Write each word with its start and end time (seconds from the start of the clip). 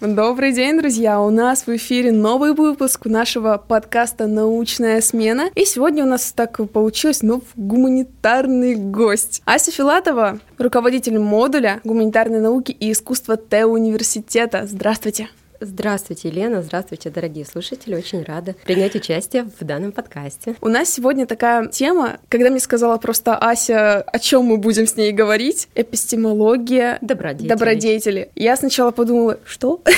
Добрый 0.00 0.52
день, 0.52 0.76
друзья! 0.76 1.20
У 1.20 1.30
нас 1.30 1.68
в 1.68 1.76
эфире 1.76 2.10
новый 2.10 2.52
выпуск 2.52 3.06
нашего 3.06 3.58
подкаста 3.58 4.26
«Научная 4.26 5.00
смена». 5.00 5.50
И 5.54 5.64
сегодня 5.64 6.04
у 6.04 6.08
нас 6.08 6.32
так 6.32 6.58
получилось, 6.72 7.22
ну, 7.22 7.42
гуманитарный 7.54 8.74
гость. 8.74 9.40
Ася 9.44 9.70
Филатова, 9.70 10.40
руководитель 10.58 11.20
модуля 11.20 11.80
гуманитарной 11.84 12.40
науки 12.40 12.72
и 12.72 12.90
искусства 12.90 13.36
Т-университета. 13.36 14.66
Здравствуйте! 14.66 15.28
Здравствуйте, 15.64 16.28
Елена. 16.28 16.60
Здравствуйте, 16.62 17.08
дорогие 17.08 17.46
слушатели. 17.46 17.94
Очень 17.94 18.22
рада 18.22 18.54
принять 18.64 18.94
участие 18.94 19.48
в 19.58 19.64
данном 19.64 19.92
подкасте. 19.92 20.56
У 20.60 20.68
нас 20.68 20.90
сегодня 20.92 21.26
такая 21.26 21.68
тема, 21.68 22.18
когда 22.28 22.50
мне 22.50 22.60
сказала 22.60 22.98
просто 22.98 23.34
Ася, 23.36 24.02
о 24.02 24.18
чем 24.18 24.44
мы 24.44 24.58
будем 24.58 24.86
с 24.86 24.96
ней 24.96 25.12
говорить, 25.12 25.68
эпистемология 25.74 26.98
добродетели. 27.00 27.48
добродетели. 27.48 28.30
Я 28.34 28.56
сначала 28.56 28.90
подумала, 28.90 29.38
что? 29.46 29.80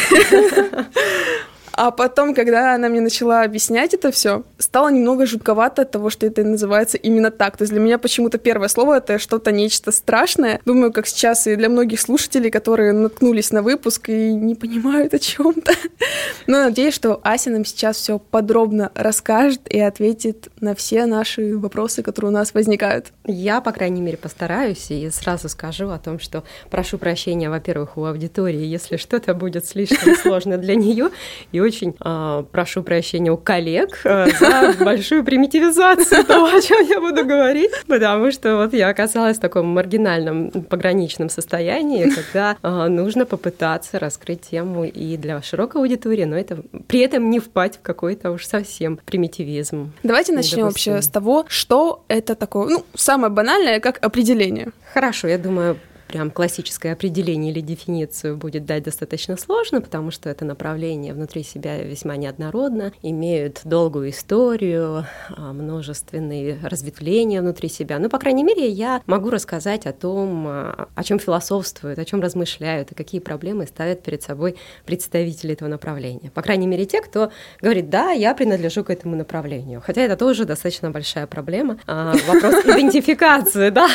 А 1.76 1.90
потом, 1.90 2.34
когда 2.34 2.74
она 2.74 2.88
мне 2.88 3.02
начала 3.02 3.42
объяснять 3.42 3.92
это 3.92 4.10
все, 4.10 4.44
стало 4.58 4.88
немного 4.88 5.26
жутковато 5.26 5.82
от 5.82 5.90
того, 5.90 6.08
что 6.08 6.24
это 6.26 6.42
называется 6.42 6.96
именно 6.96 7.30
так. 7.30 7.58
То 7.58 7.62
есть 7.62 7.72
для 7.72 7.82
меня 7.82 7.98
почему-то 7.98 8.38
первое 8.38 8.68
слово 8.68 8.96
это 8.96 9.18
что-то 9.18 9.52
нечто 9.52 9.92
страшное. 9.92 10.60
Думаю, 10.64 10.90
как 10.90 11.06
сейчас 11.06 11.46
и 11.46 11.54
для 11.54 11.68
многих 11.68 12.00
слушателей, 12.00 12.50
которые 12.50 12.92
наткнулись 12.92 13.52
на 13.52 13.62
выпуск 13.62 14.08
и 14.08 14.32
не 14.32 14.54
понимают 14.54 15.12
о 15.12 15.18
чем-то. 15.18 15.72
Но 16.46 16.64
надеюсь, 16.64 16.94
что 16.94 17.20
Ася 17.22 17.50
нам 17.50 17.66
сейчас 17.66 17.98
все 17.98 18.18
подробно 18.18 18.90
расскажет 18.94 19.60
и 19.68 19.78
ответит 19.78 20.48
на 20.60 20.74
все 20.74 21.04
наши 21.04 21.58
вопросы, 21.58 22.02
которые 22.02 22.30
у 22.30 22.34
нас 22.34 22.54
возникают. 22.54 23.12
Я, 23.26 23.60
по 23.60 23.72
крайней 23.72 24.00
мере, 24.00 24.16
постараюсь 24.16 24.90
и 24.90 25.10
сразу 25.10 25.50
скажу 25.50 25.90
о 25.90 25.98
том, 25.98 26.20
что 26.20 26.42
прошу 26.70 26.96
прощения, 26.96 27.50
во-первых, 27.50 27.98
у 27.98 28.04
аудитории, 28.06 28.64
если 28.64 28.96
что-то 28.96 29.34
будет 29.34 29.66
слишком 29.66 30.16
сложно 30.16 30.56
для 30.56 30.74
нее, 30.74 31.10
и 31.52 31.65
очень 31.66 31.94
э, 32.02 32.44
прошу 32.50 32.82
прощения 32.82 33.30
у 33.30 33.36
коллег 33.36 34.00
э, 34.04 34.28
за 34.38 34.84
большую 34.84 35.24
примитивизацию 35.24 36.24
того, 36.24 36.46
о 36.46 36.60
чем 36.60 36.86
я 36.86 37.00
буду 37.00 37.24
говорить, 37.24 37.70
потому 37.86 38.30
что 38.30 38.56
вот 38.56 38.72
я 38.72 38.88
оказалась 38.88 39.38
в 39.38 39.40
таком 39.40 39.66
маргинальном 39.66 40.50
пограничном 40.50 41.28
состоянии, 41.28 42.10
когда 42.10 42.56
э, 42.62 42.88
нужно 42.88 43.26
попытаться 43.26 43.98
раскрыть 43.98 44.42
тему 44.42 44.84
и 44.84 45.16
для 45.16 45.42
широкой 45.42 45.82
аудитории, 45.82 46.24
но 46.24 46.36
это 46.36 46.58
при 46.86 47.00
этом 47.00 47.30
не 47.30 47.40
впасть 47.40 47.76
в 47.76 47.82
какой-то 47.82 48.30
уж 48.30 48.46
совсем 48.46 48.98
примитивизм. 49.04 49.92
Давайте 50.02 50.32
начнем 50.32 50.64
вообще 50.64 51.02
с 51.02 51.08
того, 51.08 51.44
что 51.48 52.04
это 52.08 52.34
такое. 52.34 52.68
Ну, 52.68 52.84
самое 52.94 53.32
банальное, 53.32 53.80
как 53.80 54.04
определение. 54.04 54.70
Хорошо, 54.92 55.28
я 55.28 55.38
думаю, 55.38 55.78
прям 56.08 56.30
классическое 56.30 56.92
определение 56.92 57.52
или 57.52 57.60
дефиницию 57.60 58.36
будет 58.36 58.64
дать 58.64 58.84
достаточно 58.84 59.36
сложно, 59.36 59.80
потому 59.80 60.10
что 60.10 60.28
это 60.30 60.44
направление 60.44 61.14
внутри 61.14 61.42
себя 61.42 61.82
весьма 61.82 62.16
неоднородно, 62.16 62.92
имеют 63.02 63.60
долгую 63.64 64.10
историю, 64.10 65.06
а, 65.30 65.52
множественные 65.52 66.58
разветвления 66.62 67.42
внутри 67.42 67.68
себя. 67.68 67.98
Ну, 67.98 68.08
по 68.08 68.18
крайней 68.18 68.44
мере, 68.44 68.68
я 68.68 69.02
могу 69.06 69.30
рассказать 69.30 69.86
о 69.86 69.92
том, 69.92 70.46
а, 70.46 70.88
о 70.94 71.04
чем 71.04 71.18
философствуют, 71.18 71.98
о 71.98 72.04
чем 72.04 72.20
размышляют 72.20 72.92
и 72.92 72.94
какие 72.94 73.20
проблемы 73.20 73.66
ставят 73.66 74.02
перед 74.02 74.22
собой 74.22 74.56
представители 74.84 75.54
этого 75.54 75.68
направления. 75.68 76.30
По 76.30 76.42
крайней 76.42 76.66
мере, 76.66 76.86
те, 76.86 77.00
кто 77.00 77.30
говорит, 77.60 77.90
да, 77.90 78.10
я 78.10 78.34
принадлежу 78.34 78.84
к 78.84 78.90
этому 78.90 79.16
направлению. 79.16 79.82
Хотя 79.84 80.02
это 80.02 80.16
тоже 80.16 80.44
достаточно 80.44 80.90
большая 80.90 81.26
проблема. 81.26 81.78
А, 81.86 82.14
вопрос 82.28 82.54
идентификации, 82.64 83.70
да. 83.70 83.88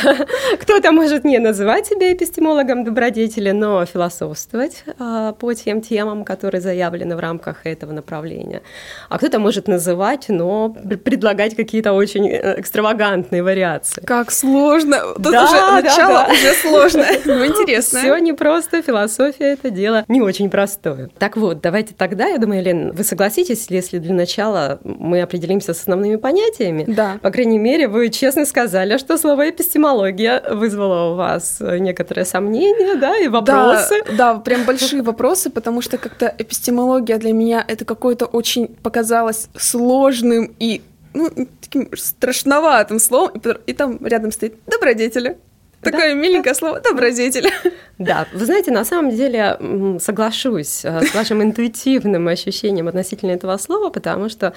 Кто-то 0.59 0.91
может 0.91 1.23
не 1.23 1.39
называть 1.39 1.87
себя 1.87 2.00
себя 2.01 2.13
эпистемологом 2.13 2.83
добродетели, 2.83 3.51
но 3.51 3.85
философствовать 3.85 4.83
а, 4.97 5.33
по 5.33 5.53
тем 5.53 5.81
темам, 5.81 6.25
которые 6.25 6.59
заявлены 6.59 7.15
в 7.15 7.19
рамках 7.19 7.67
этого 7.67 7.91
направления. 7.91 8.63
А 9.09 9.19
кто-то 9.19 9.37
может 9.37 9.67
называть, 9.67 10.25
но 10.29 10.69
предлагать 10.69 11.55
какие-то 11.55 11.93
очень 11.93 12.27
э, 12.27 12.59
экстравагантные 12.59 13.43
вариации. 13.43 14.01
Как 14.01 14.31
сложно! 14.31 14.99
Тут 15.15 15.31
да, 15.31 15.43
уже 15.43 15.83
начало 15.83 16.13
да, 16.13 16.27
да. 16.27 16.33
уже 16.33 16.53
сложно, 16.53 17.05
но 17.25 17.45
интересно. 17.45 17.99
Все 17.99 18.17
не 18.17 18.33
просто, 18.33 18.81
философия 18.81 19.53
это 19.53 19.69
дело 19.69 20.03
не 20.07 20.21
очень 20.21 20.49
простое. 20.49 21.11
Так 21.19 21.37
вот, 21.37 21.61
давайте 21.61 21.93
тогда, 21.95 22.27
я 22.27 22.39
думаю, 22.39 22.63
Лен, 22.63 22.93
вы 22.93 23.03
согласитесь, 23.03 23.67
если 23.69 23.99
для 23.99 24.15
начала 24.15 24.79
мы 24.83 25.21
определимся 25.21 25.75
с 25.75 25.81
основными 25.81 26.15
понятиями? 26.15 26.85
Да. 26.87 27.19
По 27.21 27.29
крайней 27.29 27.59
мере, 27.59 27.87
вы 27.87 28.09
честно 28.09 28.45
сказали, 28.45 28.97
что 28.97 29.19
слово 29.19 29.51
эпистемология 29.51 30.41
вызвало 30.51 31.13
у 31.13 31.15
вас 31.15 31.57
некоторые 31.59 31.90
некоторые 31.91 32.25
сомнения, 32.25 32.95
да, 32.95 33.17
и 33.17 33.27
вопросы. 33.27 34.03
Да, 34.07 34.33
да, 34.33 34.39
прям 34.39 34.65
большие 34.65 35.01
вопросы, 35.01 35.49
потому 35.49 35.81
что 35.81 35.97
как-то 35.97 36.33
эпистемология 36.37 37.17
для 37.17 37.33
меня 37.33 37.63
это 37.67 37.85
какое-то 37.85 38.25
очень 38.25 38.67
показалось 38.67 39.47
сложным 39.57 40.55
и 40.59 40.81
ну, 41.13 41.29
таким 41.61 41.89
страшноватым 41.95 42.99
словом, 42.99 43.31
и, 43.35 43.71
и 43.71 43.73
там 43.73 44.05
рядом 44.05 44.31
стоит 44.31 44.55
добродетели. 44.67 45.37
Такое 45.81 46.09
да, 46.09 46.13
миленькое 46.13 46.53
да. 46.53 46.59
слово 46.59 46.79
добродетель. 46.79 47.49
Да, 47.97 48.27
вы 48.33 48.45
знаете, 48.45 48.71
на 48.71 48.83
самом 48.83 49.11
деле 49.11 49.59
соглашусь 49.99 50.83
э, 50.83 51.05
с 51.05 51.13
вашим 51.13 51.43
интуитивным 51.43 52.27
ощущением 52.27 52.87
относительно 52.87 53.31
этого 53.31 53.55
слова, 53.57 53.91
потому 53.91 54.27
что 54.27 54.53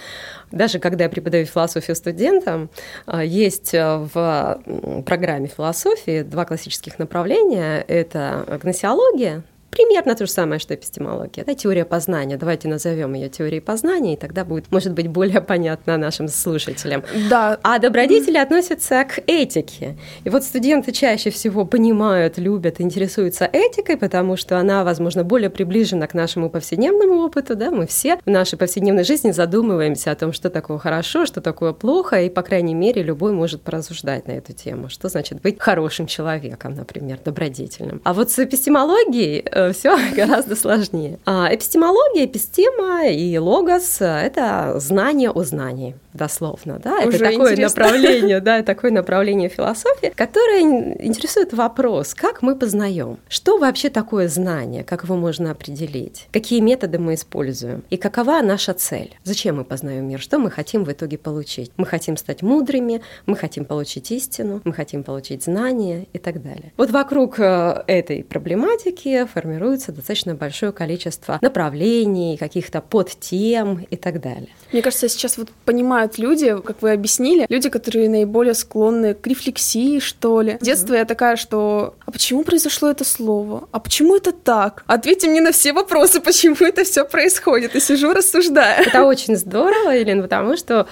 даже 0.50 0.78
когда 0.78 1.04
я 1.04 1.10
преподаю 1.10 1.44
философию 1.44 1.94
студентам, 1.94 2.70
э, 3.06 3.20
есть 3.26 3.74
э, 3.74 3.98
в 4.14 4.60
программе 5.04 5.48
философии 5.48 6.22
два 6.22 6.46
классических 6.46 6.98
направления. 6.98 7.84
Это 7.86 8.58
гносеология, 8.62 9.42
примерно 9.74 10.14
то 10.14 10.24
же 10.24 10.30
самое, 10.30 10.60
что 10.60 10.74
эпистемология. 10.74 11.42
Это 11.42 11.54
теория 11.54 11.84
познания. 11.84 12.36
Давайте 12.36 12.68
назовем 12.68 13.14
ее 13.14 13.28
теорией 13.28 13.60
познания, 13.60 14.14
и 14.14 14.16
тогда 14.16 14.44
будет, 14.44 14.70
может 14.70 14.92
быть, 14.92 15.08
более 15.08 15.40
понятно 15.40 15.96
нашим 15.96 16.28
слушателям. 16.28 17.02
Да. 17.28 17.58
А 17.62 17.78
добродетели 17.78 18.38
относятся 18.38 19.04
к 19.04 19.20
этике. 19.26 19.96
И 20.22 20.30
вот 20.30 20.44
студенты 20.44 20.92
чаще 20.92 21.30
всего 21.30 21.64
понимают, 21.64 22.38
любят, 22.38 22.80
интересуются 22.80 23.48
этикой, 23.52 23.96
потому 23.96 24.36
что 24.36 24.58
она, 24.58 24.84
возможно, 24.84 25.24
более 25.24 25.50
приближена 25.50 26.06
к 26.06 26.14
нашему 26.14 26.50
повседневному 26.50 27.16
опыту. 27.24 27.56
Да? 27.56 27.70
Мы 27.70 27.86
все 27.86 28.18
в 28.24 28.30
нашей 28.30 28.56
повседневной 28.56 29.04
жизни 29.04 29.32
задумываемся 29.32 30.12
о 30.12 30.14
том, 30.14 30.32
что 30.32 30.50
такое 30.50 30.78
хорошо, 30.78 31.26
что 31.26 31.40
такое 31.40 31.72
плохо, 31.72 32.22
и, 32.22 32.28
по 32.28 32.42
крайней 32.42 32.74
мере, 32.74 33.02
любой 33.02 33.32
может 33.32 33.62
порассуждать 33.62 34.28
на 34.28 34.32
эту 34.32 34.52
тему. 34.52 34.88
Что 34.88 35.08
значит 35.08 35.42
быть 35.42 35.60
хорошим 35.60 36.06
человеком, 36.06 36.74
например, 36.74 37.18
добродетельным. 37.24 38.00
А 38.04 38.12
вот 38.12 38.30
с 38.30 38.38
эпистемологией 38.38 39.44
э, 39.68 39.72
все 39.72 39.96
гораздо 40.16 40.56
сложнее. 40.56 41.18
А 41.26 41.48
эпистемология, 41.52 42.26
эпистема 42.26 43.06
и 43.08 43.36
логос— 43.38 43.96
это 44.00 44.74
знание 44.78 45.30
о 45.30 45.42
знании, 45.42 45.96
дословно. 46.12 46.78
Да? 46.82 46.98
Уже 46.98 47.18
это 47.18 47.30
такое 47.30 47.52
интересно. 47.52 47.82
направление, 47.82 48.40
да, 48.40 48.62
такое 48.74 48.90
направление 48.90 49.48
философии, 49.48 50.12
которое 50.14 50.60
интересует 50.60 51.52
вопрос, 51.52 52.14
как 52.14 52.42
мы 52.42 52.56
познаем, 52.56 53.18
что 53.28 53.58
вообще 53.58 53.90
такое 53.90 54.28
знание, 54.28 54.84
как 54.84 55.04
его 55.04 55.16
можно 55.16 55.50
определить, 55.50 56.28
какие 56.32 56.60
методы 56.60 56.98
мы 56.98 57.14
используем 57.14 57.82
и 57.90 57.96
какова 57.96 58.40
наша 58.42 58.74
цель, 58.74 59.16
зачем 59.24 59.56
мы 59.56 59.64
познаем 59.64 60.08
мир, 60.08 60.20
что 60.20 60.38
мы 60.38 60.50
хотим 60.50 60.84
в 60.84 60.92
итоге 60.92 61.18
получить. 61.18 61.72
Мы 61.76 61.86
хотим 61.86 62.16
стать 62.16 62.42
мудрыми, 62.42 63.02
мы 63.26 63.36
хотим 63.36 63.64
получить 63.64 64.10
истину, 64.10 64.60
мы 64.64 64.72
хотим 64.72 65.02
получить 65.02 65.44
знания 65.44 66.06
и 66.12 66.18
так 66.18 66.42
далее. 66.42 66.72
Вот 66.76 66.90
вокруг 66.90 67.38
э, 67.38 67.82
этой 67.86 68.22
проблематики 68.24 69.26
формируется 69.26 69.53
формируется 69.54 69.92
достаточно 69.92 70.34
большое 70.34 70.72
количество 70.72 71.38
направлений, 71.40 72.36
каких-то 72.36 72.80
подтем 72.80 73.86
и 73.88 73.96
так 73.96 74.20
далее. 74.20 74.48
Мне 74.72 74.82
кажется, 74.82 75.08
сейчас 75.08 75.38
вот 75.38 75.50
понимают 75.64 76.18
люди, 76.18 76.56
как 76.60 76.82
вы 76.82 76.92
объяснили, 76.92 77.46
люди, 77.48 77.68
которые 77.68 78.08
наиболее 78.08 78.54
склонны 78.54 79.14
к 79.14 79.26
рефлексии, 79.26 80.00
что 80.00 80.40
ли. 80.40 80.58
С 80.60 80.64
детства 80.64 80.94
я 80.94 81.04
такая, 81.04 81.36
что 81.36 81.94
а 82.04 82.10
почему 82.10 82.42
произошло 82.44 82.90
это 82.90 83.04
слово? 83.04 83.68
А 83.70 83.78
почему 83.78 84.16
это 84.16 84.32
так? 84.32 84.82
Ответьте 84.86 85.28
мне 85.28 85.40
на 85.40 85.52
все 85.52 85.72
вопросы, 85.72 86.20
почему 86.24 86.56
это 86.60 86.84
все 86.84 87.04
происходит. 87.04 87.76
И 87.76 87.80
сижу, 87.80 88.12
рассуждаю. 88.12 88.84
Это 88.86 89.04
очень 89.04 89.36
здорово, 89.36 89.90
Елена, 89.90 90.22
потому 90.22 90.56
что 90.56 90.86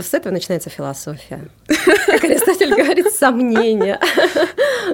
с 0.00 0.14
этого 0.14 0.32
начинается 0.32 0.70
философия. 0.70 1.48
Как 2.06 2.24
Аристотель 2.24 2.74
говорит, 2.74 3.12
сомнения. 3.12 4.00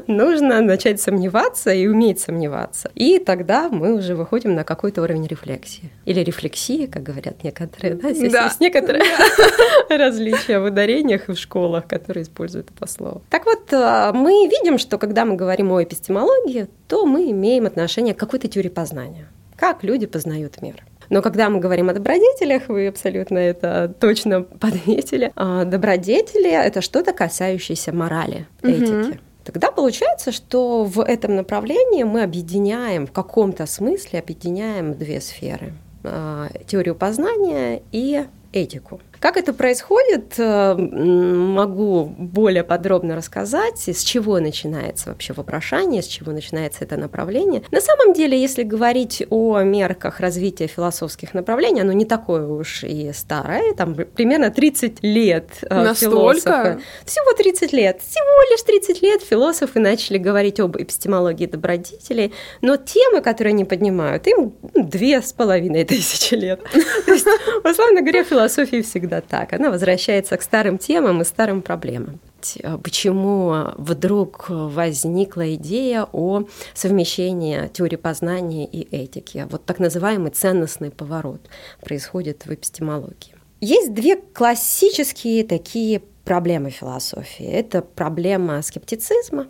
Нужно 0.06 0.60
начать 0.60 1.00
сомневаться 1.00 1.72
и 1.72 1.86
уметь 1.86 2.20
сомневаться. 2.20 2.90
И 2.94 3.18
тогда 3.18 3.68
мы 3.68 3.94
уже 3.94 4.14
выходим 4.14 4.54
на 4.54 4.64
какой-то 4.64 5.02
уровень 5.02 5.26
рефлексии. 5.26 5.90
Или 6.04 6.20
рефлексии, 6.20 6.86
как 6.86 7.02
говорят 7.02 7.44
некоторые. 7.44 7.94
Да, 7.94 8.12
здесь 8.12 8.32
да. 8.32 8.44
есть 8.44 8.60
некоторые 8.60 9.04
различия 9.88 10.58
в 10.58 10.64
ударениях 10.64 11.28
и 11.28 11.32
в 11.32 11.38
школах, 11.38 11.86
которые 11.86 12.24
используют 12.24 12.70
это 12.74 12.90
слово. 12.90 13.22
Так 13.30 13.46
вот, 13.46 13.72
а, 13.72 14.12
мы 14.12 14.48
видим, 14.48 14.78
что 14.78 14.98
когда 14.98 15.24
мы 15.24 15.36
говорим 15.36 15.70
о 15.72 15.82
эпистемологии, 15.82 16.68
то 16.88 17.06
мы 17.06 17.30
имеем 17.30 17.66
отношение 17.66 18.14
к 18.14 18.18
какой-то 18.18 18.48
теории 18.48 18.68
познания. 18.68 19.28
Как 19.56 19.82
люди 19.82 20.06
познают 20.06 20.60
мир. 20.62 20.84
Но 21.10 21.22
когда 21.22 21.48
мы 21.48 21.60
говорим 21.60 21.88
о 21.88 21.94
добродетелях, 21.94 22.68
вы 22.68 22.88
абсолютно 22.88 23.38
это 23.38 23.92
точно 23.98 24.42
подметили. 24.42 25.32
А, 25.36 25.64
добродетели— 25.64 26.50
это 26.52 26.80
что-то 26.80 27.12
касающееся 27.12 27.92
морали, 27.94 28.46
этики. 28.62 29.08
Угу. 29.08 29.18
Тогда 29.44 29.70
получается, 29.70 30.30
что 30.30 30.84
в 30.84 31.00
этом 31.00 31.36
направлении 31.36 32.02
мы 32.02 32.22
объединяем, 32.22 33.06
в 33.06 33.12
каком-то 33.12 33.64
смысле 33.64 34.18
объединяем 34.18 34.94
две 34.94 35.20
сферы. 35.22 35.72
А, 36.04 36.48
теорию 36.66 36.94
познания 36.94 37.82
и 37.90 38.24
этику. 38.52 39.00
Как 39.20 39.36
это 39.36 39.52
происходит, 39.52 40.34
э, 40.38 40.74
могу 40.74 42.04
более 42.04 42.62
подробно 42.62 43.16
рассказать, 43.16 43.88
с 43.88 44.02
чего 44.02 44.38
начинается 44.38 45.10
вообще 45.10 45.32
вопрошание, 45.32 46.02
с 46.02 46.06
чего 46.06 46.32
начинается 46.32 46.84
это 46.84 46.96
направление. 46.96 47.62
На 47.70 47.80
самом 47.80 48.12
деле, 48.12 48.40
если 48.40 48.62
говорить 48.62 49.24
о 49.30 49.60
мерках 49.62 50.20
развития 50.20 50.66
философских 50.66 51.34
направлений, 51.34 51.80
оно 51.80 51.92
не 51.92 52.04
такое 52.04 52.46
уж 52.46 52.84
и 52.84 53.12
старое, 53.12 53.74
там 53.74 53.94
примерно 53.94 54.50
30 54.50 55.02
лет 55.02 55.48
э, 55.62 55.82
Настолько? 55.82 56.16
философы. 56.16 56.80
Всего 57.04 57.32
30 57.32 57.72
лет, 57.72 58.00
всего 58.02 58.50
лишь 58.50 58.62
30 58.62 59.02
лет 59.02 59.22
философы 59.22 59.80
начали 59.80 60.18
говорить 60.18 60.60
об 60.60 60.76
эпистемологии 60.76 61.46
добродетелей, 61.46 62.32
но 62.60 62.76
темы, 62.76 63.20
которые 63.20 63.52
они 63.52 63.64
поднимают, 63.64 64.26
им 64.26 64.54
две 64.74 65.22
с 65.22 65.32
половиной 65.32 65.84
тысячи 65.88 66.34
лет. 66.34 66.60
То 67.06 67.12
есть, 67.12 67.26
условно 67.64 68.00
говоря, 68.00 68.22
философия 68.22 68.82
всегда 68.82 69.07
всегда 69.08 69.20
так. 69.20 69.52
Она 69.52 69.70
возвращается 69.70 70.36
к 70.36 70.42
старым 70.42 70.78
темам 70.78 71.22
и 71.22 71.24
старым 71.24 71.62
проблемам. 71.62 72.20
Э, 72.62 72.78
почему 72.78 73.72
вдруг 73.76 74.46
возникла 74.48 75.54
идея 75.54 76.06
о 76.12 76.44
совмещении 76.74 77.68
теории 77.68 77.96
познания 77.96 78.66
и 78.66 78.82
этики? 78.96 79.46
Вот 79.50 79.64
так 79.64 79.78
называемый 79.78 80.30
ценностный 80.30 80.90
поворот 80.90 81.40
происходит 81.80 82.46
в 82.46 82.52
эпистемологии. 82.52 83.34
Есть 83.60 83.94
две 83.94 84.16
классические 84.16 85.44
такие 85.44 86.00
проблемы 86.24 86.70
философии. 86.70 87.46
Это 87.46 87.80
проблема 87.82 88.62
скептицизма 88.62 89.46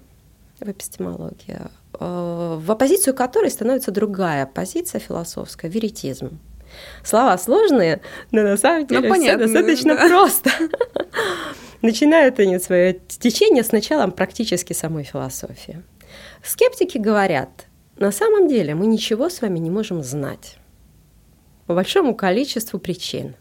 в 0.61 0.69
эпистемологии, 0.69 1.59
э, 2.01 2.61
в 2.61 2.71
оппозицию 2.71 3.15
которой 3.15 3.51
становится 3.51 3.91
другая 3.91 4.47
позиция 4.47 5.01
философская– 5.01 5.71
веритизм. 5.75 6.39
Слова 7.05 7.37
сложные, 7.39 8.01
но 8.31 8.43
на 8.43 8.57
самом 8.57 8.83
ну, 8.83 8.87
деле 8.87 9.09
ну, 9.09 9.15
все 9.15 9.37
достаточно 9.37 9.97
да. 9.97 10.09
просто. 10.09 10.51
Начинают 11.83 12.39
они 12.41 12.59
свое 12.59 13.01
течение 13.09 13.63
с 13.63 13.73
началом 13.73 14.13
практически 14.13 14.73
самой 14.73 15.05
философии. 15.05 15.83
Скептики 16.43 16.99
говорят, 16.99 17.67
на 17.97 18.13
самом 18.13 18.49
деле 18.49 18.75
мы 18.75 18.87
ничего 18.87 19.29
с 19.29 19.41
вами 19.43 19.59
не 19.59 19.71
можем 19.71 20.03
знать 20.03 20.59
по 21.67 21.75
большому 21.75 22.15
количеству 22.15 22.79
причин. 22.79 23.37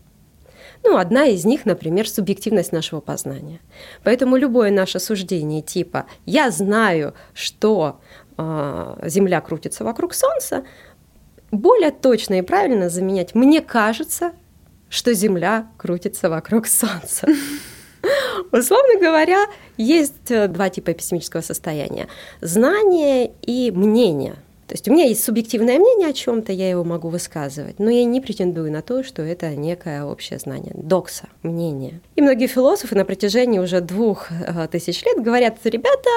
Ну, 0.84 0.98
одна 0.98 1.26
из 1.26 1.46
них, 1.46 1.66
например, 1.66 2.08
субъективность 2.08 2.72
нашего 2.72 3.00
познания. 3.00 3.62
Поэтому 4.04 4.36
любое 4.38 4.70
наше 4.70 5.00
суждение 5.00 5.62
типа 5.62 6.06
«я 6.26 6.52
знаю, 6.52 7.14
что 7.34 8.00
э, 8.38 9.00
Земля 9.06 9.42
крутится 9.42 9.84
вокруг 9.84 10.14
Солнца», 10.14 10.66
более 11.52 11.92
точно 11.92 12.40
и 12.40 12.42
правильно 12.42 12.90
заменять. 12.90 13.36
«мне 13.36 13.62
кажется, 13.62 14.34
что 14.90 15.14
Земля 15.14 15.68
крутится 15.78 16.30
вокруг 16.30 16.68
Солнца». 16.68 17.28
Условно 18.52 19.00
говоря, 19.00 19.46
есть 19.76 20.30
э, 20.30 20.48
два 20.48 20.70
типа 20.70 20.92
эпистемического 20.92 21.42
состояния– 21.42 22.08
знание 22.42 23.32
и 23.42 23.72
мнение– 23.72 24.36
то 24.68 24.74
есть 24.74 24.86
у 24.90 24.92
меня 24.92 25.06
есть 25.06 25.24
субъективное 25.24 25.80
мнение 25.80 26.10
о 26.10 26.14
чем-то, 26.14 26.52
я 26.52 26.70
его 26.70 26.84
могу 26.84 27.08
высказывать, 27.08 27.80
но 27.80 27.90
я 27.90 28.04
не 28.04 28.20
претендую 28.20 28.70
на 28.70 28.82
то, 28.82 29.02
что 29.02 29.22
это 29.22 29.56
некое 29.56 30.04
общее 30.04 30.40
знание, 30.40 30.74
докса, 30.76 31.30
мнение. 31.42 32.02
И 32.18 32.22
многие 32.22 32.48
философы 32.48 32.94
на 32.96 33.06
протяжении 33.06 33.60
уже 33.60 33.80
двух 33.80 34.30
э, 34.30 34.68
тысяч 34.70 35.04
лет 35.06 35.24
говорят, 35.24 35.56
ребята, 35.64 36.10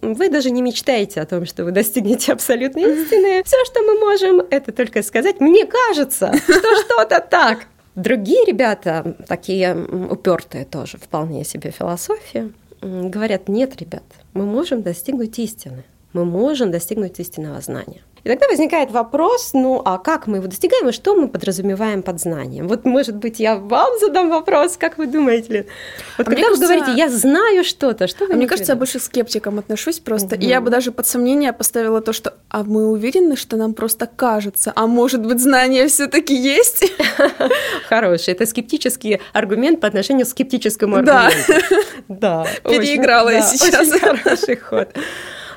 вы 0.00 0.28
даже 0.28 0.50
не 0.50 0.62
мечтаете 0.62 1.20
о 1.20 1.26
том, 1.26 1.46
что 1.46 1.64
вы 1.64 1.70
достигнете 1.70 2.32
абсолютной 2.32 2.82
истины. 2.82 3.42
Все, 3.44 3.64
что 3.66 3.82
мы 3.82 4.00
можем, 4.00 4.42
это 4.50 4.72
только 4.72 5.04
сказать, 5.04 5.40
мне 5.40 5.64
кажется, 5.64 6.32
что 6.42 6.76
что-то 6.82 7.20
так. 7.20 7.66
Другие 7.94 8.44
ребята, 8.46 9.16
такие 9.28 9.76
упертые 9.76 10.64
тоже, 10.64 10.98
вполне 10.98 11.44
себе 11.44 11.70
философии, 11.70 12.52
говорят, 12.80 13.48
нет, 13.48 13.80
ребят, 13.80 14.02
мы 14.34 14.44
можем 14.44 14.82
достигнуть 14.82 15.38
истины 15.38 15.84
мы 16.12 16.24
можем 16.24 16.70
достигнуть 16.70 17.18
истинного 17.20 17.60
знания. 17.60 18.02
И 18.24 18.28
тогда 18.28 18.46
возникает 18.46 18.92
вопрос, 18.92 19.50
ну 19.52 19.82
а 19.84 19.98
как 19.98 20.28
мы 20.28 20.36
его 20.36 20.46
достигаем 20.46 20.88
и 20.88 20.92
что 20.92 21.16
мы 21.16 21.26
подразумеваем 21.26 22.02
под 22.02 22.20
знанием? 22.20 22.68
Вот, 22.68 22.84
может 22.84 23.16
быть, 23.16 23.40
я 23.40 23.56
вам 23.56 23.98
задам 23.98 24.30
вопрос, 24.30 24.76
как 24.76 24.96
вы 24.96 25.06
думаете? 25.08 25.66
Вот 26.18 26.28
а 26.28 26.30
когда 26.30 26.48
вы 26.48 26.56
кажется, 26.56 26.66
говорите, 26.66 26.92
я 26.96 27.08
знаю 27.08 27.64
что-то, 27.64 28.06
что 28.06 28.26
вы 28.26 28.34
а 28.34 28.36
Мне 28.36 28.46
кажется, 28.46 28.72
я 28.72 28.76
больше 28.76 29.00
к 29.00 29.02
скептикам 29.02 29.58
отношусь 29.58 29.98
просто. 29.98 30.36
Угу. 30.36 30.44
И 30.44 30.46
я 30.46 30.60
бы 30.60 30.70
даже 30.70 30.92
под 30.92 31.08
сомнение 31.08 31.52
поставила 31.52 32.00
то, 32.00 32.12
что 32.12 32.34
а 32.48 32.62
мы 32.62 32.90
уверены, 32.90 33.34
что 33.34 33.56
нам 33.56 33.74
просто 33.74 34.06
кажется, 34.06 34.72
а 34.76 34.86
может 34.86 35.26
быть, 35.26 35.40
знания 35.40 35.88
все 35.88 36.06
таки 36.06 36.34
есть? 36.34 36.92
Хороший. 37.88 38.34
Это 38.34 38.46
скептический 38.46 39.20
аргумент 39.32 39.80
по 39.80 39.88
отношению 39.88 40.26
к 40.26 40.28
скептическому 40.28 40.96
аргументу. 40.96 41.52
Да. 42.08 42.46
Переиграла 42.64 43.30
я 43.30 43.42
сейчас. 43.42 43.90
хороший 44.00 44.56
ход. 44.56 44.88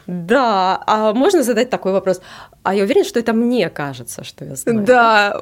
Да, 0.08 0.82
а 0.86 1.14
можно 1.14 1.44
задать 1.44 1.70
такой 1.70 1.92
вопрос? 1.92 2.22
А 2.64 2.74
я 2.74 2.84
уверена, 2.84 3.06
что 3.06 3.20
это 3.20 3.34
мне 3.34 3.70
кажется, 3.70 4.24
что 4.24 4.46
я 4.46 4.56
знаю. 4.56 4.86
Да, 4.86 5.42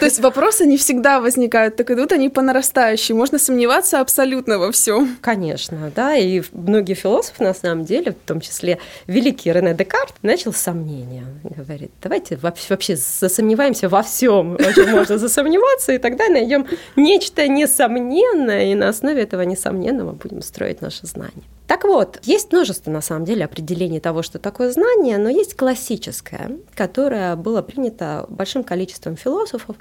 то 0.00 0.04
есть 0.04 0.20
вопросы 0.20 0.66
не 0.66 0.76
всегда 0.76 1.20
возникают, 1.20 1.76
так 1.76 1.90
идут 1.90 2.12
они 2.12 2.28
по 2.28 2.42
нарастающей. 2.42 3.14
Можно 3.14 3.38
сомневаться 3.38 4.00
абсолютно 4.00 4.58
во 4.58 4.70
всем. 4.70 5.16
Конечно, 5.20 5.90
да, 5.94 6.14
и 6.16 6.42
многие 6.52 6.94
философы, 6.94 7.42
на 7.42 7.54
самом 7.54 7.84
деле, 7.84 8.12
в 8.12 8.26
том 8.26 8.40
числе 8.40 8.78
великий 9.06 9.52
Рене 9.52 9.74
Декарт, 9.74 10.14
начал 10.22 10.52
с 10.52 10.58
сомнения. 10.58 11.24
Говорит, 11.42 11.90
давайте 12.02 12.36
вообще 12.36 12.96
засомневаемся 12.96 13.88
во 13.88 14.02
всем, 14.02 14.56
во 14.56 14.72
чем 14.72 14.90
можно 14.90 15.18
засомневаться, 15.18 15.92
и 15.92 15.98
тогда 15.98 16.28
найдем 16.28 16.66
нечто 16.96 17.48
несомненное, 17.48 18.72
и 18.72 18.74
на 18.74 18.88
основе 18.88 19.22
этого 19.22 19.42
несомненного 19.42 20.12
будем 20.12 20.42
строить 20.42 20.82
наше 20.82 21.06
знание. 21.06 21.44
Так 21.66 21.84
вот, 21.84 22.18
есть 22.22 22.50
множество, 22.50 22.90
на 22.90 23.02
самом 23.02 23.26
деле, 23.26 23.44
определений 23.44 23.97
того, 24.00 24.22
что 24.22 24.38
такое 24.38 24.70
знание, 24.72 25.18
но 25.18 25.28
есть 25.28 25.56
классическое, 25.56 26.58
которое 26.74 27.36
было 27.36 27.62
принято 27.62 28.26
большим 28.28 28.64
количеством 28.64 29.16
философов, 29.16 29.76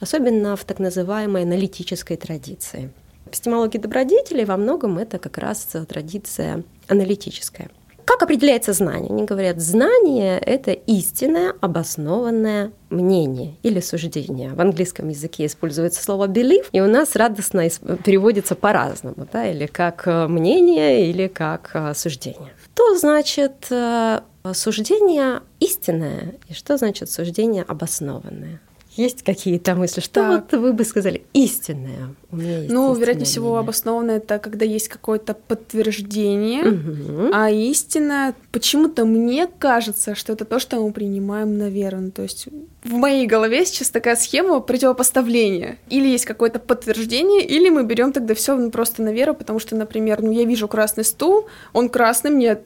особенно 0.00 0.56
в 0.56 0.64
так 0.64 0.78
называемой 0.78 1.42
аналитической 1.42 2.16
традиции. 2.16 2.90
Эпистемология 3.26 3.80
добродетелей 3.80 4.44
во 4.44 4.56
многом 4.56 4.98
это 4.98 5.18
как 5.18 5.38
раз 5.38 5.66
традиция 5.88 6.62
аналитическая. 6.88 7.70
Как 8.06 8.22
определяется 8.22 8.72
знание? 8.72 9.10
Они 9.10 9.24
говорят, 9.24 9.60
знание— 9.60 10.38
это 10.46 10.70
истинное 10.70 11.54
обоснованное 11.60 12.70
мнение 12.88 13.56
или 13.64 13.80
суждение. 13.80 14.52
В 14.52 14.60
английском 14.60 15.08
языке 15.08 15.46
используется 15.46 16.04
слово 16.04 16.28
belief, 16.28 16.66
и 16.70 16.80
у 16.80 16.86
нас 16.86 17.16
радостно 17.16 17.68
переводится 18.04 18.54
по-разному, 18.54 19.26
да, 19.32 19.50
или 19.50 19.66
как 19.66 20.06
э, 20.06 20.28
мнение, 20.28 21.10
или 21.10 21.26
как 21.26 21.72
э, 21.74 21.94
суждение. 21.94 22.52
Что 22.76 22.94
значит 22.94 23.68
э, 23.70 24.20
суждение 24.52 25.40
истинное, 25.60 26.34
и 26.46 26.52
что 26.52 26.76
значит 26.76 27.10
суждение 27.10 27.62
обоснованное? 27.62 28.60
Есть 28.96 29.22
какие-то 29.22 29.74
мысли? 29.74 30.00
Что 30.00 30.22
так. 30.22 30.52
вот 30.52 30.60
вы 30.60 30.72
бы 30.72 30.84
сказали 30.84 31.22
истинное? 31.34 32.14
У 32.30 32.36
меня 32.36 32.58
есть 32.60 32.72
ну, 32.72 32.88
вероятнее 32.88 33.14
мнение. 33.14 33.24
всего, 33.26 33.58
обоснованное 33.58 34.16
это 34.16 34.38
когда 34.38 34.64
есть 34.64 34.88
какое-то 34.88 35.34
подтверждение, 35.34 36.64
угу. 36.64 37.30
а 37.32 37.50
истина 37.50 38.34
почему-то 38.52 39.04
мне 39.04 39.46
кажется, 39.46 40.14
что 40.14 40.32
это 40.32 40.46
то, 40.46 40.58
что 40.58 40.80
мы 40.80 40.92
принимаем 40.92 41.58
на 41.58 41.68
веру. 41.68 41.98
Ну, 42.00 42.10
то 42.10 42.22
есть 42.22 42.48
в 42.84 42.92
моей 42.92 43.26
голове 43.26 43.66
сейчас 43.66 43.90
такая 43.90 44.16
схема 44.16 44.60
противопоставления. 44.60 45.78
Или 45.90 46.08
есть 46.08 46.24
какое-то 46.24 46.58
подтверждение, 46.58 47.44
или 47.44 47.68
мы 47.68 47.84
берем 47.84 48.12
тогда 48.12 48.34
все 48.34 48.56
ну, 48.56 48.70
просто 48.70 49.02
на 49.02 49.12
веру, 49.12 49.34
потому 49.34 49.58
что, 49.58 49.76
например, 49.76 50.22
ну 50.22 50.30
я 50.30 50.44
вижу 50.44 50.68
красный 50.68 51.04
стул, 51.04 51.46
он 51.72 51.90
красный, 51.90 52.30
мне 52.30 52.58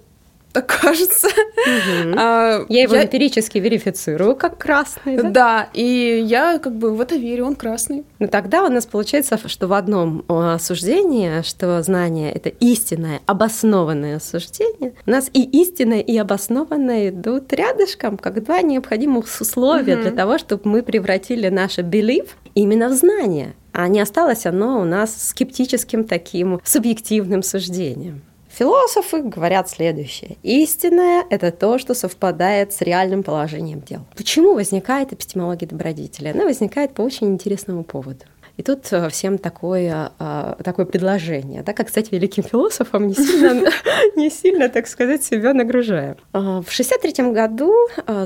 так 0.52 0.66
кажется. 0.80 1.28
Угу. 1.28 2.14
А, 2.16 2.64
я 2.69 2.83
его 2.83 2.97
я... 2.97 3.04
эмпирически 3.04 3.59
верифицирую 3.59 4.35
как 4.35 4.59
красный. 4.59 5.16
Да? 5.16 5.30
да, 5.30 5.69
и 5.75 6.23
я 6.26 6.59
как 6.59 6.75
бы 6.75 6.95
в 6.95 7.00
это 7.00 7.16
верю, 7.16 7.47
он 7.47 7.54
красный. 7.54 8.04
Но 8.19 8.26
тогда 8.26 8.64
у 8.64 8.69
нас 8.69 8.87
получается, 8.87 9.38
что 9.47 9.69
в 9.69 9.73
одном 9.73 10.25
суждении, 10.59 11.42
что 11.42 11.83
знание 11.83 12.33
это 12.33 12.49
истинное, 12.49 13.21
обоснованное 13.26 14.19
суждение, 14.19 14.95
у 15.07 15.11
нас 15.11 15.30
и 15.33 15.42
истинное, 15.42 16.00
и 16.00 16.16
обоснованное 16.16 17.11
идут 17.11 17.52
рядышком, 17.52 18.16
как 18.16 18.42
два 18.42 18.62
необходимых 18.62 19.26
условия 19.40 19.95
угу. 19.95 20.02
для 20.02 20.11
того, 20.11 20.38
чтобы 20.38 20.62
мы 20.64 20.83
превратили 20.83 21.49
наше 21.49 21.83
belief 21.83 22.28
именно 22.54 22.88
в 22.88 22.92
знание. 22.92 23.54
А 23.73 23.87
не 23.87 24.00
осталось 24.00 24.47
оно 24.47 24.80
у 24.80 24.85
нас 24.85 25.28
скептическим 25.28 26.04
таким 26.04 26.61
субъективным 26.64 27.42
суждением. 27.42 28.23
Философы 28.61 29.23
говорят 29.23 29.71
следующее. 29.71 30.37
Истинное– 30.43 31.25
это 31.31 31.50
то, 31.50 31.79
что 31.79 31.95
совпадает 31.95 32.75
с 32.75 32.83
реальным 32.83 33.23
положением 33.23 33.81
дел. 33.81 34.00
Почему 34.14 34.52
возникает 34.52 35.14
эпистемология 35.14 35.67
добродетели? 35.67 36.29
Она 36.29 36.45
возникает 36.45 36.93
по 36.93 37.00
очень 37.00 37.29
интересному 37.29 37.85
поводу. 37.85 38.26
И 38.59 38.62
тут 38.62 38.81
э, 38.90 39.09
всем 39.09 39.38
такое, 39.38 40.12
э, 40.19 40.55
такое 40.62 40.85
предложение, 40.85 41.62
да, 41.62 41.73
как 41.73 41.88
стать 41.88 42.12
великим 42.12 42.43
философом, 42.43 43.07
не 43.07 43.14
сильно, 43.14 43.71
не 44.17 44.29
сильно, 44.29 44.69
так 44.69 44.88
сказать, 44.88 45.25
себя 45.25 45.55
нагружая. 45.55 46.19
В 46.35 46.37
1963 46.37 47.33
году 47.33 47.75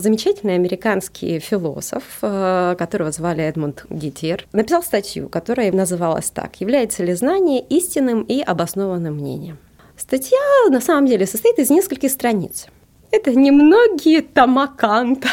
замечательный 0.00 0.56
американский 0.56 1.38
философ, 1.38 2.02
которого 2.20 3.12
звали 3.12 3.44
Эдмунд 3.44 3.86
Гитер, 3.88 4.46
написал 4.52 4.82
статью, 4.82 5.28
которая 5.28 5.70
называлась 5.70 6.30
так 6.30 6.60
«Является 6.60 7.04
ли 7.04 7.14
знание 7.14 7.60
истинным 7.60 8.22
и 8.22 8.40
обоснованным 8.40 9.14
мнением?». 9.14 9.58
Статья 10.06 10.68
на 10.68 10.82
самом 10.82 11.06
деле 11.06 11.24
состоит 11.24 11.58
из 11.58 11.70
нескольких 11.70 12.10
страниц. 12.10 12.66
Это 13.10 13.34
немногие 13.34 14.20
тома 14.20 14.66
Канта, 14.66 15.28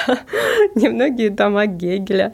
немногие 0.76 1.30
тома 1.30 1.66
Гегеля. 1.66 2.32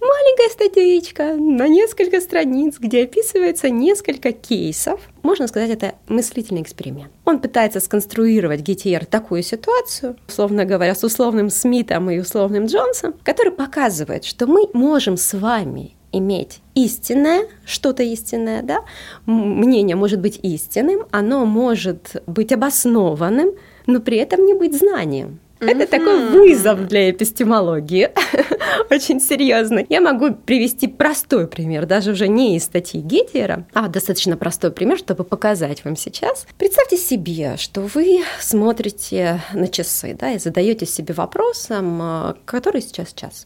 Маленькая 0.00 0.48
статейка 0.48 1.34
на 1.36 1.68
несколько 1.68 2.22
страниц, 2.22 2.78
где 2.78 3.02
описывается 3.02 3.68
несколько 3.68 4.32
кейсов. 4.32 5.02
Можно 5.22 5.48
сказать, 5.48 5.68
это 5.68 5.96
мыслительный 6.08 6.62
эксперимент. 6.62 7.12
Он 7.26 7.38
пытается 7.38 7.80
сконструировать 7.80 8.62
GTR 8.62 9.04
такую 9.04 9.42
ситуацию, 9.42 10.16
условно 10.28 10.64
говоря, 10.64 10.94
с 10.94 11.04
условным 11.04 11.50
Смитом 11.50 12.08
и 12.08 12.20
условным 12.20 12.64
Джонсом, 12.64 13.14
который 13.22 13.52
показывает, 13.52 14.24
что 14.24 14.46
мы 14.46 14.70
можем 14.72 15.18
с 15.18 15.34
вами 15.34 15.94
иметь 16.12 16.60
истинное, 16.74 17.46
что-то 17.64 18.02
истинное, 18.02 18.62
да, 18.62 18.80
мнение 19.26 19.96
может 19.96 20.20
быть 20.20 20.38
истинным, 20.42 21.06
оно 21.10 21.46
может 21.46 22.22
быть 22.26 22.52
обоснованным, 22.52 23.52
но 23.86 24.00
при 24.00 24.18
этом 24.18 24.44
не 24.44 24.54
быть 24.54 24.76
знанием. 24.76 25.40
Это 25.60 25.86
такой 25.86 26.30
вызов 26.30 26.88
для 26.88 27.10
эпистемологии, 27.10 28.10
очень 28.90 29.20
серьезно. 29.20 29.84
Я 29.88 30.00
могу 30.00 30.32
привести 30.34 30.88
простой 30.88 31.46
пример, 31.46 31.84
даже 31.84 32.12
уже 32.12 32.28
не 32.28 32.56
из 32.56 32.64
статьи 32.64 33.00
Геттера, 33.00 33.66
а 33.74 33.88
достаточно 33.88 34.38
простой 34.38 34.70
пример, 34.70 34.96
чтобы 34.96 35.22
показать 35.22 35.84
вам 35.84 35.96
сейчас. 35.96 36.46
Представьте 36.56 36.96
себе, 36.96 37.56
что 37.58 37.82
вы 37.82 38.22
смотрите 38.40 39.42
на 39.52 39.68
часы, 39.68 40.16
да, 40.18 40.32
и 40.32 40.38
задаете 40.38 40.86
себе 40.86 41.12
вопросом, 41.12 41.98
а, 42.00 42.36
который 42.46 42.80
сейчас 42.80 43.12
час. 43.12 43.44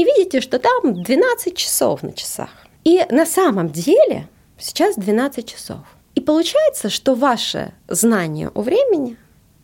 И 0.00 0.04
видите, 0.04 0.40
что 0.40 0.58
там 0.58 1.02
12 1.02 1.54
часов 1.54 2.02
на 2.02 2.14
часах. 2.14 2.48
И 2.84 3.04
на 3.10 3.26
самом 3.26 3.68
деле 3.68 4.28
сейчас 4.56 4.96
12 4.96 5.46
часов. 5.46 5.80
И 6.14 6.22
получается, 6.22 6.88
что 6.88 7.14
ваше 7.14 7.74
знание 7.86 8.48
о 8.54 8.62
времени, 8.62 9.18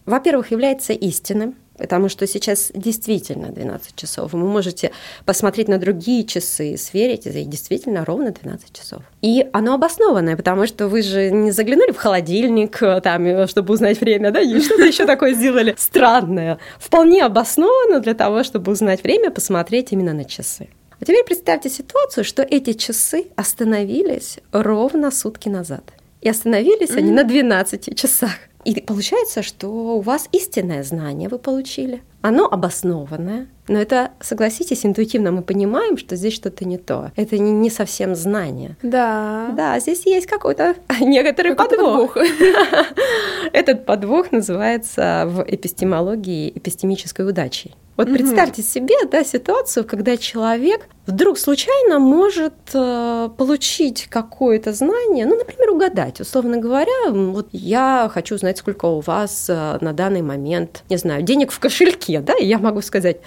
во-первых, 0.05 0.51
является 0.51 0.93
истинным, 0.93 1.55
потому 1.79 2.09
что 2.09 2.27
сейчас 2.27 2.71
действительно 2.75 3.49
12 3.49 3.95
часов. 3.97 4.33
Вы 4.33 4.39
можете 4.39 4.93
посмотреть 5.25 5.69
на 5.69 5.79
другие 5.79 6.25
часы, 6.25 6.77
сверить, 6.77 7.27
и 7.27 7.45
действительно 7.45 8.05
ровно 8.05 8.31
12 8.31 8.73
часов. 8.73 9.03
И 9.23 9.47
оно 9.53 9.75
обоснованное, 9.75 10.37
потому 10.37 10.67
что 10.67 10.89
вы 10.89 11.03
же 11.03 11.31
не 11.31 11.51
заглянули 11.51 11.93
в 11.93 11.97
холодильник, 11.97 12.83
э, 12.83 13.01
там, 13.01 13.25
э, 13.27 13.47
чтобы 13.47 13.75
узнать 13.75 14.01
время, 14.01 14.31
да, 14.31 14.41
и 14.41 14.61
что-то 14.61 14.85
еще 14.85 15.07
такое 15.07 15.35
сделали 15.35 15.75
странное. 15.79 16.59
Вполне 16.79 17.25
обоснованно 17.25 18.01
для 18.01 18.15
того, 18.15 18.43
чтобы 18.45 18.73
узнать 18.73 19.03
время, 19.03 19.31
посмотреть 19.31 19.93
именно 19.93 20.13
на 20.13 20.25
часы. 20.25 20.69
А 20.99 21.05
теперь 21.05 21.25
представьте 21.25 21.69
ситуацию, 21.69 22.25
что 22.25 22.43
эти 22.43 22.73
часы 22.73 23.27
остановились 23.37 24.39
ровно 24.53 25.11
сутки 25.11 25.49
назад. 25.49 25.85
И 26.23 26.29
остановились 26.29 26.91
mm-hmm. 26.91 26.99
они 26.99 27.11
на 27.13 27.25
12 27.25 27.97
часах. 27.97 28.33
И 28.67 28.81
получается, 28.81 29.43
что 29.43 29.69
у 29.69 30.01
вас 30.01 30.29
истинное 30.33 30.83
знание 30.83 31.29
вы 31.29 31.39
получили. 31.39 32.03
Оно 32.21 32.47
обоснованное, 32.47 33.47
но 33.69 33.79
это, 33.79 34.11
согласитесь, 34.21 34.85
интуитивно 34.85 35.31
мы 35.31 35.43
понимаем, 35.43 35.97
что 35.97 36.17
здесь 36.17 36.35
что-то 36.35 36.65
не 36.65 36.77
то. 36.77 37.13
Это 37.15 37.39
не, 37.39 37.53
не 37.53 37.71
совсем 37.71 38.17
знание. 38.17 38.77
Да. 38.83 39.51
Да, 39.57 39.79
здесь 39.79 40.05
есть 40.07 40.27
какой-то 40.27 40.75
некоторый 41.01 41.55
какой 41.55 41.79
подвох. 41.79 42.15
подвох. 42.15 42.29
Этот 43.53 43.87
подвох 43.87 44.33
называется 44.33 45.27
в 45.29 45.45
эпистемологии 45.47 46.51
эпистемической 46.51 47.29
удачей. 47.29 47.73
Вот 47.97 48.13
представьте 48.13 48.61
угу. 48.61 48.69
себе 48.69 48.95
да, 49.11 49.25
ситуацию, 49.25 49.85
когда 49.85 50.17
человек 50.17 50.89
вдруг 51.07 51.39
случайно 51.39 51.99
может 51.99 52.55
э, 52.75 53.31
получить 53.37 54.07
какое-то 54.11 54.73
знание, 54.73 55.25
ну, 55.25 55.37
например, 55.37 55.71
угадать. 55.71 56.21
Условно 56.21 56.59
говоря, 56.59 57.11
вот 57.11 57.49
я 57.53 58.11
хочу 58.13 58.37
знать, 58.37 58.59
сколько 58.59 58.87
у 58.87 59.01
вас 59.01 59.47
э, 59.49 59.79
на 59.81 59.95
данный 59.95 60.21
момент, 60.21 60.83
не 60.91 60.99
знаю, 60.99 61.23
денег 61.23 61.53
в 61.53 61.59
кошельке, 61.59 62.21
да, 62.21 62.35
и 62.35 62.45
я 62.45 62.59
могу 62.59 62.83
сказать, 62.83 63.19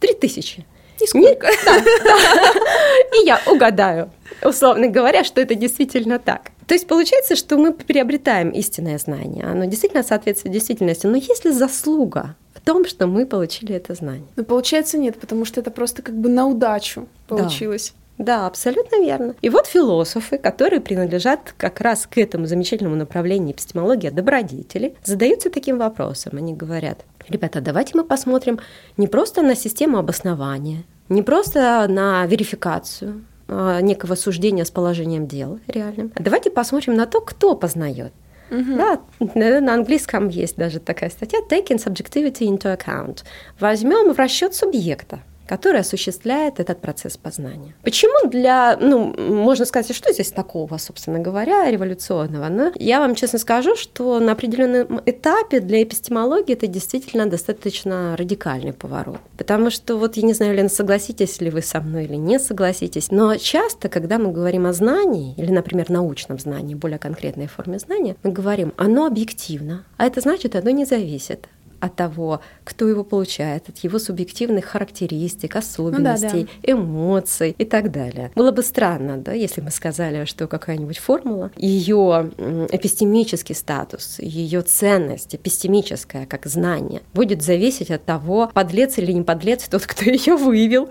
три 0.00 0.12
тысячи. 0.12 0.66
Нисколько. 1.00 1.46
Не, 1.46 1.64
да, 1.64 1.80
да. 2.04 3.18
И 3.18 3.26
я 3.26 3.40
угадаю, 3.46 4.10
условно 4.42 4.88
говоря, 4.88 5.22
что 5.24 5.40
это 5.40 5.54
действительно 5.54 6.18
так. 6.18 6.50
То 6.66 6.74
есть 6.74 6.88
получается, 6.88 7.36
что 7.36 7.58
мы 7.58 7.72
приобретаем 7.72 8.50
истинное 8.50 8.98
знание, 8.98 9.44
оно 9.44 9.66
действительно 9.66 10.02
соответствует 10.02 10.52
действительности, 10.54 11.06
но 11.06 11.16
есть 11.16 11.44
ли 11.44 11.52
заслуга 11.52 12.34
том, 12.66 12.84
что 12.84 13.06
мы 13.06 13.24
получили 13.26 13.74
это 13.74 13.94
знание. 13.94 14.26
Но 14.34 14.44
получается 14.44 14.98
нет, 14.98 15.18
потому 15.18 15.44
что 15.44 15.60
это 15.60 15.70
просто 15.70 16.02
как 16.02 16.16
бы 16.16 16.28
на 16.28 16.46
удачу 16.46 17.08
получилось. 17.28 17.94
Да. 17.94 18.02
Да, 18.18 18.46
абсолютно 18.46 18.96
верно. 18.96 19.34
И 19.42 19.50
вот 19.50 19.66
философы, 19.66 20.38
которые 20.38 20.80
принадлежат 20.80 21.52
как 21.58 21.82
раз 21.82 22.06
к 22.06 22.16
этому 22.16 22.46
замечательному 22.46 22.96
направлению 22.96 23.52
эпистемологии 23.52 24.08
добродетели, 24.08 24.96
задаются 25.04 25.50
таким 25.50 25.76
вопросом. 25.76 26.38
Они 26.38 26.54
говорят, 26.54 27.04
ребята, 27.28 27.60
давайте 27.60 27.92
мы 27.94 28.04
посмотрим 28.04 28.58
не 28.96 29.06
просто 29.06 29.42
на 29.42 29.54
систему 29.54 29.98
обоснования, 29.98 30.84
не 31.10 31.22
просто 31.22 31.86
на 31.90 32.24
верификацию 32.24 33.22
а, 33.48 33.82
некого 33.82 34.14
суждения 34.14 34.64
с 34.64 34.70
положением 34.70 35.26
дел 35.26 35.60
реальным. 35.66 36.10
Давайте 36.18 36.50
посмотрим 36.50 36.94
на 36.94 37.04
то, 37.04 37.20
кто 37.20 37.54
познает. 37.54 38.14
Угу. 38.50 38.76
Да, 38.76 39.60
на 39.60 39.74
английском 39.74 40.28
есть 40.28 40.56
даже 40.56 40.80
такая 40.80 41.10
статья 41.10 41.40
«Taking 41.50 41.78
subjectivity 41.78 42.42
into 42.42 42.76
account». 42.76 43.24
Возьмем 43.58 44.12
в 44.12 44.18
расчет 44.18 44.54
субъекта 44.54 45.20
который 45.46 45.80
осуществляет 45.80 46.60
этот 46.60 46.80
процесс 46.80 47.16
познания. 47.16 47.74
Почему 47.82 48.28
для, 48.28 48.76
ну, 48.80 49.14
можно 49.16 49.64
сказать, 49.64 49.94
что 49.94 50.12
здесь 50.12 50.32
такого, 50.32 50.76
собственно 50.78 51.18
говоря, 51.18 51.70
революционного? 51.70 52.48
Но 52.48 52.72
я 52.74 53.00
вам 53.00 53.14
честно 53.14 53.38
скажу, 53.38 53.76
что 53.76 54.20
на 54.20 54.32
определенном 54.32 55.00
этапе 55.06 55.60
для 55.60 55.82
эпистемологии 55.82 56.52
это 56.52 56.66
действительно 56.66 57.26
достаточно 57.26 58.16
радикальный 58.16 58.72
поворот. 58.72 59.20
Потому 59.36 59.70
что 59.70 59.96
вот, 59.96 60.16
я 60.16 60.22
не 60.22 60.32
знаю, 60.32 60.54
Лена, 60.54 60.68
согласитесь 60.68 61.40
ли 61.40 61.50
вы 61.50 61.62
со 61.62 61.80
мной 61.80 62.04
или 62.04 62.16
не 62.16 62.38
согласитесь, 62.38 63.10
но 63.10 63.36
часто, 63.36 63.88
когда 63.88 64.18
мы 64.18 64.32
говорим 64.32 64.66
о 64.66 64.72
знании, 64.72 65.34
или, 65.36 65.50
например, 65.50 65.90
научном 65.90 66.38
знании, 66.38 66.74
более 66.74 66.98
конкретной 66.98 67.46
форме 67.46 67.78
знания, 67.78 68.16
мы 68.22 68.32
говорим, 68.32 68.72
оно 68.76 69.06
объективно, 69.06 69.84
а 69.96 70.06
это 70.06 70.20
значит, 70.20 70.56
оно 70.56 70.70
не 70.70 70.84
зависит 70.84 71.48
от 71.80 71.96
того, 71.96 72.40
кто 72.64 72.88
его 72.88 73.04
получает, 73.04 73.68
от 73.68 73.78
его 73.78 73.98
субъективных 73.98 74.64
характеристик, 74.64 75.56
особенностей, 75.56 76.42
ну, 76.42 76.46
да, 76.46 76.50
да. 76.62 76.72
эмоций 76.72 77.54
и 77.56 77.64
так 77.64 77.90
далее. 77.90 78.30
Было 78.34 78.50
бы 78.50 78.62
странно, 78.62 79.16
да, 79.18 79.32
если 79.32 79.60
мы 79.60 79.70
сказали, 79.70 80.24
что 80.24 80.46
какая-нибудь 80.46 80.98
формула, 80.98 81.50
ее 81.56 82.30
эпистемический 82.70 83.54
статус, 83.54 84.18
ее 84.18 84.62
ценность 84.62 85.34
эпистемическая 85.34 86.26
как 86.26 86.46
знание 86.46 87.02
будет 87.14 87.42
зависеть 87.42 87.90
от 87.90 88.04
того, 88.04 88.50
подлец 88.52 88.98
или 88.98 89.12
не 89.12 89.22
подлец 89.22 89.68
тот, 89.68 89.86
кто 89.86 90.04
ее 90.10 90.36
выявил. 90.36 90.88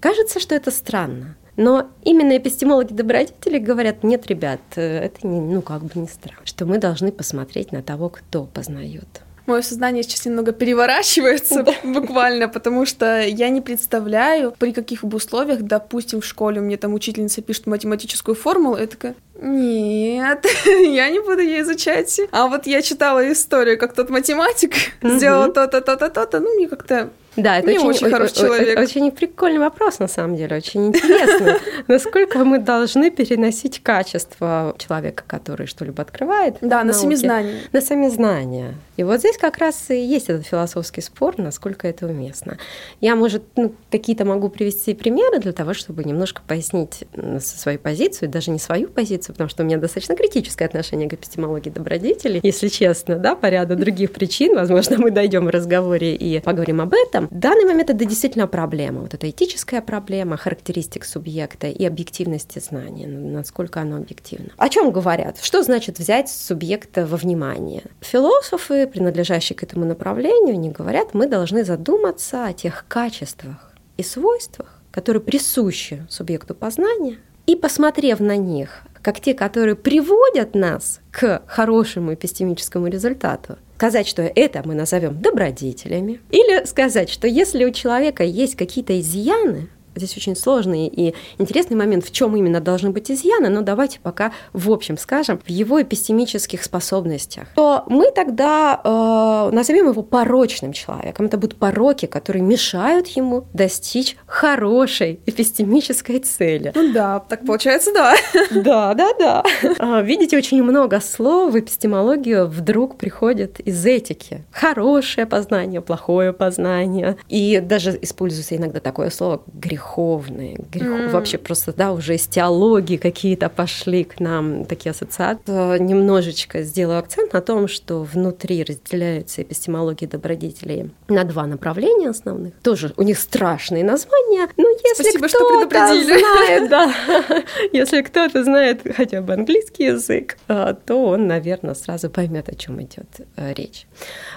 Кажется, 0.00 0.40
что 0.40 0.54
это 0.54 0.70
странно. 0.70 1.36
Но 1.56 1.88
именно 2.04 2.36
эпистемологи 2.36 2.92
добродетели 2.92 3.58
говорят, 3.58 4.04
нет, 4.04 4.26
ребят, 4.26 4.60
э, 4.76 5.06
это 5.06 5.26
не, 5.26 5.40
ну 5.40 5.62
как 5.62 5.82
бы 5.84 6.00
не 6.00 6.06
странно, 6.06 6.44
что 6.44 6.66
мы 6.66 6.78
должны 6.78 7.10
посмотреть 7.10 7.72
на 7.72 7.82
того, 7.82 8.10
кто 8.10 8.44
познает 8.44 9.22
мое 9.46 9.62
сознание 9.62 10.02
сейчас 10.02 10.24
немного 10.24 10.52
переворачивается 10.52 11.62
да. 11.62 11.74
буквально, 11.84 12.48
потому 12.48 12.86
что 12.86 13.22
я 13.22 13.48
не 13.48 13.60
представляю, 13.60 14.52
при 14.58 14.72
каких 14.72 15.04
бы 15.04 15.16
условиях, 15.16 15.62
допустим, 15.62 16.20
в 16.20 16.24
школе 16.24 16.60
мне 16.60 16.76
там 16.76 16.94
учительница 16.94 17.42
пишет 17.42 17.66
математическую 17.66 18.34
формулу, 18.34 18.76
я 18.76 18.86
такая, 18.86 19.14
нет, 19.40 20.46
я 20.66 21.10
не 21.10 21.20
буду 21.20 21.40
ее 21.40 21.60
изучать. 21.62 22.20
А 22.32 22.48
вот 22.48 22.66
я 22.66 22.82
читала 22.82 23.30
историю, 23.32 23.78
как 23.78 23.94
тот 23.94 24.10
математик 24.10 24.74
сделал 25.02 25.52
то-то, 25.52 25.80
то-то, 25.80 26.08
то-то, 26.08 26.40
ну, 26.40 26.54
мне 26.54 26.68
как-то 26.68 27.10
да, 27.36 27.58
это 27.58 27.70
очень, 27.70 27.86
очень 27.86 28.10
хороший 28.10 28.36
человек. 28.36 28.78
Очень 28.78 29.10
прикольный 29.10 29.58
вопрос, 29.58 29.98
на 29.98 30.08
самом 30.08 30.36
деле, 30.36 30.56
очень 30.56 30.86
интересно. 30.86 31.58
Насколько 31.88 32.44
мы 32.44 32.58
должны 32.58 33.10
переносить 33.10 33.82
качество 33.82 34.74
человека, 34.78 35.24
который 35.26 35.66
что-либо 35.66 36.02
открывает? 36.02 36.56
Да, 36.60 36.82
на 36.84 36.92
сами 36.92 37.14
знания. 37.14 37.60
На 37.72 37.80
сами 37.80 38.08
знания. 38.08 38.74
И 38.96 39.02
вот 39.02 39.20
здесь 39.20 39.36
как 39.36 39.58
раз 39.58 39.90
и 39.90 39.98
есть 39.98 40.30
этот 40.30 40.46
философский 40.46 41.02
спор, 41.02 41.34
насколько 41.36 41.86
это 41.86 42.06
уместно. 42.06 42.56
Я, 43.00 43.14
может, 43.14 43.42
ну, 43.56 43.74
какие-то 43.90 44.24
могу 44.24 44.48
привести 44.48 44.94
примеры 44.94 45.38
для 45.38 45.52
того, 45.52 45.74
чтобы 45.74 46.04
немножко 46.04 46.40
пояснить 46.46 47.04
свою 47.40 47.78
позицию, 47.78 48.30
даже 48.30 48.50
не 48.50 48.58
свою 48.58 48.88
позицию, 48.88 49.34
потому 49.34 49.50
что 49.50 49.62
у 49.62 49.66
меня 49.66 49.76
достаточно 49.76 50.16
критическое 50.16 50.64
отношение 50.64 51.08
к 51.08 51.12
эпистемологии 51.12 51.70
добродетелей, 51.70 52.40
если 52.42 52.68
честно, 52.68 53.16
да, 53.16 53.34
по 53.34 53.46
ряду 53.46 53.76
других 53.76 54.12
причин. 54.12 54.54
Возможно, 54.54 54.96
мы 54.98 55.10
дойдем 55.10 55.44
в 55.44 55.50
разговоре 55.50 56.14
и 56.14 56.40
поговорим 56.40 56.80
об 56.80 56.94
этом. 56.94 57.25
В 57.30 57.38
данный 57.38 57.64
момент 57.64 57.90
это 57.90 58.04
действительно 58.04 58.46
проблема. 58.46 59.00
Вот 59.00 59.14
эта 59.14 59.28
этическая 59.30 59.80
проблема 59.80 60.36
характеристик 60.36 61.04
субъекта 61.04 61.68
и 61.68 61.84
объективности 61.84 62.58
знания, 62.58 63.06
насколько 63.06 63.80
оно 63.80 63.96
объективно. 63.96 64.50
О 64.56 64.68
чем 64.68 64.90
говорят? 64.90 65.38
Что 65.40 65.62
значит 65.62 65.98
взять 65.98 66.28
субъекта 66.28 67.06
во 67.06 67.16
внимание? 67.16 67.82
Философы, 68.00 68.86
принадлежащие 68.86 69.56
к 69.56 69.62
этому 69.62 69.84
направлению, 69.84 70.54
они 70.54 70.70
говорят, 70.70 71.14
мы 71.14 71.26
должны 71.26 71.64
задуматься 71.64 72.46
о 72.46 72.52
тех 72.52 72.84
качествах 72.88 73.72
и 73.96 74.02
свойствах, 74.02 74.82
которые 74.90 75.22
присущи 75.22 76.06
субъекту 76.08 76.54
познания, 76.54 77.18
и 77.46 77.54
посмотрев 77.54 78.20
на 78.20 78.36
них, 78.36 78.82
как 79.02 79.20
те, 79.20 79.34
которые 79.34 79.76
приводят 79.76 80.54
нас 80.54 81.00
к 81.12 81.42
хорошему 81.46 82.14
эпистемическому 82.14 82.88
результату, 82.88 83.56
сказать, 83.76 84.08
что 84.08 84.22
это 84.22 84.62
мы 84.64 84.74
назовем 84.74 85.20
добродетелями, 85.20 86.20
или 86.30 86.64
сказать, 86.64 87.10
что 87.10 87.28
если 87.28 87.64
у 87.66 87.70
человека 87.70 88.24
есть 88.24 88.56
какие-то 88.56 88.98
изъяны, 88.98 89.68
здесь 89.96 90.16
очень 90.16 90.36
сложный 90.36 90.86
и 90.86 91.14
интересный 91.38 91.76
момент, 91.76 92.04
в 92.04 92.12
чем 92.12 92.36
именно 92.36 92.60
должны 92.60 92.90
быть 92.90 93.10
изъяны, 93.10 93.48
но 93.48 93.62
давайте 93.62 94.00
пока 94.00 94.32
в 94.52 94.70
общем 94.70 94.96
скажем, 94.98 95.40
в 95.44 95.50
его 95.50 95.80
эпистемических 95.82 96.62
способностях, 96.62 97.48
то 97.54 97.84
мы 97.88 98.10
тогда 98.10 98.80
э, 98.82 99.54
назовем 99.54 99.90
его 99.90 100.02
порочным 100.02 100.72
человеком. 100.72 101.26
Это 101.26 101.38
будут 101.38 101.58
пороки, 101.58 102.06
которые 102.06 102.42
мешают 102.42 103.06
ему 103.08 103.46
достичь 103.52 104.16
хорошей 104.26 105.20
эпистемической 105.26 106.18
цели. 106.20 106.72
Ну 106.74 106.92
да, 106.92 107.20
так 107.20 107.44
получается, 107.44 107.92
да. 107.92 108.14
Да, 108.66 108.94
да, 108.94 109.10
да. 109.18 109.44
А, 109.78 110.02
видите, 110.02 110.36
очень 110.36 110.62
много 110.62 111.00
слов 111.00 111.52
в 111.52 111.58
эпистемологию 111.58 112.46
вдруг 112.46 112.96
приходит 112.96 113.60
из 113.60 113.84
этики. 113.84 114.44
Хорошее 114.50 115.26
познание, 115.26 115.80
плохое 115.80 116.32
познание. 116.32 117.16
И 117.28 117.60
даже 117.60 117.98
используется 118.00 118.56
иногда 118.56 118.80
такое 118.80 119.10
слово 119.10 119.42
грех 119.52 119.82
греховные, 119.86 120.56
грех... 120.70 120.86
mm. 120.86 121.10
вообще 121.10 121.38
просто, 121.38 121.72
да, 121.72 121.92
уже 121.92 122.14
из 122.14 122.26
теологии 122.26 122.96
какие-то 122.96 123.48
пошли 123.48 124.04
к 124.04 124.20
нам 124.20 124.64
такие 124.64 124.90
ассоциации. 124.90 125.78
Немножечко 125.78 126.62
сделаю 126.62 126.98
акцент 126.98 127.32
на 127.32 127.40
том, 127.40 127.68
что 127.68 128.02
внутри 128.02 128.64
разделяются 128.64 129.42
эпистемологии 129.42 130.06
добродетелей 130.06 130.90
на 131.08 131.24
два 131.24 131.46
направления 131.46 132.10
основных. 132.10 132.54
Тоже 132.62 132.92
у 132.96 133.02
них 133.02 133.18
страшные 133.18 133.84
названия, 133.84 134.48
но 134.56 134.64
если 134.68 135.18
кто-то 135.18 136.04
знает, 136.04 136.70
да, 136.70 136.92
если 137.72 138.02
кто-то 138.02 138.44
знает 138.44 138.82
хотя 138.96 139.20
бы 139.22 139.34
английский 139.34 139.84
язык, 139.84 140.36
а, 140.48 140.74
то 140.74 141.06
он, 141.06 141.26
наверное, 141.26 141.74
сразу 141.74 142.10
поймет, 142.10 142.48
о 142.48 142.54
чем 142.54 142.80
идет 142.82 143.06
э, 143.36 143.52
речь. 143.54 143.86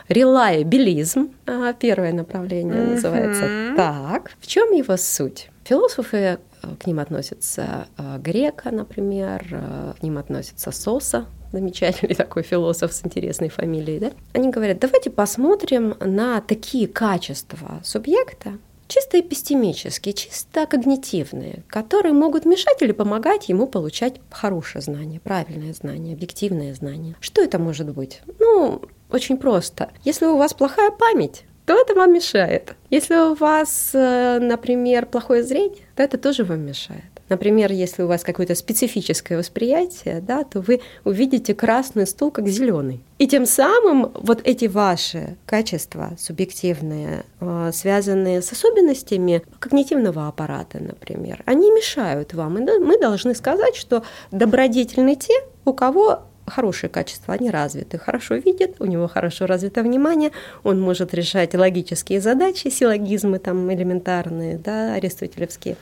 Релайабилизм, 0.10 1.32
а, 1.46 1.74
первое 1.74 2.14
направление 2.14 2.82
называется 2.82 3.74
так. 3.76 4.32
В 4.40 4.48
чем 4.48 4.72
его 4.72 4.98
суть? 4.98 5.39
Философы 5.70 6.18
э, 6.18 6.38
к 6.80 6.88
ним 6.88 7.00
относятся 7.00 7.86
э, 7.96 8.18
Грека, 8.18 8.72
например, 8.72 9.46
э, 9.52 9.94
к 10.00 10.02
ним 10.02 10.18
относится 10.18 10.72
Соса, 10.72 11.28
замечательный 11.52 12.16
такой 12.16 12.42
философ 12.42 12.92
с 12.92 13.06
интересной 13.06 13.50
фамилией, 13.50 14.00
да? 14.00 14.12
Они 14.34 14.50
говорят, 14.50 14.80
давайте 14.80 15.12
посмотрим 15.12 15.94
на 16.00 16.42
такие 16.42 16.88
качества 16.88 17.82
субъекта, 17.84 18.54
чисто 18.88 19.20
эпистемические, 19.20 20.14
чисто 20.14 20.66
когнитивные, 20.66 21.62
которые 21.68 22.14
могут 22.14 22.46
мешать 22.46 22.82
или 22.82 22.92
помогать 22.92 23.48
ему 23.48 23.68
получать 23.68 24.16
хорошее 24.32 24.82
знание, 24.82 25.20
правильное 25.20 25.74
знание, 25.74 26.16
объективное 26.16 26.74
знание. 26.74 27.16
Что 27.20 27.44
это 27.44 27.60
может 27.60 27.94
быть? 27.94 28.22
Ну, 28.40 28.82
очень 29.12 29.38
просто. 29.38 29.92
Если 30.04 30.26
у 30.26 30.36
вас 30.36 30.56
плохая 30.56 30.90
память, 30.90 31.44
то 31.70 31.80
это 31.80 31.94
вам 31.94 32.12
мешает. 32.12 32.74
Если 32.90 33.16
у 33.16 33.36
вас, 33.36 33.92
э, 33.94 34.40
например, 34.40 35.06
плохое 35.06 35.44
зрение, 35.44 35.84
то 35.96 36.02
это 36.02 36.18
тоже 36.18 36.44
вам 36.44 36.62
мешает. 36.62 37.04
Например, 37.30 37.72
если 37.72 38.02
у 38.02 38.08
вас 38.08 38.24
какое-то 38.24 38.56
специфическое 38.56 39.38
восприятие, 39.38 40.20
да, 40.20 40.44
то 40.44 40.62
вы 40.62 40.82
увидите 41.04 41.54
красный 41.54 42.08
стул 42.08 42.32
как 42.32 42.48
зеленый. 42.48 43.04
И 43.20 43.28
тем 43.28 43.46
самым 43.46 44.12
вот 44.16 44.42
эти 44.46 44.66
ваши 44.66 45.38
качества 45.46 46.14
субъективные, 46.18 47.24
э, 47.40 47.70
связанные 47.72 48.42
с 48.42 48.52
особенностями 48.52 49.44
когнитивного 49.60 50.28
аппарата, 50.28 50.80
например, 50.80 51.44
они 51.46 51.70
мешают 51.70 52.34
вам. 52.34 52.58
И 52.58 52.80
мы 52.80 52.98
должны 52.98 53.36
сказать, 53.36 53.76
что 53.76 54.02
добродетельны 54.32 55.16
те, 55.16 55.36
у 55.66 55.74
кого 55.74 56.24
хорошие 56.50 56.90
качества, 56.90 57.34
они 57.34 57.50
развиты, 57.50 57.98
хорошо 57.98 58.36
видит, 58.36 58.76
у 58.80 58.86
него 58.86 59.08
хорошо 59.08 59.46
развито 59.46 59.84
внимание, 59.84 60.32
он 60.64 60.82
может 60.82 61.14
решать 61.14 61.54
логические 61.54 62.22
задачи, 62.22 62.70
силлогизмы 62.70 63.40
там 63.40 63.72
элементарные, 63.74 64.58
да, 64.58 64.94
аристотелевские. 64.96 65.78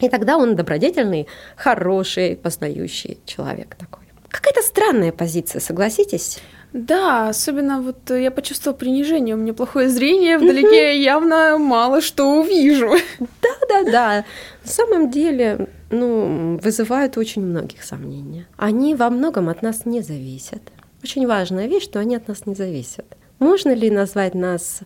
И 0.00 0.08
тогда 0.08 0.36
он 0.36 0.54
добродетельный, 0.54 1.26
хороший, 1.56 2.36
познающий 2.36 3.18
человек 3.24 3.74
такой. 3.74 4.04
Какая-то 4.28 4.62
странная 4.62 5.10
позиция, 5.10 5.60
согласитесь? 5.60 6.40
Да, 6.78 7.28
особенно 7.28 7.82
вот 7.82 8.10
я 8.10 8.30
почувствовала 8.30 8.78
принижение. 8.78 9.34
У 9.34 9.38
меня 9.38 9.52
плохое 9.52 9.88
зрение, 9.88 10.38
вдалеке 10.38 10.76
я 10.76 10.90
явно 10.92 11.58
мало 11.58 12.00
что 12.00 12.40
увижу. 12.40 12.92
Да, 13.42 13.66
да, 13.68 13.90
да. 13.90 14.24
На 14.64 14.70
самом 14.70 15.10
деле, 15.10 15.68
ну, 15.90 16.58
вызывают 16.62 17.18
очень 17.18 17.42
многих 17.42 17.82
сомнений. 17.82 18.46
Они 18.56 18.94
во 18.94 19.10
многом 19.10 19.48
от 19.48 19.62
нас 19.62 19.86
не 19.86 20.02
зависят. 20.02 20.62
Очень 21.02 21.26
важная 21.26 21.66
вещь, 21.66 21.84
что 21.84 21.98
они 21.98 22.14
от 22.14 22.28
нас 22.28 22.46
не 22.46 22.54
зависят. 22.54 23.06
Можно 23.40 23.74
ли 23.74 23.90
назвать 23.90 24.34
нас 24.34 24.80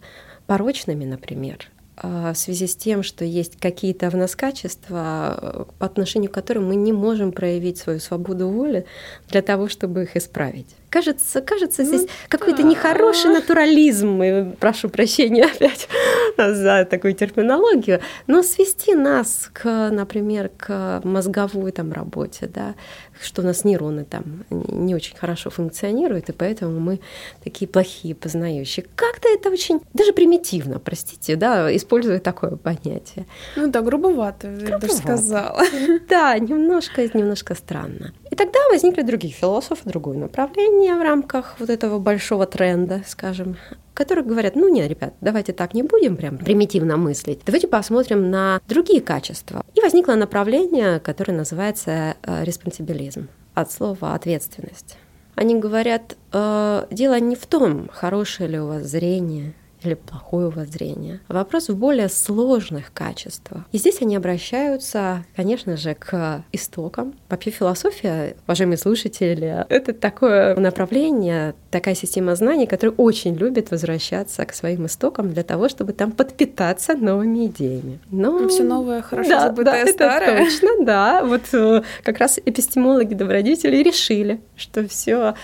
порочными, 0.46 1.04
например, 1.04 1.70
а, 1.96 2.32
в 2.32 2.38
связи 2.38 2.66
с 2.66 2.74
тем, 2.74 3.02
что 3.02 3.24
есть 3.24 3.60
какие-то 3.60 4.08
в 4.08 4.16
нас 4.16 4.34
качества, 4.34 5.66
по 5.78 5.86
отношению 5.86 6.30
к 6.30 6.34
которым 6.34 6.68
мы 6.68 6.76
не 6.76 6.92
можем 6.92 7.32
проявить 7.32 7.78
свою 7.78 8.00
свободу 8.00 8.48
воли 8.48 8.86
для 9.28 9.42
того, 9.42 9.68
чтобы 9.68 10.04
их 10.04 10.16
исправить? 10.16 10.74
Кажется, 10.92 11.40
кажется, 11.40 11.84
здесь 11.84 12.02
ну, 12.02 12.08
какой-то 12.28 12.62
нехороший 12.62 13.30
натурализм, 13.30 14.22
и 14.22 14.54
прошу 14.56 14.90
прощения 14.90 15.44
опять 15.54 15.88
за 16.36 16.84
такую 16.84 17.14
терминологию, 17.14 18.00
но 18.26 18.42
свести 18.42 18.94
нас 18.94 19.48
к, 19.54 19.88
например, 19.90 20.50
к 20.54 21.00
мозговой 21.02 21.72
там 21.72 21.92
работе, 21.92 22.46
да, 22.46 22.74
что 23.22 23.40
у 23.40 23.44
нас 23.44 23.64
нейроны 23.64 24.04
там 24.04 24.44
не 24.50 24.94
очень 24.94 25.16
хорошо 25.16 25.48
функционируют, 25.48 26.28
и 26.28 26.32
поэтому 26.32 26.78
мы 26.78 27.00
такие 27.42 27.66
плохие 27.66 28.14
познающие. 28.14 28.84
Как-то 28.94 29.28
это 29.28 29.48
очень 29.48 29.80
даже 29.94 30.12
примитивно, 30.12 30.78
простите, 30.78 31.36
да, 31.36 31.74
используя 31.74 32.18
такое 32.18 32.56
понятие. 32.56 33.26
Ну 33.56 33.68
да, 33.68 33.80
грубовато, 33.80 34.48
грубовато. 34.48 34.66
я 34.68 34.78
бы 34.78 34.88
сказала. 34.88 35.62
Да, 36.08 36.38
немножко, 36.38 37.02
немножко 37.16 37.54
странно. 37.54 38.12
И 38.30 38.34
тогда 38.34 38.58
возникли 38.70 39.02
другие 39.02 39.32
философы, 39.32 39.82
другое 39.88 40.18
направление 40.18 40.81
в 40.90 41.02
рамках 41.02 41.56
вот 41.58 41.70
этого 41.70 41.98
большого 41.98 42.46
тренда, 42.46 43.02
скажем, 43.06 43.56
которые 43.94 44.24
говорят, 44.24 44.56
ну 44.56 44.68
нет, 44.68 44.88
ребят, 44.88 45.14
давайте 45.20 45.52
так 45.52 45.74
не 45.74 45.82
будем 45.82 46.16
прям 46.16 46.38
примитивно 46.38 46.96
мыслить, 46.96 47.40
давайте 47.44 47.68
посмотрим 47.68 48.30
на 48.30 48.60
другие 48.68 49.00
качества. 49.00 49.64
И 49.74 49.80
возникло 49.80 50.14
направление, 50.14 51.00
которое 51.00 51.32
называется 51.32 52.16
э, 52.22 52.44
респонсибилизм, 52.44 53.28
от 53.54 53.70
слова 53.70 54.14
ответственность. 54.14 54.96
Они 55.34 55.58
говорят, 55.58 56.16
э, 56.32 56.86
дело 56.90 57.18
не 57.20 57.36
в 57.36 57.46
том, 57.46 57.88
хорошее 57.92 58.48
ли 58.48 58.60
у 58.60 58.66
вас 58.66 58.82
зрение, 58.84 59.54
или 59.84 59.94
плохое 59.94 60.48
воззрение. 60.48 61.20
Вопрос 61.28 61.68
в 61.68 61.76
более 61.76 62.08
сложных 62.08 62.92
качествах. 62.92 63.64
И 63.72 63.78
здесь 63.78 64.00
они 64.02 64.16
обращаются, 64.16 65.24
конечно 65.36 65.76
же, 65.76 65.94
к 65.94 66.44
истокам. 66.52 67.14
Вообще 67.28 67.50
философия, 67.50 68.36
уважаемые 68.46 68.78
слушатели, 68.78 69.64
это 69.68 69.92
такое 69.92 70.56
направление, 70.56 71.54
такая 71.70 71.94
система 71.94 72.34
знаний, 72.34 72.66
которая 72.66 72.94
очень 72.96 73.34
любит 73.34 73.70
возвращаться 73.70 74.44
к 74.44 74.54
своим 74.54 74.86
истокам 74.86 75.32
для 75.32 75.42
того, 75.42 75.68
чтобы 75.68 75.92
там 75.92 76.12
подпитаться 76.12 76.94
новыми 76.94 77.46
идеями. 77.46 77.98
Но 78.10 78.48
все 78.48 78.64
новое, 78.64 79.02
хорошо 79.02 79.30
да, 79.30 79.46
забытое 79.46 79.84
да, 79.84 79.92
старое. 79.92 80.28
Это 80.30 80.44
точно, 80.44 80.84
да. 80.84 81.24
Вот 81.24 81.42
э, 81.52 81.82
как 82.02 82.18
раз 82.18 82.38
эпистемологи 82.44 83.14
добродетели 83.14 83.76
решили, 83.76 84.40
что 84.56 84.86
все 84.88 85.34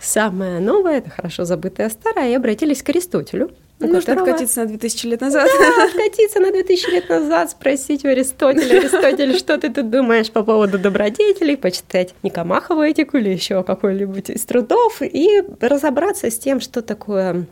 самое 0.00 0.60
новое, 0.60 0.98
это 0.98 1.10
хорошо 1.10 1.44
забытое 1.44 1.88
старое, 1.88 2.30
и 2.30 2.34
обратились 2.34 2.82
к 2.82 2.88
Аристотелю, 2.88 3.50
Нужно 3.78 4.00
которого... 4.00 4.30
откатиться 4.30 4.60
на 4.62 4.66
2000 4.68 5.06
лет 5.06 5.20
назад. 5.20 5.48
Да, 5.58 5.84
откатиться 5.84 6.40
на 6.40 6.50
2000 6.50 6.90
лет 6.90 7.08
назад, 7.08 7.50
спросить 7.50 8.04
у 8.04 8.08
Аристотеля, 8.08 8.78
Аристотель, 8.78 9.36
что 9.38 9.58
ты 9.58 9.72
тут 9.72 9.90
думаешь 9.90 10.30
по 10.30 10.42
поводу 10.42 10.78
добродетелей, 10.78 11.56
почитать 11.56 12.14
Никомахову 12.22 12.82
этику 12.82 13.18
или 13.18 13.30
еще 13.30 13.62
какой-нибудь 13.62 14.30
из 14.30 14.44
трудов, 14.44 15.02
и 15.02 15.42
разобраться 15.60 16.30
с 16.30 16.38
тем, 16.38 16.60
что 16.60 16.80
такое 16.80 17.46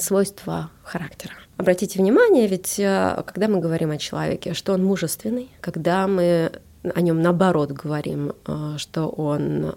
свойство 0.00 0.70
характера. 0.82 1.34
Обратите 1.58 1.98
внимание, 1.98 2.46
ведь 2.46 2.78
э, 2.78 3.20
когда 3.26 3.48
мы 3.48 3.58
говорим 3.58 3.90
о 3.90 3.98
человеке, 3.98 4.54
что 4.54 4.74
он 4.74 4.84
мужественный, 4.84 5.48
когда 5.60 6.06
мы 6.06 6.52
о 6.94 7.00
нем 7.00 7.20
наоборот 7.22 7.72
говорим, 7.72 8.32
что 8.76 9.06
он 9.08 9.74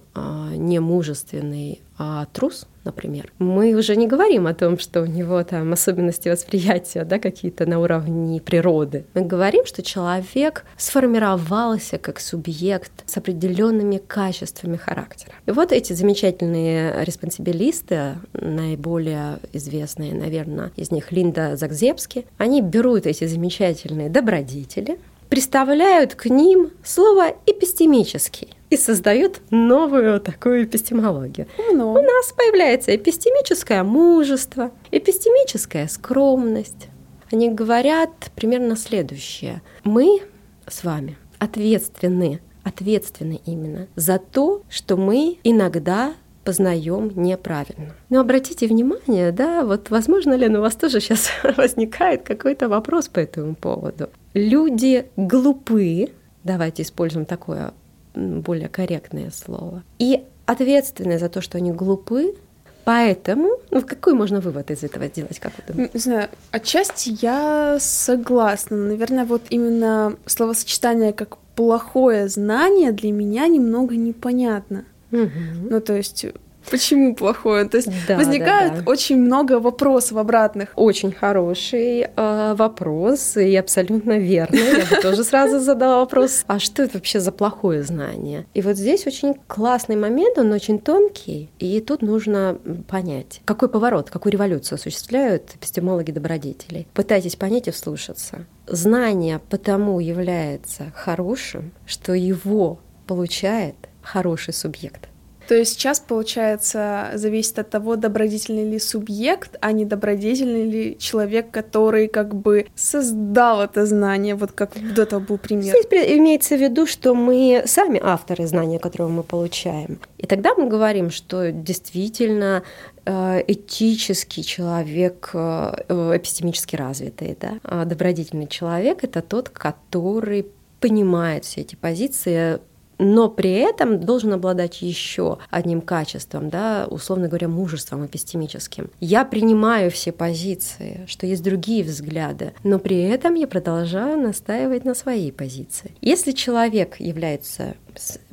не 0.56 0.80
мужественный, 0.80 1.82
а 1.98 2.26
трус, 2.34 2.66
например, 2.84 3.32
мы 3.38 3.76
уже 3.76 3.96
не 3.96 4.08
говорим 4.08 4.48
о 4.48 4.56
том, 4.56 4.80
что 4.80 5.04
у 5.04 5.06
него 5.06 5.44
там 5.44 5.72
особенности 5.72 6.30
восприятия, 6.30 7.04
да, 7.04 7.20
какие-то 7.20 7.68
на 7.68 7.80
уровне 7.80 8.42
природы. 8.42 9.06
Мы 9.14 9.22
говорим, 9.22 9.68
что 9.68 9.84
человек 9.84 10.66
сформировался 10.78 12.00
как 12.00 12.20
субъект 12.20 12.92
с 13.06 13.18
определенными 13.18 13.98
качествами 13.98 14.78
характера. 14.78 15.34
И 15.46 15.52
вот 15.52 15.72
эти 15.72 15.94
замечательные 15.94 17.06
респонсибилисты, 17.06 18.16
наиболее 18.34 19.38
известные, 19.54 20.16
наверное, 20.16 20.72
из 20.76 20.90
них 20.90 21.12
Линда 21.12 21.56
Загзебски, 21.56 22.26
они 22.40 22.62
берут 22.62 23.06
эти 23.06 23.28
замечательные 23.28 24.10
добродетели, 24.10 24.98
приставляют 25.32 26.14
к 26.16 26.26
ним 26.26 26.72
слово 26.84 27.34
«эпистемический» 27.46 28.50
и 28.70 28.76
создают 28.76 29.40
новую 29.50 30.20
такую 30.20 30.66
эпистемологию. 30.66 31.48
Ну. 31.72 31.94
У 31.94 32.02
нас 32.02 32.34
появляется 32.36 32.94
эпистемическое 32.94 33.82
мужество, 33.84 34.72
эпистемическая 34.92 35.88
скромность. 35.88 36.90
Они 37.32 37.50
говорят 37.50 38.12
примерно 38.36 38.76
следующее. 38.76 39.62
Мы 39.86 40.20
с 40.68 40.84
вами 40.84 41.18
ответственны, 41.40 42.42
ответственны 42.66 43.40
именно 43.46 43.88
за 43.96 44.20
то, 44.20 44.64
что 44.70 44.98
мы 44.98 45.38
иногда 45.46 46.14
познаем 46.44 47.12
неправильно. 47.16 47.94
Но 48.10 48.20
обратите 48.20 48.68
внимание, 48.68 49.32
да, 49.32 49.64
вот 49.64 49.90
возможно 49.90 50.34
ли, 50.34 50.48
но 50.48 50.60
у 50.60 50.62
вас 50.62 50.76
тоже 50.76 51.00
сейчас 51.00 51.30
возникает 51.58 52.24
какой-то 52.24 52.70
вопрос 52.70 53.08
по 53.08 53.20
этому 53.20 53.56
поводу. 53.56 54.10
Люди 54.34 55.06
глупы, 55.18 56.10
давайте 56.44 56.84
используем 56.84 57.26
такое 57.26 57.74
более 58.16 58.68
корректное 58.68 59.32
слово, 59.32 59.84
и 60.00 60.24
ответственны 60.46 61.18
за 61.18 61.30
то, 61.30 61.42
что 61.42 61.58
они 61.58 61.72
глупы, 61.72 62.36
Поэтому, 62.84 63.60
ну, 63.70 63.82
какой 63.84 64.14
можно 64.14 64.40
вывод 64.40 64.72
из 64.72 64.84
этого 64.84 65.06
сделать, 65.08 65.40
как 65.40 65.54
вы 65.58 65.64
думаете? 65.68 65.92
Не 65.94 66.00
знаю, 66.00 66.30
отчасти 66.50 67.16
я 67.22 67.78
согласна. 67.80 68.76
Наверное, 68.76 69.26
вот 69.26 69.44
именно 69.50 70.16
словосочетание 70.26 71.14
как 71.14 71.38
плохое 71.56 72.28
знание 72.28 72.92
для 72.92 73.12
меня 73.12 73.48
немного 73.48 73.96
непонятно. 73.96 74.86
Угу. 75.12 75.70
Ну, 75.70 75.82
то 75.82 75.96
есть 75.96 76.26
Почему 76.70 77.16
плохое? 77.16 77.66
То 77.66 77.78
есть 77.78 77.90
да, 78.08 78.18
возникает 78.18 78.74
да, 78.74 78.82
да. 78.82 78.92
очень 78.92 79.18
много 79.18 79.60
вопросов 79.60 80.18
обратных. 80.18 80.70
Очень 80.76 81.12
хороший 81.12 82.08
э, 82.16 82.56
вопрос 82.56 83.38
и 83.38 83.56
абсолютно 83.56 84.18
верный. 84.18 84.60
Я 84.60 84.86
бы 84.86 85.02
тоже 85.02 85.24
сразу 85.24 85.60
задала 85.60 86.00
вопрос, 86.00 86.44
а 86.48 86.60
что 86.60 86.84
это 86.84 86.98
вообще 86.98 87.20
за 87.20 87.32
плохое 87.32 87.84
знание? 87.84 88.46
И 88.54 88.62
вот 88.62 88.78
здесь 88.78 89.08
очень 89.08 89.36
классный 89.48 89.96
момент, 89.96 90.38
он 90.38 90.52
очень 90.52 90.80
тонкий, 90.80 91.50
и 91.60 91.82
тут 91.82 92.02
нужно 92.02 92.58
понять, 92.88 93.42
какой 93.46 93.70
поворот, 93.70 94.10
какую 94.10 94.34
революцию 94.34 94.76
осуществляют 94.76 95.56
эпистемологи 95.56 96.12
добродетелей. 96.12 96.88
Пытайтесь 96.94 97.36
понять 97.36 97.68
и 97.68 97.72
вслушаться. 97.72 98.46
Знание 98.68 99.42
потому 99.50 100.00
является 100.00 100.92
хорошим, 100.96 101.72
что 101.86 102.14
его 102.14 102.80
получает 103.08 103.76
хороший 104.02 104.54
субъект. 104.54 105.08
То 105.52 105.56
есть 105.56 105.74
сейчас, 105.74 106.00
получается, 106.00 107.12
зависит 107.16 107.60
от 107.60 107.70
того, 107.70 107.98
добродетельный 107.98 108.70
ли 108.70 108.80
субъект, 108.80 109.58
а 109.60 109.74
не 109.74 109.84
добродетельный 109.84 110.64
ли 110.64 110.98
человек, 110.98 111.52
который 111.52 112.08
как 112.08 112.34
бы 112.34 112.68
создал 112.74 113.62
это 113.62 113.86
знание, 113.86 114.36
вот 114.36 114.54
как 114.54 114.72
до 114.94 115.02
этого 115.02 115.20
был 115.20 115.38
пример. 115.38 115.76
Здесь 115.76 116.18
имеется 116.18 116.56
в 116.56 116.62
виду, 116.62 116.86
что 116.86 117.14
мы 117.14 117.64
сами 117.66 118.00
авторы 118.02 118.48
знания, 118.48 118.80
которое 118.80 119.10
мы 119.10 119.24
получаем. 119.24 120.00
И 120.18 120.26
тогда 120.26 120.54
мы 120.56 120.70
говорим, 120.70 121.10
что 121.10 121.52
действительно 121.52 122.64
э, 123.06 123.44
этический 123.46 124.44
человек, 124.44 125.32
э, 125.34 125.74
эпистемически 126.16 126.78
развитый, 126.78 127.38
да, 127.38 127.60
а 127.64 127.84
добродетельный 127.84 128.48
человек— 128.48 129.00
это 129.04 129.22
тот, 129.22 129.50
который 129.50 130.46
понимает 130.80 131.44
все 131.44 131.62
эти 131.62 131.76
позиции, 131.76 132.60
но 133.02 133.30
при 133.30 133.54
этом 133.54 134.00
должен 134.00 134.32
обладать 134.34 134.84
еще 134.84 135.40
одним 135.50 135.82
качеством, 135.82 136.52
да, 136.52 136.86
условно 136.88 137.28
говоря, 137.28 137.48
мужеством 137.48 138.06
эпистемическим. 138.06 138.92
Я 139.00 139.26
принимаю 139.26 139.90
все 139.90 140.12
позиции, 140.12 141.04
что 141.08 141.26
есть 141.26 141.42
другие 141.42 141.84
взгляды, 141.84 142.54
но 142.64 142.78
при 142.78 143.02
этом 143.02 143.34
я 143.34 143.48
продолжаю 143.48 144.22
настаивать 144.22 144.86
на 144.86 144.94
своей 144.94 145.32
позиции. 145.32 145.96
Если 146.02 146.32
человек 146.32 147.00
является 147.00 147.76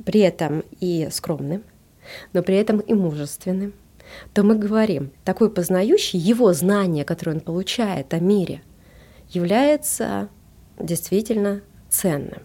при 0.05 0.19
этом 0.19 0.63
и 0.79 1.07
скромным, 1.11 1.63
но 2.33 2.43
при 2.43 2.55
этом 2.55 2.79
и 2.79 2.93
мужественным, 2.93 3.73
то 4.35 4.43
мы 4.43 4.55
говорим, 4.55 5.11
такой 5.25 5.49
познающий, 5.49 6.19
его 6.19 6.53
знание, 6.53 7.05
которое 7.05 7.37
он 7.37 7.39
получает 7.39 8.13
о 8.13 8.19
мире, 8.19 8.61
является 9.29 10.29
действительно 10.77 11.61
ценным. 11.89 12.43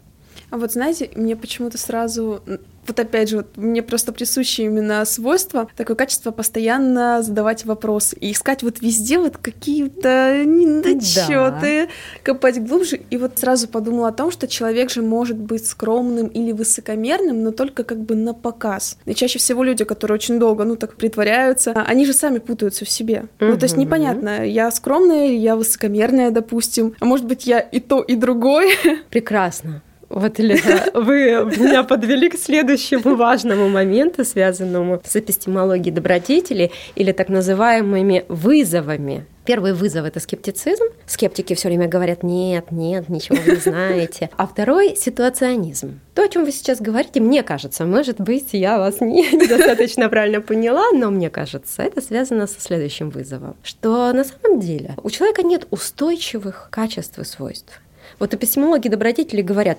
А 0.54 0.56
вот 0.56 0.70
знаете, 0.70 1.10
мне 1.16 1.34
почему-то 1.34 1.78
сразу 1.78 2.40
вот 2.86 3.00
опять 3.00 3.28
же, 3.28 3.38
вот 3.38 3.56
мне 3.56 3.82
просто 3.82 4.12
присуще 4.12 4.64
именно 4.64 5.04
свойство, 5.04 5.68
такое 5.76 5.96
качество 5.96 6.30
постоянно 6.30 7.22
задавать 7.22 7.64
вопросы 7.64 8.16
и 8.20 8.30
искать 8.30 8.62
вот 8.62 8.80
везде 8.80 9.18
вот 9.18 9.36
какие-то 9.36 10.44
недочеты, 10.44 11.86
да. 11.86 11.88
копать 12.22 12.62
глубже. 12.64 13.00
И 13.10 13.16
вот 13.16 13.38
сразу 13.38 13.66
подумала 13.66 14.08
о 14.08 14.12
том, 14.12 14.30
что 14.30 14.46
человек 14.46 14.90
же 14.90 15.02
может 15.02 15.36
быть 15.36 15.66
скромным 15.66 16.28
или 16.28 16.52
высокомерным, 16.52 17.42
но 17.42 17.50
только 17.50 17.82
как 17.82 17.98
бы 17.98 18.14
на 18.14 18.32
показ. 18.32 18.98
И 19.06 19.14
чаще 19.14 19.40
всего 19.40 19.64
люди, 19.64 19.84
которые 19.84 20.16
очень 20.16 20.38
долго, 20.38 20.64
ну, 20.64 20.76
так 20.76 20.94
притворяются, 20.94 21.72
они 21.72 22.06
же 22.06 22.12
сами 22.12 22.38
путаются 22.38 22.84
в 22.84 22.90
себе. 22.90 23.26
Угу. 23.40 23.50
Ну, 23.50 23.56
то 23.56 23.64
есть 23.64 23.76
непонятно, 23.76 24.46
я 24.46 24.70
скромная 24.70 25.26
или 25.28 25.36
я 25.36 25.56
высокомерная, 25.56 26.30
допустим. 26.30 26.94
А 27.00 27.04
может 27.04 27.26
быть, 27.26 27.46
я 27.46 27.58
и 27.58 27.80
то, 27.80 28.02
и 28.02 28.14
другой. 28.14 28.76
Прекрасно. 29.10 29.82
Вот, 30.08 30.38
Лена, 30.38 30.90
вы 30.94 31.44
меня 31.56 31.82
подвели 31.84 32.28
к 32.28 32.38
следующему 32.38 33.16
важному 33.16 33.68
моменту, 33.68 34.24
связанному 34.24 35.00
с 35.04 35.16
эпистемологией 35.16 35.94
добродетели 35.94 36.70
или 36.94 37.12
так 37.12 37.28
называемыми 37.28 38.24
вызовами 38.28 39.26
Первый 39.44 39.74
вызов— 39.74 40.06
это 40.06 40.20
скептицизм. 40.20 40.84
Скептики 41.06 41.54
все 41.54 41.68
время 41.68 41.86
говорят 41.86 42.22
«нет, 42.22 42.70
нет, 42.70 43.10
ничего 43.10 43.36
вы 43.44 43.52
не 43.52 43.56
знаете». 43.58 44.30
А 44.38 44.46
второй— 44.46 44.96
ситуационизм. 44.96 46.00
То, 46.14 46.22
о 46.22 46.28
чем 46.28 46.46
вы 46.46 46.52
сейчас 46.52 46.80
говорите, 46.80 47.20
мне 47.20 47.42
кажется, 47.42 47.84
может 47.84 48.20
быть, 48.20 48.48
я 48.52 48.78
вас 48.78 49.02
не, 49.02 49.30
недостаточно 49.32 50.08
правильно 50.08 50.40
поняла, 50.40 50.84
но 50.92 51.10
мне 51.10 51.28
кажется, 51.28 51.82
это 51.82 52.00
связано 52.00 52.46
со 52.46 52.58
следующим 52.58 53.10
вызовом, 53.10 53.56
что 53.62 54.12
на 54.14 54.24
самом 54.24 54.60
деле 54.60 54.94
у 55.02 55.10
человека 55.10 55.42
нет 55.42 55.66
устойчивых 55.70 56.68
качеств 56.70 57.18
и 57.18 57.24
свойств. 57.24 57.80
Вот 58.18 58.34
эпистемологи 58.34 58.88
добродетели 58.88 59.42
говорят, 59.42 59.78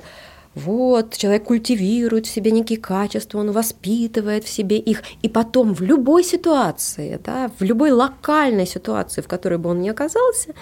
вот, 0.55 1.17
человек 1.17 1.43
культивирует 1.43 2.25
в 2.25 2.29
себе 2.29 2.51
некие 2.51 2.79
качества, 2.79 3.39
он 3.39 3.51
воспитывает 3.51 4.45
в 4.45 4.49
себе 4.49 4.77
их, 4.77 5.03
и 5.21 5.27
потом 5.27 5.73
в 5.73 5.81
любой 5.81 6.23
ситуации, 6.23 7.19
да, 7.23 7.51
в 7.59 7.63
любой 7.63 7.91
локальной 7.91 8.65
ситуации, 8.65 9.21
в 9.21 9.27
которой 9.27 9.57
бы 9.57 9.69
он 9.69 9.81
ни 9.81 9.89
оказался, 9.89 10.53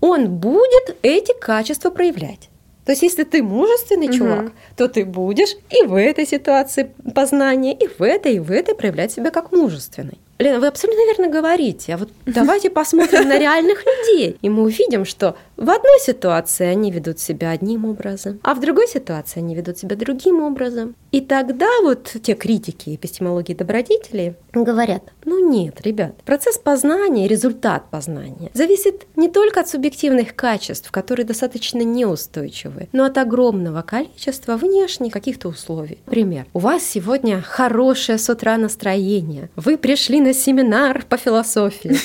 он 0.00 0.28
будет 0.28 0.96
эти 1.02 1.32
качества 1.38 1.90
проявлять. 1.90 2.48
То 2.84 2.92
есть, 2.92 3.02
если 3.02 3.24
ты 3.24 3.42
мужественный 3.42 4.06
угу. 4.06 4.16
чувак, 4.16 4.52
то 4.76 4.88
ты 4.88 5.04
будешь 5.04 5.56
и 5.68 5.82
в 5.82 5.94
этой 5.94 6.26
ситуации 6.26 6.92
познания, 7.14 7.74
и 7.74 7.88
в 7.88 8.00
этой, 8.02 8.36
и 8.36 8.38
в 8.38 8.50
этой 8.52 8.74
проявлять 8.74 9.12
себя 9.12 9.30
как 9.30 9.52
мужественный. 9.52 10.18
Лена, 10.40 10.58
вы 10.58 10.68
абсолютно 10.68 11.04
верно 11.04 11.28
говорите. 11.28 11.94
А 11.94 11.98
вот 11.98 12.08
давайте 12.26 12.70
посмотрим 12.70 13.28
на 13.28 13.38
реальных 13.38 13.84
людей, 13.84 14.38
и 14.40 14.48
мы 14.48 14.62
увидим, 14.62 15.04
что 15.04 15.36
в 15.56 15.68
одной 15.68 16.00
ситуации 16.00 16.64
они 16.64 16.90
ведут 16.90 17.18
себя 17.18 17.50
одним 17.50 17.84
образом, 17.84 18.40
а 18.42 18.54
в 18.54 18.60
другой 18.60 18.88
ситуации 18.88 19.40
они 19.40 19.54
ведут 19.54 19.76
себя 19.76 19.94
другим 19.94 20.42
образом. 20.42 20.96
И 21.12 21.20
тогда 21.20 21.68
вот 21.82 22.16
те 22.22 22.34
критики 22.34 22.94
эпистемологии 22.94 23.52
добродетелей 23.52 24.36
говорят, 24.54 25.02
ну 25.26 25.50
нет, 25.50 25.82
ребят, 25.82 26.14
процесс 26.24 26.56
познания, 26.56 27.28
результат 27.28 27.90
познания 27.90 28.50
зависит 28.54 29.06
не 29.16 29.28
только 29.28 29.60
от 29.60 29.68
субъективных 29.68 30.34
качеств, 30.34 30.90
которые 30.90 31.26
достаточно 31.26 31.82
неустойчивы, 31.82 32.88
но 32.92 33.04
от 33.04 33.18
огромного 33.18 33.82
количества 33.82 34.56
внешних 34.56 35.12
каких-то 35.12 35.48
условий. 35.48 35.98
Пример. 36.06 36.46
У 36.54 36.58
вас 36.58 36.82
сегодня 36.82 37.42
хорошее 37.42 38.16
с 38.16 38.30
утра 38.30 38.56
настроение. 38.56 39.50
Вы 39.56 39.76
пришли 39.76 40.20
на 40.20 40.29
на 40.30 40.34
семинар 40.34 41.04
по 41.08 41.16
философии, 41.16 41.96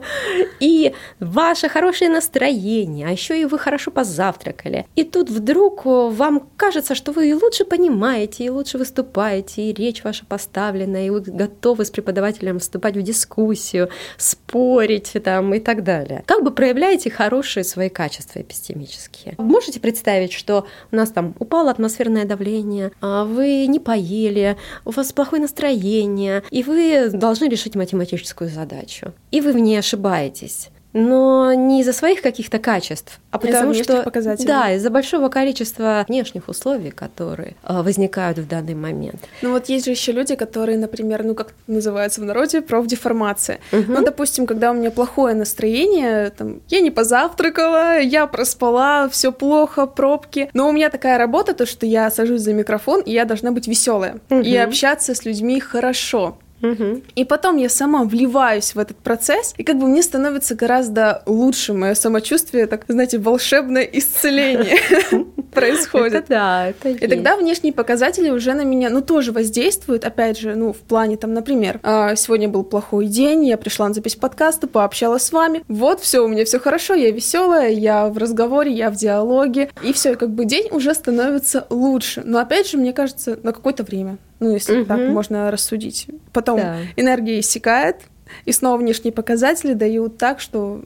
и 0.60 0.92
ваше 1.20 1.68
хорошее 1.68 2.10
настроение, 2.10 3.06
а 3.06 3.10
еще 3.10 3.40
и 3.40 3.46
вы 3.46 3.58
хорошо 3.58 3.90
позавтракали. 3.90 4.86
И 4.96 5.04
тут 5.04 5.30
вдруг 5.30 5.84
вам 5.84 6.48
кажется, 6.56 6.94
что 6.94 7.12
вы 7.12 7.30
и 7.30 7.34
лучше 7.34 7.64
понимаете, 7.64 8.44
и 8.44 8.50
лучше 8.50 8.78
выступаете, 8.78 9.62
и 9.62 9.72
речь 9.72 10.04
ваша 10.04 10.26
поставлена, 10.26 11.06
и 11.06 11.10
вы 11.10 11.20
готовы 11.20 11.84
с 11.84 11.90
преподавателем 11.90 12.58
вступать 12.58 12.96
в 12.96 13.02
дискуссию, 13.02 13.88
спорить 14.18 15.12
там 15.24 15.54
и 15.54 15.60
так 15.60 15.82
далее. 15.82 16.22
Как 16.26 16.44
бы 16.44 16.50
проявляете 16.50 17.10
хорошие 17.10 17.64
свои 17.64 17.88
качества 17.88 18.40
эпистемические. 18.40 19.34
Можете 19.38 19.80
представить, 19.80 20.32
что 20.32 20.66
у 20.92 20.96
нас 20.96 21.10
там 21.10 21.34
упало 21.38 21.70
атмосферное 21.70 22.26
давление, 22.26 22.92
а 23.00 23.24
вы 23.24 23.66
не 23.66 23.80
поели, 23.80 24.56
у 24.84 24.90
вас 24.90 25.12
плохое 25.12 25.40
настроение, 25.40 26.42
и 26.50 26.62
вы 26.62 27.08
должны 27.10 27.48
решить 27.54 27.74
математическую 27.74 28.50
задачу. 28.50 29.12
И 29.30 29.40
вы 29.40 29.52
в 29.52 29.58
ней 29.58 29.78
ошибаетесь 29.78 30.70
но 30.94 31.52
не 31.52 31.80
из-за 31.80 31.92
своих 31.92 32.22
каких-то 32.22 32.58
качеств, 32.58 33.18
а 33.32 33.38
потому 33.38 33.72
из 33.72 33.82
что 33.82 34.02
показателей. 34.02 34.46
да, 34.46 34.72
из-за 34.74 34.90
большого 34.90 35.28
количества 35.28 36.04
внешних 36.08 36.48
условий, 36.48 36.90
которые 36.90 37.56
э, 37.64 37.82
возникают 37.82 38.38
в 38.38 38.46
данный 38.46 38.74
момент. 38.74 39.20
Ну 39.42 39.50
вот 39.50 39.68
есть 39.68 39.86
же 39.86 39.90
еще 39.90 40.12
люди, 40.12 40.36
которые, 40.36 40.78
например, 40.78 41.24
ну 41.24 41.34
как 41.34 41.52
называется 41.66 42.20
в 42.20 42.24
народе, 42.24 42.62
профдеформация. 42.62 43.58
Угу. 43.72 43.84
Ну, 43.88 44.04
допустим, 44.04 44.46
когда 44.46 44.70
у 44.70 44.74
меня 44.74 44.92
плохое 44.92 45.34
настроение, 45.34 46.30
там, 46.30 46.60
я 46.68 46.80
не 46.80 46.92
позавтракала, 46.92 47.98
я 47.98 48.28
проспала, 48.28 49.08
все 49.08 49.32
плохо, 49.32 49.86
пробки. 49.86 50.48
Но 50.54 50.68
у 50.68 50.72
меня 50.72 50.90
такая 50.90 51.18
работа, 51.18 51.54
то 51.54 51.66
что 51.66 51.86
я 51.86 52.08
сажусь 52.08 52.42
за 52.42 52.54
микрофон, 52.54 53.00
и 53.00 53.10
я 53.10 53.24
должна 53.24 53.50
быть 53.50 53.66
веселая 53.66 54.20
угу. 54.30 54.42
и 54.42 54.56
общаться 54.56 55.16
с 55.16 55.24
людьми 55.24 55.58
хорошо. 55.58 56.38
Угу. 56.64 57.02
И 57.14 57.24
потом 57.24 57.56
я 57.56 57.68
сама 57.68 58.04
вливаюсь 58.04 58.74
в 58.74 58.78
этот 58.78 58.96
процесс, 58.96 59.54
и 59.58 59.64
как 59.64 59.78
бы 59.78 59.86
мне 59.86 60.02
становится 60.02 60.54
гораздо 60.54 61.22
лучше 61.26 61.72
мое 61.74 61.94
самочувствие, 61.94 62.66
так, 62.66 62.84
знаете, 62.88 63.18
волшебное 63.18 63.82
исцеление 63.82 64.78
происходит. 65.52 66.14
Это 66.14 66.28
да, 66.28 66.68
это 66.68 66.88
И 66.88 67.06
тогда 67.06 67.36
внешние 67.36 67.72
показатели 67.72 68.30
уже 68.30 68.54
на 68.54 68.62
меня, 68.62 68.90
ну, 68.90 69.02
тоже 69.02 69.32
воздействуют, 69.32 70.04
опять 70.04 70.38
же, 70.38 70.54
ну, 70.54 70.72
в 70.72 70.78
плане, 70.78 71.16
там, 71.16 71.34
например, 71.34 71.80
а, 71.82 72.16
сегодня 72.16 72.48
был 72.48 72.64
плохой 72.64 73.06
день, 73.06 73.44
я 73.46 73.56
пришла 73.56 73.88
на 73.88 73.94
запись 73.94 74.16
подкаста, 74.16 74.66
пообщалась 74.66 75.24
с 75.24 75.32
вами, 75.32 75.62
вот, 75.68 76.00
все, 76.00 76.24
у 76.24 76.28
меня 76.28 76.44
все 76.44 76.58
хорошо, 76.58 76.94
я 76.94 77.10
веселая, 77.10 77.70
я 77.70 78.08
в 78.08 78.18
разговоре, 78.18 78.72
я 78.72 78.90
в 78.90 78.96
диалоге, 78.96 79.70
и 79.82 79.92
все, 79.92 80.16
как 80.16 80.30
бы 80.30 80.44
день 80.44 80.68
уже 80.70 80.94
становится 80.94 81.66
лучше. 81.70 82.22
Но 82.24 82.38
опять 82.38 82.68
же, 82.68 82.78
мне 82.78 82.92
кажется, 82.92 83.38
на 83.42 83.52
какое-то 83.52 83.82
время. 83.82 84.18
Ну, 84.44 84.52
если 84.52 84.80
угу. 84.80 84.84
так 84.84 85.00
можно 85.08 85.50
рассудить. 85.50 86.06
Потом 86.34 86.60
да. 86.60 86.76
энергия 86.96 87.40
иссякает, 87.40 88.02
и 88.44 88.52
снова 88.52 88.78
внешние 88.78 89.12
показатели 89.12 89.74
дают 89.74 90.18
так, 90.18 90.40
что 90.40 90.82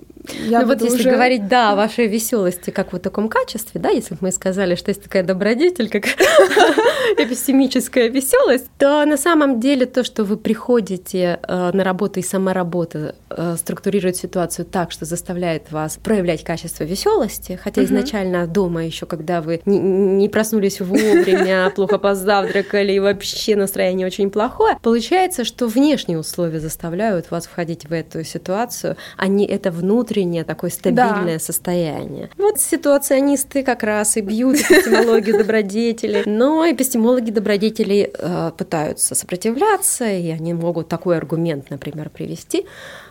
я 0.46 0.60
ну 0.60 0.68
вот 0.68 0.82
если 0.82 1.00
уже... 1.00 1.10
говорить, 1.10 1.48
да, 1.48 1.72
о 1.72 1.76
вашей 1.76 2.06
веселости 2.06 2.70
как 2.70 2.92
вот 2.92 3.02
таком 3.02 3.28
качестве, 3.28 3.80
да, 3.80 3.90
если 3.90 4.14
бы 4.14 4.18
мы 4.22 4.32
сказали, 4.32 4.74
что 4.74 4.90
есть 4.90 5.02
такая 5.02 5.22
добродетель, 5.22 5.88
как 5.88 6.04
эпистемическая 7.16 8.08
веселость, 8.08 8.66
то 8.78 9.04
на 9.04 9.16
самом 9.16 9.60
деле 9.60 9.86
то, 9.86 10.04
что 10.04 10.24
вы 10.24 10.36
приходите 10.36 11.38
э, 11.42 11.70
на 11.72 11.84
работу 11.84 12.20
и 12.20 12.22
сама 12.22 12.52
работа 12.52 13.14
э, 13.30 13.56
структурирует 13.58 14.16
ситуацию 14.16 14.66
так, 14.66 14.90
что 14.90 15.04
заставляет 15.04 15.70
вас 15.70 15.98
проявлять 16.02 16.44
качество 16.44 16.84
веселости, 16.84 17.58
хотя 17.62 17.84
изначально 17.84 18.46
дома 18.46 18.84
еще, 18.84 19.06
когда 19.06 19.40
вы 19.40 19.60
не 19.64 20.28
проснулись 20.28 20.80
вовремя, 20.80 21.70
плохо 21.74 21.98
позавтракали 21.98 22.92
и 22.92 22.98
вообще 22.98 23.56
настроение 23.56 24.06
очень 24.06 24.30
плохое, 24.30 24.78
получается, 24.82 25.44
что 25.44 25.66
внешние 25.66 26.18
условия 26.18 26.60
заставляют 26.60 27.30
вас 27.30 27.37
входить 27.46 27.88
в 27.88 27.92
эту 27.92 28.24
ситуацию, 28.24 28.96
а 29.16 29.26
не 29.26 29.46
это 29.46 29.70
внутреннее 29.70 30.18
внутреннее 30.18 30.44
такое 30.44 30.70
стабильное 30.70 31.38
да. 31.38 31.44
состояние. 31.44 32.30
Вот 32.38 32.60
ситуационисты 32.60 33.62
как 33.62 33.82
раз 33.82 34.16
и 34.16 34.20
бьют 34.20 34.56
эпистемологию 34.56 35.38
добродетелей, 35.38 36.22
но 36.26 36.64
эпистемологи 36.70 37.30
добродетелей 37.30 38.10
э, 38.12 38.52
пытаются 38.56 39.14
сопротивляться, 39.14 40.08
и 40.08 40.30
они 40.30 40.54
могут 40.54 40.88
такой 40.88 41.16
аргумент, 41.16 41.70
например, 41.70 42.10
привести, 42.10 42.66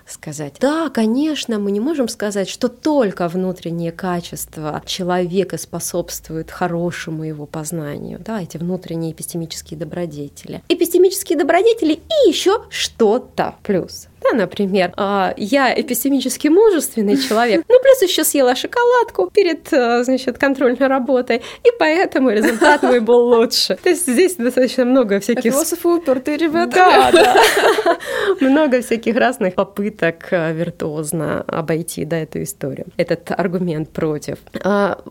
сказать. 0.06 0.56
Да, 0.60 0.90
конечно, 0.90 1.60
мы 1.60 1.72
не 1.72 1.80
можем 1.80 2.08
сказать, 2.08 2.50
что 2.50 2.70
только 2.70 3.28
внутренние 3.28 3.92
качества 3.92 4.82
человека 4.86 5.58
способствуют 5.58 6.52
хорошему 6.52 7.24
его 7.24 7.46
познанию, 7.46 8.20
да, 8.20 8.42
эти 8.42 8.58
внутренние 8.58 9.12
эпистемические 9.12 9.78
добродетели. 9.78 10.64
Эпистемические 10.70 11.38
добродетели 11.38 11.94
и 11.94 12.30
еще 12.30 12.64
что-то 12.70 13.56
плюс. 13.64 14.08
Да, 14.22 14.36
например, 14.36 14.94
а, 14.98 15.34
я 15.38 15.74
эпистемически 15.80 16.48
мужественный 16.48 17.18
человек, 17.18 17.64
ну 17.68 17.80
плюс 17.82 18.02
еще 18.02 18.24
съела 18.24 18.56
шоколадку 18.56 19.30
перед, 19.30 19.72
а, 19.72 20.04
значит, 20.04 20.38
контрольной 20.38 20.88
работой, 20.88 21.38
и 21.38 21.70
поэтому 21.78 22.30
результат 22.30 22.84
мой 22.84 23.00
был 23.00 23.28
лучше. 23.28 23.78
То 23.82 23.90
есть 23.90 24.08
здесь 24.08 24.36
достаточно 24.36 24.86
много 24.86 25.20
всяких... 25.20 25.54
Философы 25.54 25.88
упертые 25.88 26.38
ребята. 26.38 26.72
Да, 26.72 27.12
да. 27.12 27.98
Много 28.42 28.82
всяких 28.82 29.16
разных 29.16 29.56
попыток 29.56 30.28
а, 30.32 30.52
виртуозно 30.52 31.42
обойти, 31.48 32.06
да, 32.06 32.18
эту 32.18 32.42
историю, 32.42 32.88
этот 32.98 33.32
аргумент 33.32 33.90
против. 33.90 34.38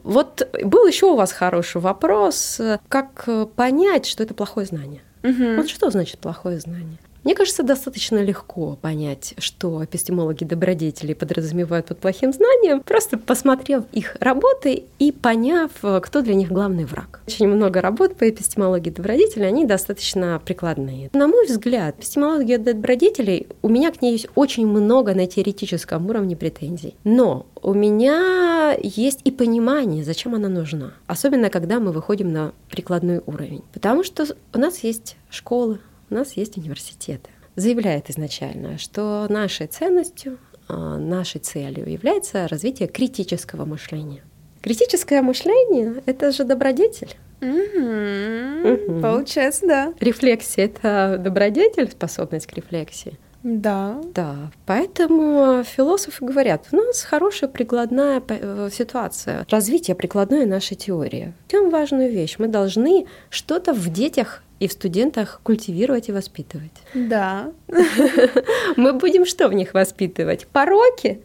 Вот 0.02 0.48
был 0.62 0.86
еще 0.86 1.06
у 1.06 1.14
вас 1.14 1.32
хороший 1.32 1.80
вопрос, 1.80 2.60
как 2.88 3.28
понять, 3.54 4.06
что 4.06 4.22
это 4.22 4.34
плохое 4.34 4.66
знание? 4.66 5.02
Угу. 5.22 5.56
Вот 5.56 5.68
что 5.68 5.90
значит 5.90 6.18
плохое 6.18 6.58
знание? 6.58 6.98
Мне 7.26 7.34
кажется, 7.34 7.64
достаточно 7.64 8.22
легко 8.22 8.78
понять, 8.80 9.34
что 9.38 9.84
эпистемологи 9.84 10.44
добродетели 10.44 11.12
подразумевают 11.12 11.86
под 11.86 11.98
плохим 11.98 12.32
знанием, 12.32 12.82
просто 12.82 13.18
посмотрев 13.18 13.82
их 13.90 14.16
работы 14.20 14.84
и 15.00 15.10
поняв, 15.10 15.72
кто 16.02 16.22
для 16.22 16.36
них 16.36 16.52
главный 16.52 16.84
враг. 16.84 17.20
Очень 17.26 17.48
много 17.48 17.80
работ 17.80 18.14
по 18.14 18.30
эпистемологии 18.30 18.90
добродетелей, 18.90 19.48
они 19.48 19.64
достаточно 19.64 20.40
прикладные. 20.44 21.10
На 21.14 21.26
мой 21.26 21.48
взгляд, 21.48 21.96
эпистемология 21.98 22.58
добродетелей, 22.58 23.48
у 23.60 23.70
меня 23.70 23.90
к 23.90 24.02
ней 24.02 24.12
есть 24.12 24.28
очень 24.36 24.68
много 24.68 25.12
на 25.12 25.26
теоретическом 25.26 26.08
уровне 26.08 26.36
претензий. 26.36 26.94
Но 27.02 27.46
у 27.60 27.74
меня 27.74 28.76
есть 28.80 29.22
и 29.24 29.32
понимание, 29.32 30.04
зачем 30.04 30.36
она 30.36 30.48
нужна. 30.48 30.92
Особенно, 31.08 31.50
когда 31.50 31.80
мы 31.80 31.90
выходим 31.90 32.32
на 32.32 32.52
прикладной 32.70 33.20
уровень. 33.26 33.64
Потому 33.72 34.04
что 34.04 34.26
у 34.54 34.58
нас 34.60 34.84
есть 34.84 35.16
школы, 35.28 35.80
у 36.10 36.14
нас 36.14 36.32
есть 36.32 36.56
университеты. 36.56 37.30
Заявляет 37.56 38.10
изначально, 38.10 38.78
что 38.78 39.26
нашей 39.28 39.66
ценностью, 39.66 40.38
а, 40.68 40.98
нашей 40.98 41.40
целью 41.40 41.88
является 41.90 42.46
развитие 42.48 42.88
критического 42.88 43.64
мышления. 43.64 44.22
Критическое 44.62 45.22
мышление— 45.22 46.02
это 46.06 46.32
же 46.32 46.44
добродетель. 46.44 47.16
Угу. 47.40 49.00
Получается, 49.00 49.66
да. 49.66 49.94
Рефлексия— 50.00 50.64
это 50.66 51.18
добродетель, 51.18 51.90
способность 51.90 52.46
к 52.46 52.52
рефлексии. 52.54 53.18
Да. 53.46 54.00
Да. 54.12 54.50
Поэтому 54.66 55.62
философы 55.62 56.24
говорят, 56.24 56.66
у 56.72 56.76
нас 56.76 57.02
хорошая 57.02 57.48
прикладная 57.48 58.20
э, 58.26 58.70
ситуация, 58.72 59.46
развитие 59.48 59.94
прикладной 59.94 60.46
нашей 60.46 60.76
теории. 60.76 61.32
Тем 61.46 61.70
важную 61.70 62.10
вещь. 62.10 62.36
Мы 62.38 62.48
должны 62.48 63.06
что-то 63.30 63.72
в 63.72 63.88
детях 63.92 64.42
и 64.60 64.68
в 64.68 64.72
студентах 64.72 65.40
культивировать 65.42 66.08
и 66.08 66.12
воспитывать. 66.12 66.72
Да. 66.94 67.52
Мы 68.76 68.92
будем 68.94 69.26
что 69.26 69.48
в 69.48 69.52
них 69.52 69.74
воспитывать? 69.74 70.46
Пороки? 70.46 71.20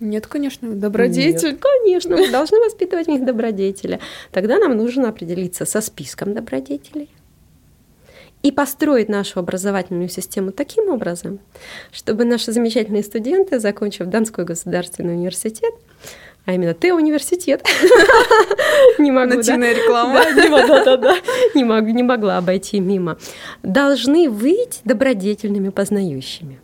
Нет, 0.00 0.26
конечно, 0.26 0.74
добродетель. 0.74 1.52
Нет, 1.52 1.60
конечно, 1.60 2.16
мы 2.16 2.28
должны 2.30 2.58
воспитывать 2.58 3.06
в 3.06 3.10
них 3.10 3.24
добродетели. 3.24 4.00
Тогда 4.32 4.58
нам 4.58 4.76
нужно 4.76 5.08
определиться 5.08 5.64
со 5.64 5.80
списком 5.80 6.34
добродетелей 6.34 7.08
и 8.42 8.52
построить 8.52 9.08
нашу 9.08 9.40
образовательную 9.40 10.10
систему 10.10 10.52
таким 10.52 10.90
образом, 10.90 11.38
чтобы 11.90 12.26
наши 12.26 12.52
замечательные 12.52 13.02
студенты, 13.02 13.58
закончив 13.58 14.06
Донской 14.06 14.44
государственный 14.44 15.14
университет, 15.14 15.72
а 16.46 16.52
именно 16.52 16.74
ты 16.74 16.92
университет. 16.92 17.66
Не 18.98 19.10
могу, 19.10 19.36
Нативная 19.36 19.74
реклама. 19.74 20.20
Да, 20.34 20.96
да, 20.96 21.16
Не, 21.54 21.64
могу, 21.64 21.88
не 21.88 22.02
могла 22.02 22.38
обойти 22.38 22.80
мимо. 22.80 23.16
Должны 23.62 24.28
выйти 24.28 24.80
добродетельными 24.84 25.70
познающими. 25.70 26.60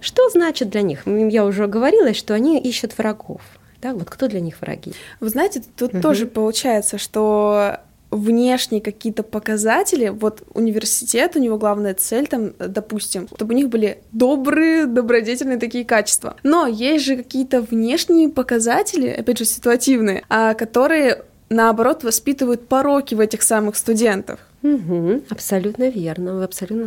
Что 0.00 0.30
значит 0.30 0.70
для 0.70 0.82
них? 0.82 1.02
Я 1.06 1.44
уже 1.44 1.66
говорила, 1.66 2.14
что 2.14 2.34
они 2.34 2.58
ищут 2.60 2.96
врагов. 2.96 3.42
Да, 3.82 3.92
вот 3.92 4.08
кто 4.08 4.28
для 4.28 4.40
них 4.40 4.60
враги? 4.60 4.92
Вы 5.20 5.28
знаете, 5.30 5.62
тут 5.76 5.94
угу. 5.94 6.02
тоже 6.02 6.26
получается, 6.26 6.98
что 6.98 7.80
внешние 8.10 8.80
какие-то 8.80 9.22
показатели, 9.22 10.08
вот 10.08 10.42
университет, 10.54 11.36
у 11.36 11.38
него 11.38 11.58
главная 11.58 11.94
цель 11.94 12.26
там, 12.26 12.52
допустим, 12.58 13.28
чтобы 13.34 13.54
у 13.54 13.56
них 13.56 13.68
были 13.68 13.98
добрые, 14.12 14.86
добродетельные 14.86 15.58
такие 15.58 15.84
качества. 15.84 16.36
Но 16.42 16.66
есть 16.66 17.04
же 17.04 17.16
какие-то 17.16 17.60
внешние 17.62 18.28
показатели, 18.28 19.08
опять 19.08 19.38
же, 19.38 19.44
ситуативные, 19.44 20.24
а, 20.28 20.54
которые 20.54 21.24
наоборот 21.48 22.04
воспитывают 22.04 22.68
пороки 22.68 23.14
в 23.14 23.20
этих 23.20 23.42
самых 23.42 23.76
студентах. 23.76 24.40
Угу, 24.62 25.22
абсолютно 25.30 25.88
верно, 25.88 26.34
вы 26.34 26.44
абсолютно 26.44 26.86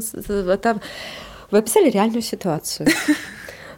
Вы 1.51 1.57
описали 1.57 1.89
реальную 1.89 2.21
ситуацию. 2.21 2.87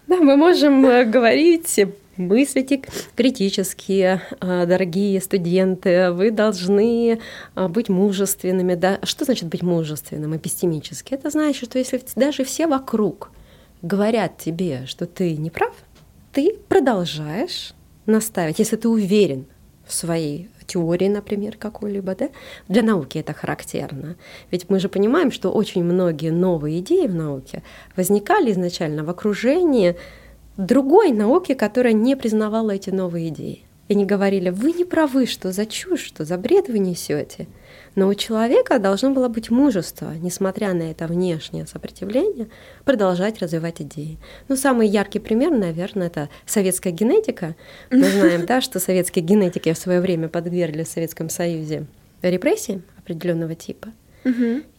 Да, 0.08 0.18
мы 0.18 0.38
можем 0.38 0.86
э, 0.86 1.04
говорить 1.04 1.80
мыслите 2.18 2.82
критически, 3.16 4.22
э, 4.42 4.66
дорогие 4.66 5.22
студенты, 5.22 6.12
вы 6.12 6.32
должны 6.32 7.20
э, 7.56 7.68
быть 7.68 7.90
мужественными. 7.90 8.76
Да? 8.76 9.00
Что 9.04 9.26
значит 9.26 9.50
быть 9.50 9.64
мужественным 9.64 10.36
эпистемически? 10.36 11.14
Это 11.14 11.30
значит, 11.30 11.70
что 11.70 11.80
если 11.80 12.02
даже 12.16 12.44
все 12.44 12.68
вокруг 12.68 13.32
говорят 13.82 14.38
тебе, 14.38 14.86
что 14.86 15.06
ты 15.06 15.36
не 15.38 15.50
прав, 15.50 15.74
ты 16.32 16.58
продолжаешь 16.68 17.74
наставить, 18.06 18.60
если 18.60 18.76
ты 18.76 18.90
уверен 18.90 19.46
в 19.86 19.94
своей 19.94 20.50
теории, 20.66 21.08
например, 21.08 21.58
какой-либо, 21.58 22.16
да? 22.16 22.30
Для 22.68 22.82
науки 22.82 23.20
это 23.20 23.34
характерно. 23.34 24.16
Ведь 24.52 24.70
мы 24.70 24.80
же 24.80 24.90
понимаем, 24.90 25.32
что 25.32 25.52
очень 25.52 25.84
многие 25.84 26.32
новые 26.32 26.80
идеи 26.80 27.08
в 27.08 27.14
науке 27.14 27.62
возникали 27.96 28.52
изначально 28.52 29.04
в 29.04 29.10
окружении 29.10 29.96
другой 30.58 31.12
науки, 31.12 31.54
которая 31.54 31.94
не 31.94 32.16
признавала 32.16 32.72
эти 32.72 32.90
новые 32.90 33.30
идеи. 33.30 33.64
И 33.88 33.94
не 33.94 34.06
говорили, 34.06 34.50
вы 34.50 34.72
не 34.72 34.84
правы, 34.84 35.28
что 35.28 35.52
за 35.52 35.68
чушь, 35.68 36.04
что 36.04 36.26
за 36.26 36.38
бред 36.38 36.70
вы 36.70 36.80
несете. 36.80 37.48
Но 37.94 38.08
у 38.08 38.16
человека 38.16 38.80
должно 38.80 39.12
было 39.12 39.28
быть 39.28 39.52
мужество, 39.52 40.12
несмотря 40.16 40.74
на 40.74 40.90
это 40.90 41.06
внешнее 41.06 41.68
сопротивление, 41.68 42.48
продолжать 42.84 43.40
развивать 43.40 43.82
идеи. 43.82 44.18
Ну, 44.48 44.56
самый 44.56 44.88
яркий 44.88 45.20
пример, 45.20 45.52
наверное, 45.52 46.08
это 46.08 46.30
советская 46.48 46.92
генетика. 46.92 47.56
Мы 47.92 48.10
знаем, 48.10 48.46
да, 48.48 48.60
что 48.60 48.80
советские 48.80 49.24
генетики 49.24 49.72
в 49.72 49.78
свое 49.78 50.02
время 50.02 50.30
подвергли 50.30 50.84
в 50.84 50.88
Советском 50.88 51.30
Союзе 51.30 51.86
репрессиям 52.24 52.84
определенного 52.98 53.54
типа. 53.54 53.90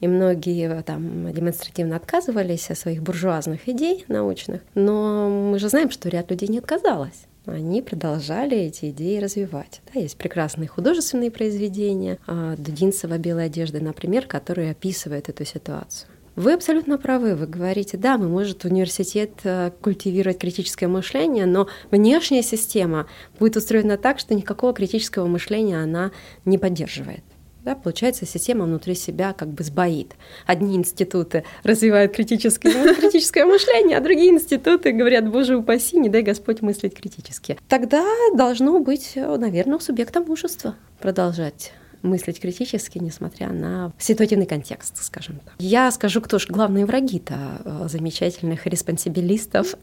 И 0.00 0.08
многие 0.08 0.82
там 0.82 1.32
демонстративно 1.32 1.96
отказывались 1.96 2.70
от 2.70 2.78
своих 2.78 3.02
буржуазных 3.02 3.68
идей 3.68 4.04
научных. 4.08 4.60
Но 4.74 5.28
мы 5.28 5.58
же 5.58 5.68
знаем, 5.68 5.90
что 5.90 6.08
ряд 6.08 6.30
людей 6.30 6.48
не 6.48 6.58
отказалось 6.58 7.26
они 7.46 7.80
продолжали 7.80 8.56
эти 8.56 8.90
идеи 8.90 9.18
развивать. 9.18 9.80
Да, 9.92 10.00
есть 10.00 10.16
прекрасные 10.16 10.68
художественные 10.68 11.30
произведения 11.30 12.18
а, 12.26 12.56
Дудинцева 12.56 13.18
«Белой 13.18 13.46
одежды», 13.46 13.80
например, 13.80 14.26
которые 14.26 14.72
описывают 14.72 15.28
эту 15.28 15.44
ситуацию. 15.44 16.10
Вы 16.34 16.52
абсолютно 16.52 16.98
правы. 16.98 17.34
Вы 17.34 17.46
говорите, 17.46 17.96
да, 17.96 18.18
мы 18.18 18.28
может 18.28 18.64
университет 18.66 19.32
э, 19.44 19.70
культивировать 19.80 20.38
критическое 20.38 20.86
мышление, 20.86 21.46
но 21.46 21.66
внешняя 21.90 22.42
система 22.42 23.06
будет 23.38 23.56
устроена 23.56 23.96
так, 23.96 24.18
что 24.18 24.34
никакого 24.34 24.74
критического 24.74 25.26
мышления 25.26 25.82
она 25.82 26.10
не 26.44 26.58
поддерживает. 26.58 27.24
Да, 27.66 27.74
получается, 27.74 28.26
система 28.26 28.64
внутри 28.64 28.94
себя 28.94 29.32
как 29.32 29.48
бы 29.48 29.64
сбоит. 29.64 30.14
Одни 30.46 30.76
институты 30.76 31.42
развивают 31.64 32.14
критическое, 32.14 32.94
критическое 32.94 33.44
мышление, 33.44 33.98
а 33.98 34.00
другие 34.00 34.30
институты 34.30 34.92
говорят, 34.92 35.28
боже 35.28 35.56
упаси, 35.56 35.98
не 35.98 36.08
дай 36.08 36.22
Господь 36.22 36.62
мыслить 36.62 36.94
критически. 36.94 37.58
Тогда 37.66 38.06
должно 38.36 38.78
быть, 38.78 39.14
наверное, 39.16 39.78
у 39.78 39.80
субъекта 39.80 40.20
мужества 40.20 40.76
продолжать 41.00 41.72
мыслить 42.02 42.38
критически, 42.38 42.98
несмотря 42.98 43.48
на 43.48 43.92
ситуативный 43.98 44.46
контекст, 44.46 45.02
скажем 45.02 45.40
так. 45.44 45.54
Я 45.58 45.90
скажу, 45.90 46.20
кто 46.20 46.38
же 46.38 46.46
главные 46.48 46.86
враги-то 46.86 47.34
э, 47.64 47.88
замечательных 47.88 48.68
респонсибилистов. 48.68 49.74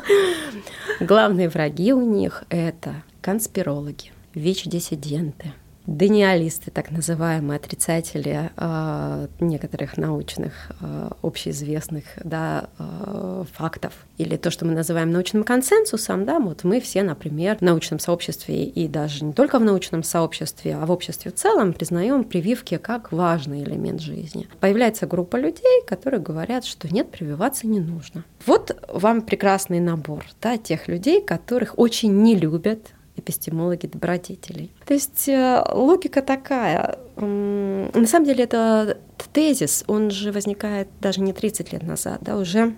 Главные 1.00 1.48
враги 1.48 1.92
у 1.92 2.00
них— 2.00 2.42
это 2.48 3.04
конспирологи, 3.20 4.10
ВИЧ-диссиденты, 4.34 5.52
Даниалисты, 5.88 6.70
так 6.70 6.90
называемые 6.90 7.56
отрицатели 7.56 8.50
э, 8.54 9.28
некоторых 9.40 9.96
научных, 9.96 10.52
э, 10.82 11.10
общеизвестных 11.22 12.04
да, 12.22 12.68
э, 12.78 13.44
фактов, 13.54 13.94
или 14.18 14.36
то, 14.36 14.50
что 14.50 14.66
мы 14.66 14.74
называем 14.74 15.10
научным 15.10 15.44
консенсусом, 15.44 16.26
да, 16.26 16.40
вот 16.40 16.62
мы 16.62 16.82
все, 16.82 17.02
например, 17.02 17.56
в 17.56 17.62
научном 17.62 18.00
сообществе 18.00 18.64
и 18.64 18.86
даже 18.86 19.24
не 19.24 19.32
только 19.32 19.58
в 19.58 19.64
научном 19.64 20.02
сообществе, 20.02 20.76
а 20.76 20.84
в 20.84 20.90
обществе 20.90 21.30
в 21.30 21.34
целом 21.36 21.72
признаем 21.72 22.22
прививки 22.22 22.76
как 22.76 23.10
важный 23.10 23.62
элемент 23.62 24.02
жизни. 24.02 24.46
Появляется 24.60 25.06
группа 25.06 25.36
людей, 25.36 25.82
которые 25.86 26.20
говорят, 26.20 26.66
что 26.66 26.92
нет, 26.92 27.10
прививаться 27.10 27.66
не 27.66 27.80
нужно. 27.80 28.24
Вот 28.44 28.78
вам 28.92 29.22
прекрасный 29.22 29.80
набор 29.80 30.26
да, 30.42 30.58
тех 30.58 30.86
людей, 30.86 31.22
которых 31.22 31.78
очень 31.78 32.12
не 32.20 32.36
любят 32.36 32.92
эпистемологи 33.18 33.86
добродетелей. 33.86 34.72
То 34.86 34.94
есть 34.94 35.28
э, 35.28 35.62
логика 35.72 36.22
такая. 36.22 36.98
На 37.16 38.06
самом 38.06 38.26
деле 38.26 38.44
это 38.44 38.98
тезис, 39.32 39.84
он 39.86 40.10
же 40.10 40.32
возникает 40.32 40.88
даже 41.00 41.20
не 41.20 41.32
30 41.32 41.72
лет 41.72 41.82
назад, 41.82 42.18
да, 42.22 42.36
уже 42.36 42.74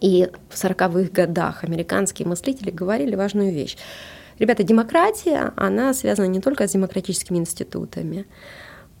и 0.00 0.28
в 0.48 0.54
40-х 0.54 1.10
годах 1.12 1.64
американские 1.64 2.28
мыслители 2.28 2.70
говорили 2.70 3.16
важную 3.16 3.52
вещь. 3.52 3.76
Ребята, 4.38 4.62
демократия, 4.62 5.52
она 5.56 5.92
связана 5.92 6.26
не 6.26 6.40
только 6.40 6.68
с 6.68 6.72
демократическими 6.72 7.38
институтами. 7.38 8.26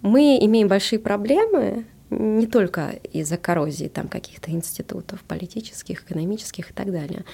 Мы 0.02 0.38
имеем 0.40 0.68
большие 0.68 0.98
проблемы 0.98 1.84
не 2.10 2.46
только 2.46 2.98
из-за 3.12 3.36
коррозии 3.36 3.86
там 3.86 4.08
каких-то 4.08 4.50
институтов 4.50 5.22
политических, 5.22 6.02
экономических 6.02 6.70
и 6.70 6.74
так 6.74 6.90
далее. 6.90 7.24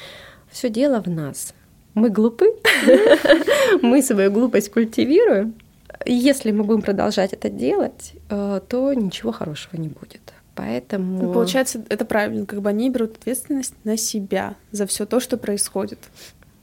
Все 0.51 0.69
дело 0.69 1.01
в 1.01 1.09
нас 1.09 1.55
мы 1.95 2.11
глупы, 2.11 2.47
мы 3.83 4.03
свою 4.03 4.31
глупость 4.31 4.71
культивируем. 4.71 5.55
Если 6.07 6.51
мы 6.51 6.65
будем 6.65 6.83
продолжать 6.83 7.33
это 7.33 7.49
делать, 7.49 8.13
э, 8.29 8.61
то 8.69 8.93
ничего 8.93 9.33
хорошего 9.33 9.81
не 9.81 9.89
будет. 9.89 10.35
Поэтому... 10.55 11.23
Ну, 11.23 11.33
получается, 11.33 11.85
это 11.89 12.05
правильно, 12.05 12.47
как 12.47 12.61
бы 12.61 12.69
они 12.69 12.91
берут 12.91 13.17
ответственность 13.17 13.75
на 13.85 13.97
себя 13.97 14.55
за 14.71 14.87
все 14.87 15.07
то, 15.07 15.21
что 15.21 15.37
происходит. 15.37 15.99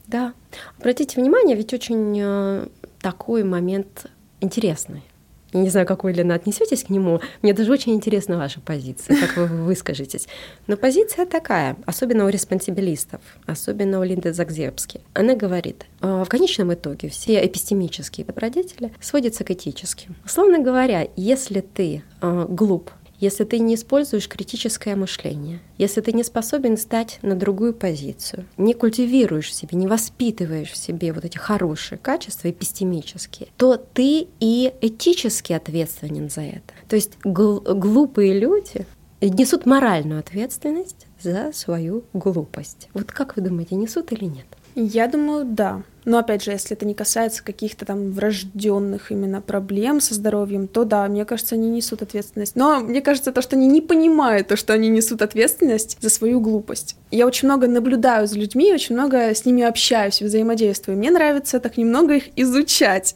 Да. 0.06 0.32
Обратите 0.78 1.20
внимание, 1.20 1.56
ведь 1.56 1.74
очень 1.74 2.18
э, 2.20 2.66
такой 3.00 3.44
момент 3.44 4.06
интересный. 4.40 5.02
Не 5.52 5.68
знаю, 5.68 5.86
как 5.86 6.04
вы, 6.04 6.12
Лена, 6.12 6.34
отнесетесь 6.34 6.84
к 6.84 6.88
нему. 6.88 7.20
Мне 7.42 7.52
даже 7.52 7.70
очень 7.72 7.92
интересна 7.94 8.38
ваша 8.38 8.60
позиция, 8.60 9.16
как 9.20 9.36
вы 9.36 9.46
выскажетесь. 9.64 10.26
Но 10.66 10.76
позиция 10.76 11.26
такая, 11.26 11.76
особенно 11.84 12.24
у 12.24 12.28
респонсибилистов, 12.28 13.20
особенно 13.46 14.00
у 14.00 14.02
Линды 14.02 14.32
Загзебски. 14.32 15.00
Она 15.14 15.34
говорит, 15.34 15.86
«А, 16.00 16.24
в 16.24 16.28
конечном 16.28 16.72
итоге 16.72 17.08
все 17.08 17.44
эпистемические 17.44 18.24
добродетели 18.24 18.92
сводятся 19.00 19.44
к 19.44 19.50
этическим. 19.50 20.16
Условно 20.24 20.58
говоря, 20.58 21.08
если 21.16 21.60
ты 21.60 22.02
э, 22.20 22.46
глуп, 22.48 22.90
если 23.22 23.44
ты 23.44 23.60
не 23.60 23.76
используешь 23.76 24.28
критическое 24.28 24.96
мышление, 24.96 25.60
если 25.78 26.00
ты 26.00 26.12
не 26.12 26.24
способен 26.24 26.76
стать 26.76 27.20
на 27.22 27.36
другую 27.36 27.72
позицию, 27.72 28.46
не 28.56 28.74
культивируешь 28.74 29.48
в 29.48 29.54
себе, 29.54 29.78
не 29.78 29.86
воспитываешь 29.86 30.72
в 30.72 30.76
себе 30.76 31.12
вот 31.12 31.24
эти 31.24 31.38
хорошие 31.38 31.98
качества 31.98 32.50
эпистемические, 32.50 33.48
то 33.56 33.76
ты 33.76 34.26
и 34.40 34.72
этически 34.80 35.52
ответственен 35.52 36.30
за 36.30 36.40
это. 36.40 36.74
То 36.88 36.96
есть 36.96 37.12
гл- 37.22 37.60
глупые 37.60 38.36
люди 38.36 38.86
несут 39.20 39.66
моральную 39.66 40.18
ответственность 40.18 41.06
за 41.20 41.52
свою 41.52 42.02
глупость. 42.12 42.88
Вот 42.92 43.12
как 43.12 43.36
вы 43.36 43.42
думаете, 43.42 43.76
несут 43.76 44.10
или 44.10 44.24
нет? 44.24 44.46
Я 44.74 45.06
думаю, 45.08 45.44
да. 45.44 45.82
Но 46.04 46.18
опять 46.18 46.42
же, 46.42 46.50
если 46.50 46.76
это 46.76 46.84
не 46.84 46.94
касается 46.94 47.44
каких-то 47.44 47.84
там 47.84 48.10
врожденных 48.10 49.12
именно 49.12 49.40
проблем 49.40 50.00
со 50.00 50.14
здоровьем, 50.14 50.66
то 50.66 50.84
да, 50.84 51.06
мне 51.06 51.24
кажется, 51.24 51.54
они 51.54 51.70
несут 51.70 52.02
ответственность. 52.02 52.56
Но 52.56 52.80
мне 52.80 53.00
кажется, 53.00 53.32
то, 53.32 53.40
что 53.40 53.54
они 53.56 53.68
не 53.68 53.80
понимают 53.80 54.48
то, 54.48 54.56
что 54.56 54.72
они 54.72 54.88
несут 54.88 55.22
ответственность 55.22 55.98
за 56.00 56.10
свою 56.10 56.40
глупость. 56.40 56.96
Я 57.10 57.26
очень 57.26 57.46
много 57.46 57.68
наблюдаю 57.68 58.26
за 58.26 58.36
людьми, 58.36 58.72
очень 58.72 58.96
много 58.96 59.32
с 59.32 59.44
ними 59.44 59.62
общаюсь, 59.62 60.20
взаимодействую. 60.20 60.98
Мне 60.98 61.10
нравится 61.10 61.60
так 61.60 61.76
немного 61.76 62.14
их 62.14 62.24
изучать. 62.36 63.14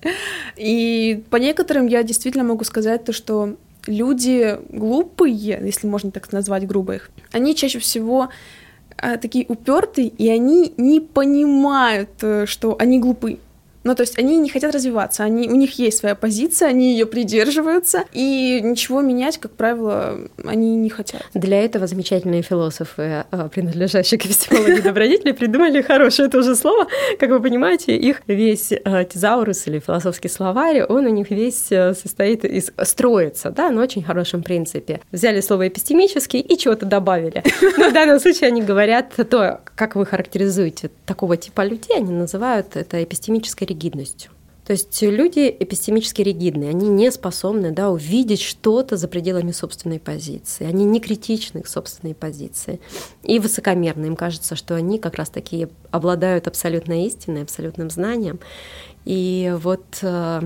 И 0.57 1.25
по 1.31 1.37
некоторым 1.37 1.89
я 1.89 2.03
действительно 2.05 2.45
могу 2.45 2.63
сказать 2.65 3.05
то, 3.05 3.13
что 3.13 3.57
люди 3.87 4.59
глупые, 4.69 5.59
если 5.63 5.87
можно 5.87 6.11
так 6.11 6.31
назвать 6.33 6.67
грубо 6.67 6.95
их, 6.95 7.11
они 7.33 7.55
чаще 7.55 7.79
всего 7.79 8.29
а, 8.99 9.17
такие 9.19 9.47
упертые, 9.49 10.09
и 10.09 10.29
они 10.29 10.73
не 10.77 11.01
понимают, 11.01 12.11
э, 12.23 12.47
что 12.47 12.77
они 12.79 12.99
глупы. 12.99 13.39
Ну, 13.87 13.95
то 13.95 14.01
есть 14.01 14.19
они 14.19 14.37
не 14.39 14.51
хотят 14.51 14.75
развиваться, 14.75 15.23
они, 15.23 15.49
у 15.49 15.55
них 15.55 15.79
есть 15.79 15.99
своя 15.99 16.17
позиция, 16.17 16.71
они 16.71 16.91
ее 16.91 17.07
придерживаются, 17.07 18.03
и 18.13 18.61
ничего 18.61 19.01
менять, 19.01 19.39
как 19.39 19.53
правило, 19.53 20.19
они 20.45 20.75
не 20.75 20.91
хотят. 20.91 21.23
Для 21.35 21.65
этого 21.65 21.87
замечательные 21.87 22.43
философы, 22.43 23.25
а, 23.31 23.49
принадлежащие 23.49 24.19
к 24.19 24.27
эпистемологии 24.27 24.81
добродетели, 24.81 25.31
придумали 25.31 25.83
хорошее 25.83 26.29
тоже 26.29 26.57
слово. 26.57 26.89
Как 27.21 27.31
вы 27.31 27.41
понимаете, 27.41 27.97
их 27.97 28.23
весь 28.27 28.73
а, 28.85 29.05
тезаурус 29.05 29.69
или 29.69 29.79
философский 29.79 30.29
словарь, 30.29 30.83
он 30.83 31.07
у 31.07 31.11
них 31.11 31.31
весь 31.31 31.71
а, 31.71 31.95
состоит 31.95 32.45
из... 32.45 32.73
строится, 32.83 33.51
да, 33.51 33.71
на 33.71 33.83
очень 33.83 34.03
хорошем 34.03 34.43
принципе. 34.43 35.01
Взяли 35.13 35.41
слово 35.41 35.69
эпистемический 35.69 36.41
и 36.41 36.59
чего-то 36.59 36.87
добавили. 36.87 37.45
Но 37.79 37.91
в 37.91 37.93
данном 37.93 38.19
случае 38.19 38.49
они 38.49 38.63
говорят 38.63 39.13
то, 39.31 39.61
как 39.77 39.95
вы 39.95 40.07
характеризуете 40.07 40.91
такого 41.05 41.37
типа 41.37 41.65
людей, 41.65 41.97
они 41.97 42.13
называют 42.13 42.75
это 42.75 43.05
эпистемической 43.05 43.76
ригидностью. 43.77 44.31
То 44.67 44.73
есть 44.73 45.01
люди 45.01 45.57
эпистемически 45.61 46.23
ригидные, 46.23 46.71
они 46.71 46.89
не 46.89 47.13
способны 47.13 47.71
да, 47.71 47.89
увидеть 47.89 48.41
что-то 48.41 48.97
за 48.97 49.07
пределами 49.07 49.53
собственной 49.53 50.01
позиции, 50.01 50.67
они 50.67 50.85
не 50.85 50.99
критичны 50.99 51.63
к 51.63 51.69
собственной 51.69 52.17
позиции 52.17 52.81
и 53.23 53.39
высокомерны. 53.39 54.07
Им 54.07 54.17
кажется, 54.17 54.57
что 54.57 54.75
они 54.75 54.99
как 54.99 55.15
раз 55.15 55.31
таки 55.31 55.69
обладают 55.93 56.49
абсолютной 56.49 57.05
истиной, 57.05 57.43
абсолютным 57.43 57.91
знанием. 57.91 58.41
И 59.05 59.55
вот 59.63 59.85
э, 60.03 60.43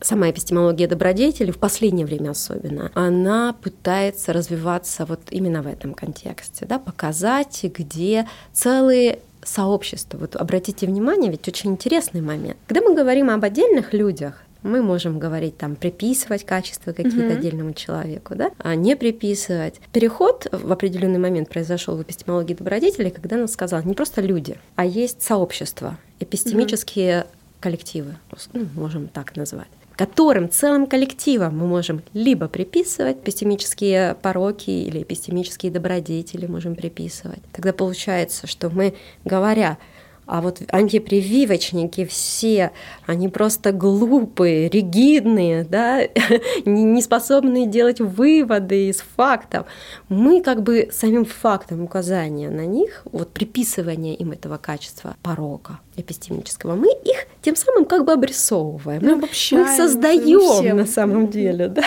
сама 0.00 0.30
эпистемология 0.30 0.88
добродетели, 0.88 1.50
в 1.50 1.58
последнее 1.58 2.06
время 2.06 2.30
особенно, 2.30 2.90
она 2.94 3.52
пытается 3.52 4.32
развиваться 4.32 5.04
вот 5.04 5.20
именно 5.30 5.60
в 5.60 5.66
этом 5.66 5.92
контексте, 5.92 6.64
да, 6.64 6.78
показать, 6.78 7.60
где 7.64 8.26
целые 8.54 9.18
сообщества. 9.44 10.18
Вот 10.18 10.36
обратите 10.36 10.86
внимание, 10.86 11.30
ведь 11.30 11.48
очень 11.48 11.72
интересный 11.72 12.20
момент. 12.20 12.56
Когда 12.66 12.80
мы 12.82 12.94
говорим 12.94 13.30
об 13.30 13.44
отдельных 13.44 13.92
людях, 13.92 14.42
мы 14.62 14.80
можем 14.80 15.18
говорить 15.18 15.58
там 15.58 15.74
приписывать 15.74 16.44
качества 16.44 16.92
какие-то 16.92 17.18
mm-hmm. 17.18 17.36
отдельному 17.36 17.72
человеку, 17.72 18.34
да, 18.36 18.52
а 18.58 18.74
не 18.76 18.96
приписывать. 18.96 19.80
Переход 19.92 20.46
в 20.52 20.70
определенный 20.70 21.18
момент 21.18 21.48
произошел 21.48 21.96
в 21.96 22.02
эпистемологии 22.02 22.54
добродетели, 22.54 23.10
когда 23.10 23.36
она 23.36 23.48
сказала 23.48 23.82
не 23.82 23.94
просто 23.94 24.20
люди, 24.20 24.56
а 24.76 24.84
есть 24.84 25.22
сообщества, 25.22 25.98
эпистемические 26.20 27.12
mm-hmm. 27.12 27.26
коллективы, 27.60 28.16
ну, 28.52 28.68
можем 28.76 29.08
так 29.08 29.34
назвать 29.36 29.68
которым 29.96 30.50
целым 30.50 30.86
коллективом 30.86 31.58
мы 31.58 31.66
можем 31.66 32.02
либо 32.12 32.48
приписывать 32.48 33.18
эпистемические 33.18 34.14
пороки 34.14 34.70
или 34.70 35.02
эпистемические 35.02 35.72
добродетели 35.72 36.46
можем 36.46 36.74
приписывать. 36.74 37.40
Тогда 37.52 37.72
получается, 37.72 38.46
что 38.46 38.70
мы, 38.70 38.94
говоря 39.24 39.78
а 40.24 40.40
вот 40.40 40.62
антипрививочники 40.68 42.04
все, 42.04 42.70
они 43.06 43.28
просто 43.28 43.72
глупые, 43.72 44.68
ригидные, 44.68 45.64
да, 45.64 46.02
не 46.64 47.02
способные 47.02 47.66
делать 47.66 48.00
выводы 48.00 48.88
из 48.88 49.02
фактов. 49.16 49.66
Мы 50.08 50.42
как 50.42 50.62
бы 50.62 50.88
самим 50.92 51.24
фактом 51.24 51.82
указания 51.82 52.50
на 52.50 52.64
них, 52.66 53.02
вот 53.10 53.32
приписывания 53.32 54.14
им 54.14 54.32
этого 54.32 54.58
качества 54.58 55.16
порока 55.22 55.80
эпистемического, 55.96 56.74
мы 56.74 56.90
их 57.04 57.26
тем 57.42 57.56
самым 57.56 57.84
как 57.84 58.04
бы 58.04 58.12
обрисовываем. 58.12 59.02
Мы, 59.02 59.16
мы 59.16 59.26
их 59.26 59.68
создаем 59.76 60.76
на 60.76 60.86
самом 60.86 61.28
деле. 61.28 61.68
Да? 61.68 61.82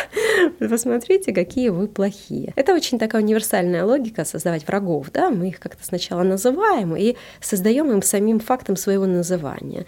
Посмотрите, 0.60 1.34
какие 1.34 1.70
вы 1.70 1.88
плохие. 1.88 2.54
Это 2.56 2.74
очень 2.74 3.00
такая 3.00 3.24
универсальная 3.24 3.84
логика 3.84 4.26
создавать 4.26 4.68
врагов. 4.68 5.12
Да? 5.12 5.30
Мы 5.30 5.50
их 5.50 5.60
как-то 5.60 5.84
сначала 5.84 6.24
называем 6.24 6.96
и 6.96 7.16
создаем 7.42 7.92
им 7.92 8.02
самим 8.02 8.40
фактом 8.40 8.76
своего 8.76 9.06
называния. 9.06 9.86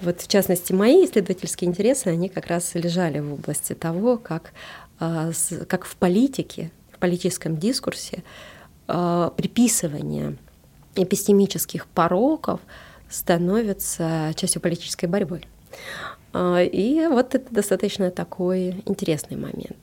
Вот 0.00 0.20
в 0.20 0.28
частности, 0.28 0.72
мои 0.72 1.04
исследовательские 1.04 1.68
интересы, 1.68 2.08
они 2.08 2.28
как 2.28 2.46
раз 2.46 2.74
лежали 2.74 3.18
в 3.18 3.34
области 3.34 3.72
того, 3.72 4.16
как, 4.16 4.52
а, 5.00 5.30
как 5.66 5.86
в 5.86 5.96
политике, 5.96 6.70
в 6.92 6.98
политическом 6.98 7.56
дискурсе 7.56 8.22
а, 8.86 9.30
приписывание 9.30 10.36
эпистемических 10.94 11.86
пороков– 11.86 12.60
становятся 13.08 14.32
частью 14.34 14.60
политической 14.60 15.06
борьбы. 15.06 15.42
А, 16.32 16.62
и 16.62 17.06
вот 17.06 17.34
это 17.34 17.52
достаточно 17.52 18.10
такой 18.10 18.82
интересный 18.86 19.36
момент. 19.36 19.76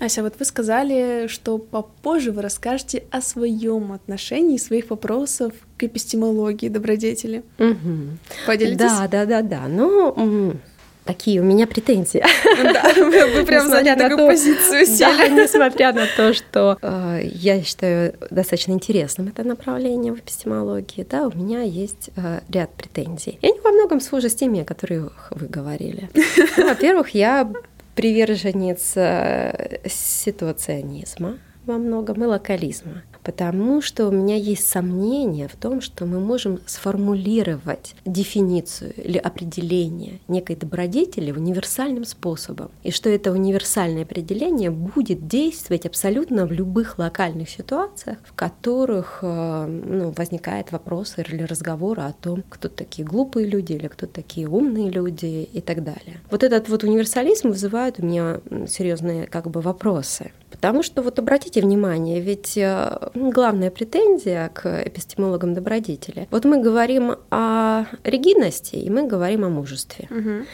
Ася, 0.00 0.22
вот 0.22 0.34
вы 0.38 0.46
сказали, 0.46 1.26
что 1.28 1.58
попозже 1.58 2.32
вы 2.32 2.40
расскажете 2.40 3.04
о 3.10 3.20
своем 3.20 3.92
отношении, 3.92 4.56
своих 4.56 4.88
вопросов 4.88 5.52
к 5.76 5.84
эпистемологии 5.84 6.68
добродетели. 6.68 7.42
Угу. 7.58 8.16
Поделитесь? 8.46 8.78
Да, 8.78 9.08
да, 9.08 9.26
да, 9.26 9.42
да. 9.42 9.68
Ну, 9.68 10.56
Такие 11.04 11.40
у 11.40 11.44
меня 11.44 11.66
претензии. 11.66 12.22
Да, 12.62 12.92
вы 12.96 13.44
прям 13.44 13.68
заняли 13.68 13.98
такую 13.98 14.28
позицию 14.28 14.86
Да, 14.98 15.28
несмотря 15.28 15.92
на 15.92 16.06
то, 16.16 16.34
что 16.34 16.78
э, 16.82 17.20
я 17.24 17.62
считаю 17.62 18.14
достаточно 18.30 18.72
интересным 18.72 19.28
это 19.28 19.44
направление 19.44 20.12
в 20.12 20.18
эпистемологии, 20.18 21.06
да, 21.08 21.26
у 21.26 21.36
меня 21.36 21.62
есть 21.62 22.10
э, 22.16 22.40
ряд 22.48 22.70
претензий. 22.74 23.38
И 23.40 23.46
они 23.46 23.58
во 23.60 23.70
многом 23.70 24.00
схожи 24.00 24.28
с 24.28 24.34
теми, 24.34 24.60
о 24.60 24.64
которых 24.64 25.32
вы 25.34 25.46
говорили. 25.46 26.08
Ну, 26.56 26.68
во-первых, 26.68 27.10
я 27.10 27.50
приверженец 27.94 28.92
э, 28.96 29.80
ситуационизма 29.88 31.38
во 31.66 31.78
многом 31.78 32.22
и 32.22 32.26
локализма 32.26 33.02
потому 33.30 33.80
что 33.80 34.08
у 34.08 34.10
меня 34.10 34.34
есть 34.34 34.66
сомнение 34.66 35.46
в 35.46 35.54
том, 35.54 35.80
что 35.80 36.04
мы 36.04 36.18
можем 36.18 36.58
сформулировать 36.66 37.94
дефиницию 38.04 38.92
или 38.96 39.18
определение 39.18 40.18
некой 40.26 40.56
добродетели 40.56 41.30
универсальным 41.30 42.04
способом, 42.04 42.72
и 42.82 42.90
что 42.90 43.08
это 43.08 43.30
универсальное 43.30 44.02
определение 44.02 44.72
будет 44.72 45.28
действовать 45.28 45.86
абсолютно 45.86 46.44
в 46.44 46.50
любых 46.50 46.98
локальных 46.98 47.48
ситуациях, 47.48 48.18
в 48.24 48.32
которых 48.34 49.20
э, 49.22 49.66
ну, 49.66 50.12
возникает 50.16 50.72
вопрос 50.72 51.14
или 51.18 51.44
разговор 51.44 52.00
о 52.00 52.12
том, 52.12 52.42
кто 52.48 52.68
такие 52.68 53.06
глупые 53.06 53.46
люди 53.46 53.74
или 53.74 53.86
кто 53.86 54.06
такие 54.06 54.48
умные 54.48 54.90
люди 54.90 55.48
и 55.52 55.60
так 55.60 55.84
далее. 55.84 56.18
Вот 56.32 56.42
этот 56.42 56.68
вот 56.68 56.82
универсализм 56.82 57.50
вызывает 57.50 58.00
у 58.00 58.04
меня 58.04 58.40
серьезные 58.66 59.28
как 59.28 59.48
бы 59.48 59.60
вопросы. 59.60 60.32
Потому 60.60 60.82
что 60.82 61.00
вот 61.00 61.18
обратите 61.18 61.62
внимание, 61.62 62.20
ведь 62.20 62.58
э, 62.58 63.10
главная 63.14 63.70
претензия 63.70 64.50
к 64.50 64.82
эпистемологам 64.86 65.54
добродетели. 65.54 66.28
Вот 66.30 66.44
мы 66.44 66.60
говорим 66.60 67.16
о 67.30 67.86
ригидности, 68.04 68.76
и 68.76 68.90
мы 68.90 69.06
говорим 69.06 69.46
о 69.46 69.48
мужестве. 69.48 70.06
Угу. 70.10 70.46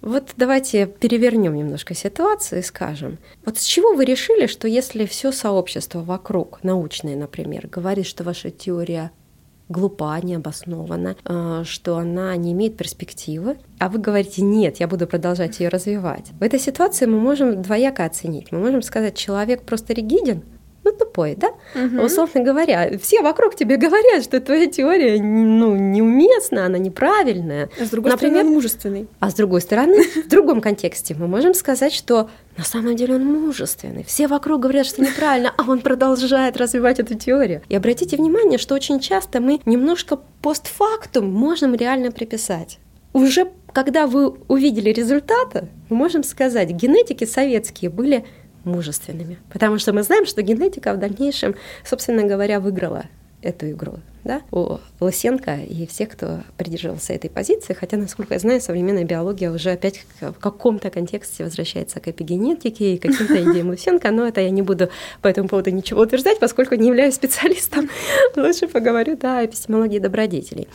Вот 0.00 0.30
давайте 0.36 0.86
перевернем 0.86 1.54
немножко 1.54 1.94
ситуацию 1.94 2.60
и 2.60 2.62
скажем, 2.62 3.18
вот 3.44 3.58
с 3.58 3.64
чего 3.64 3.94
вы 3.94 4.04
решили, 4.04 4.46
что 4.46 4.66
если 4.66 5.04
все 5.04 5.30
сообщество 5.30 6.00
вокруг, 6.00 6.58
научное, 6.64 7.14
например, 7.14 7.68
говорит, 7.68 8.06
что 8.06 8.24
ваша 8.24 8.50
теория 8.50 9.12
глупа, 9.70 10.20
необоснованна, 10.20 11.16
э, 11.24 11.62
что 11.64 11.96
она 11.96 12.36
не 12.36 12.52
имеет 12.52 12.76
перспективы, 12.76 13.56
а 13.78 13.88
вы 13.88 13.98
говорите, 13.98 14.42
нет, 14.42 14.80
я 14.80 14.88
буду 14.88 15.06
продолжать 15.06 15.60
ее 15.60 15.68
развивать. 15.68 16.32
В 16.38 16.42
этой 16.42 16.58
ситуации 16.58 17.06
мы 17.06 17.18
можем 17.18 17.62
двояко 17.62 18.04
оценить. 18.04 18.52
Мы 18.52 18.58
можем 18.58 18.82
сказать, 18.82 19.16
человек 19.16 19.62
просто 19.62 19.94
ригиден, 19.94 20.42
ну, 20.84 20.92
тупой, 20.92 21.36
да? 21.36 21.48
Угу. 21.74 22.02
Условно 22.02 22.42
говоря, 22.42 22.98
все 22.98 23.22
вокруг 23.22 23.54
тебе 23.54 23.76
говорят, 23.78 24.24
что 24.24 24.40
твоя 24.40 24.66
теория 24.66 25.20
ну, 25.22 25.76
неуместна, 25.76 26.66
она 26.66 26.78
неправильная. 26.78 27.70
А 27.78 27.84
с 27.84 27.90
другой 27.90 28.12
Например, 28.12 28.38
стороны, 28.38 28.54
мужественный. 28.54 29.08
А 29.20 29.30
с 29.30 29.34
другой 29.34 29.60
стороны, 29.60 30.04
в 30.04 30.28
другом 30.28 30.60
контексте 30.60 31.14
мы 31.14 31.26
можем 31.26 31.54
сказать, 31.54 31.92
что 31.92 32.30
на 32.56 32.64
самом 32.64 32.96
деле 32.96 33.16
он 33.16 33.24
мужественный. 33.24 34.04
Все 34.04 34.26
вокруг 34.26 34.60
говорят, 34.60 34.86
что 34.86 35.02
неправильно, 35.02 35.52
а 35.56 35.70
он 35.70 35.80
продолжает 35.80 36.56
развивать 36.56 37.00
эту 37.00 37.14
теорию. 37.14 37.62
И 37.68 37.76
обратите 37.76 38.16
внимание, 38.16 38.58
что 38.58 38.74
очень 38.74 39.00
часто 39.00 39.40
мы 39.40 39.60
немножко 39.66 40.18
постфактум 40.42 41.30
можем 41.30 41.74
реально 41.74 42.10
приписать. 42.10 42.78
Уже 43.12 43.50
когда 43.72 44.06
вы 44.06 44.30
увидели 44.48 44.90
результаты, 44.90 45.68
мы 45.88 45.96
можем 45.96 46.22
сказать, 46.22 46.70
генетики 46.70 47.24
советские 47.24 47.90
были 47.90 48.24
мужественными. 48.64 49.38
Потому 49.52 49.78
что 49.78 49.92
мы 49.92 50.02
знаем, 50.02 50.26
что 50.26 50.42
генетика 50.42 50.92
в 50.94 50.98
дальнейшем, 50.98 51.54
собственно 51.84 52.24
говоря, 52.24 52.60
выиграла 52.60 53.04
эту 53.42 53.70
игру, 53.70 53.94
да, 54.22 54.42
у 54.52 54.78
Лысенко 55.00 55.56
и 55.56 55.86
всех, 55.86 56.10
кто 56.10 56.40
придерживался 56.58 57.14
этой 57.14 57.30
позиции, 57.30 57.72
хотя, 57.72 57.96
насколько 57.96 58.34
я 58.34 58.40
знаю, 58.40 58.60
современная 58.60 59.04
биология 59.04 59.50
уже 59.50 59.70
опять 59.70 60.04
в 60.20 60.34
каком-то 60.34 60.90
контексте 60.90 61.44
возвращается 61.44 62.00
к 62.00 62.08
эпигенетике 62.08 62.94
и 62.94 62.98
каким-то 62.98 63.42
идеям 63.52 63.70
Лысенко, 63.70 64.10
но 64.10 64.26
это 64.26 64.42
я 64.42 64.50
не 64.50 64.62
буду 64.62 64.90
по 65.22 65.28
этому 65.28 65.48
поводу 65.48 65.70
ничего 65.70 66.02
утверждать, 66.02 66.38
поскольку 66.38 66.74
не 66.74 66.88
являюсь 66.88 67.14
специалистом. 67.14 67.88
Лучше 68.36 68.68
поговорю, 68.68 69.16
да, 69.16 69.38
о 69.38 69.46
эпистемологии 69.46 69.98
добродетелей. 69.98 70.68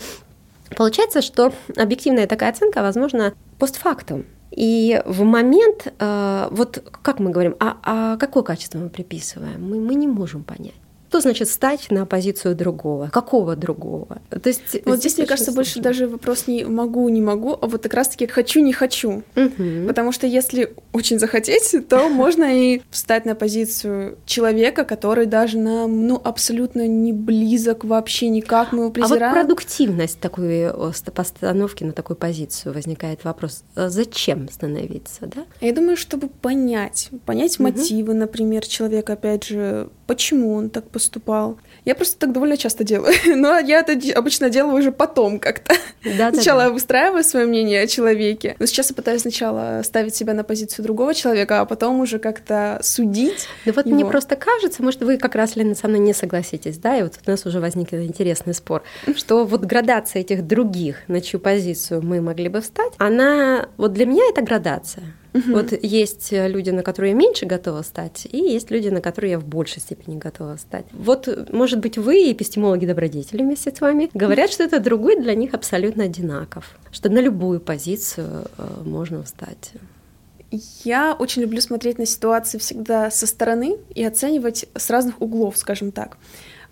Получается, 0.76 1.22
что 1.22 1.54
объективная 1.78 2.26
такая 2.26 2.50
оценка 2.50 2.82
возможна 2.82 3.34
постфактум, 3.60 4.26
и 4.56 5.02
в 5.06 5.24
момент, 5.24 5.94
э, 6.00 6.48
вот 6.52 6.82
как 7.02 7.20
мы 7.20 7.32
говорим, 7.32 7.56
а, 7.60 7.78
а 7.84 8.18
какое 8.18 8.44
качество 8.44 8.80
мы 8.80 8.90
приписываем, 8.90 9.62
мы, 9.62 9.80
мы 9.80 9.96
не 9.96 10.08
можем 10.08 10.44
понять. 10.44 10.85
Что 11.16 11.22
значит 11.22 11.48
стать 11.48 11.92
на 11.92 12.06
позицию 12.06 12.56
другого? 12.56 13.08
Какого 13.08 13.56
другого? 13.56 14.22
То 14.30 14.50
есть 14.50 14.84
вот 14.84 15.00
здесь, 15.00 15.18
мне 15.18 15.26
кажется, 15.26 15.54
сложно. 15.54 15.60
больше 15.60 15.80
даже 15.80 16.08
вопрос 16.10 16.48
не 16.48 16.66
могу, 16.66 17.08
не 17.08 17.22
могу, 17.22 17.54
а 17.54 17.68
вот 17.68 17.84
как 17.84 17.94
раз-таки 17.94 18.28
хочу, 18.28 18.60
не 18.60 18.74
хочу. 18.74 19.24
Угу. 19.38 19.88
Потому 19.88 20.12
что 20.12 20.28
если 20.28 20.74
очень 20.92 21.18
захотеть, 21.18 21.88
то 21.88 22.10
можно 22.10 22.44
и 22.44 22.82
встать 22.90 23.24
на 23.24 23.34
позицию 23.34 24.18
человека, 24.26 24.84
который 24.84 25.26
даже 25.26 25.58
нам, 25.58 26.06
ну, 26.06 26.20
абсолютно 26.22 26.86
не 26.86 27.14
близок 27.14 27.86
вообще 27.86 28.28
никак, 28.28 28.74
мы 28.74 28.80
его 28.80 28.92
презираем. 28.92 29.24
А 29.24 29.28
вот 29.38 29.48
продуктивность 29.48 30.20
такой 30.20 30.70
постановки 31.14 31.86
на 31.86 31.94
такую 31.94 32.18
позицию 32.18 32.74
возникает 32.74 33.24
вопрос, 33.24 33.64
а 33.76 33.88
зачем 33.88 34.50
становиться, 34.50 35.28
да? 35.28 35.46
Я 35.62 35.72
думаю, 35.72 35.96
чтобы 35.96 36.28
понять, 36.28 37.08
понять 37.26 37.58
угу. 37.58 37.70
мотивы, 37.70 38.14
например, 38.14 38.68
человека, 38.68 39.14
опять 39.14 39.46
же, 39.46 39.88
почему 40.08 40.54
он 40.54 40.70
так 40.70 40.90
поступал. 40.90 41.58
Я 41.84 41.96
просто 41.96 42.18
так 42.18 42.32
довольно 42.32 42.58
часто 42.58 42.84
делаю, 42.84 43.14
но 43.36 43.60
я 43.60 43.80
это 43.80 43.98
обычно 44.18 44.50
делаю 44.50 44.78
уже 44.78 44.92
потом 44.92 45.40
как-то. 45.40 45.76
Да, 46.18 46.32
сначала 46.32 46.64
да, 46.64 46.68
да. 46.68 46.74
выстраиваю 46.74 47.24
свое 47.24 47.46
мнение 47.46 47.82
о 47.82 47.88
человеке, 47.88 48.56
но 48.60 48.66
сейчас 48.66 48.90
я 48.90 48.96
пытаюсь 48.96 49.22
сначала 49.22 49.82
ставить 49.84 50.16
себя 50.16 50.34
на 50.34 50.44
позицию 50.44 50.84
другого 50.84 51.14
человека, 51.14 51.62
а 51.62 51.66
потом 51.66 52.00
уже 52.00 52.20
как-то 52.20 52.80
судить. 52.82 53.48
Да 53.66 53.74
вот 53.74 53.86
его. 53.86 53.96
мне 53.96 54.06
просто 54.06 54.36
кажется, 54.36 54.84
может, 54.84 55.02
вы 55.02 55.18
как 55.18 55.36
раз, 55.36 55.56
Лена, 55.56 55.76
со 55.76 55.88
мной 55.88 56.00
не 56.00 56.14
согласитесь, 56.14 56.78
да, 56.78 56.98
и 56.98 57.04
вот 57.04 57.14
у 57.26 57.30
нас 57.30 57.46
уже 57.46 57.60
возник 57.60 57.94
интересный 57.94 58.54
спор, 58.54 58.84
что 59.16 59.46
вот 59.46 59.62
градация 59.62 60.22
этих 60.22 60.46
других, 60.46 60.98
на 61.08 61.22
чью 61.22 61.40
позицию 61.40 62.02
мы 62.02 62.22
могли 62.22 62.50
бы 62.50 62.62
встать, 62.62 62.94
она, 62.98 63.68
вот 63.78 63.94
для 63.94 64.06
меня 64.06 64.24
это 64.30 64.42
градация. 64.42 65.04
Угу. 65.36 65.52
Вот 65.52 65.74
есть 65.84 66.30
люди, 66.32 66.70
на 66.70 66.82
которые 66.82 67.12
я 67.12 67.18
меньше 67.18 67.46
готова 67.46 67.82
стать, 67.82 68.26
и 68.32 68.38
есть 68.38 68.72
люди, 68.72 68.88
на 68.88 69.02
которые 69.02 69.32
я 69.32 69.40
в 69.40 69.46
большей 69.46 69.82
степени 69.82 70.18
готова 70.18 70.56
стать. 70.56 70.86
Вот, 70.94 71.28
может 71.52 71.80
быть, 71.80 71.98
вы, 71.98 72.32
эпистемологи-добродетели 72.32 73.42
вместе 73.42 73.76
с 73.76 73.82
вами, 73.82 74.10
говорят, 74.14 74.50
что 74.50 74.64
это 74.64 74.80
другой 74.80 75.22
для 75.22 75.36
них 75.36 75.54
абсолютно 75.54 76.06
одинаков, 76.06 76.78
что 76.92 77.10
на 77.10 77.20
любую 77.20 77.60
позицию 77.60 78.46
э, 78.58 78.68
можно 78.86 79.24
встать. 79.24 79.74
Я 80.86 81.14
очень 81.20 81.42
люблю 81.42 81.60
смотреть 81.60 81.98
на 81.98 82.06
ситуации 82.06 82.58
всегда 82.58 83.12
со 83.12 83.28
стороны 83.28 83.78
и 83.94 84.06
оценивать 84.06 84.68
с 84.74 84.90
разных 84.90 85.22
углов, 85.22 85.58
скажем 85.58 85.92
так. 85.92 86.18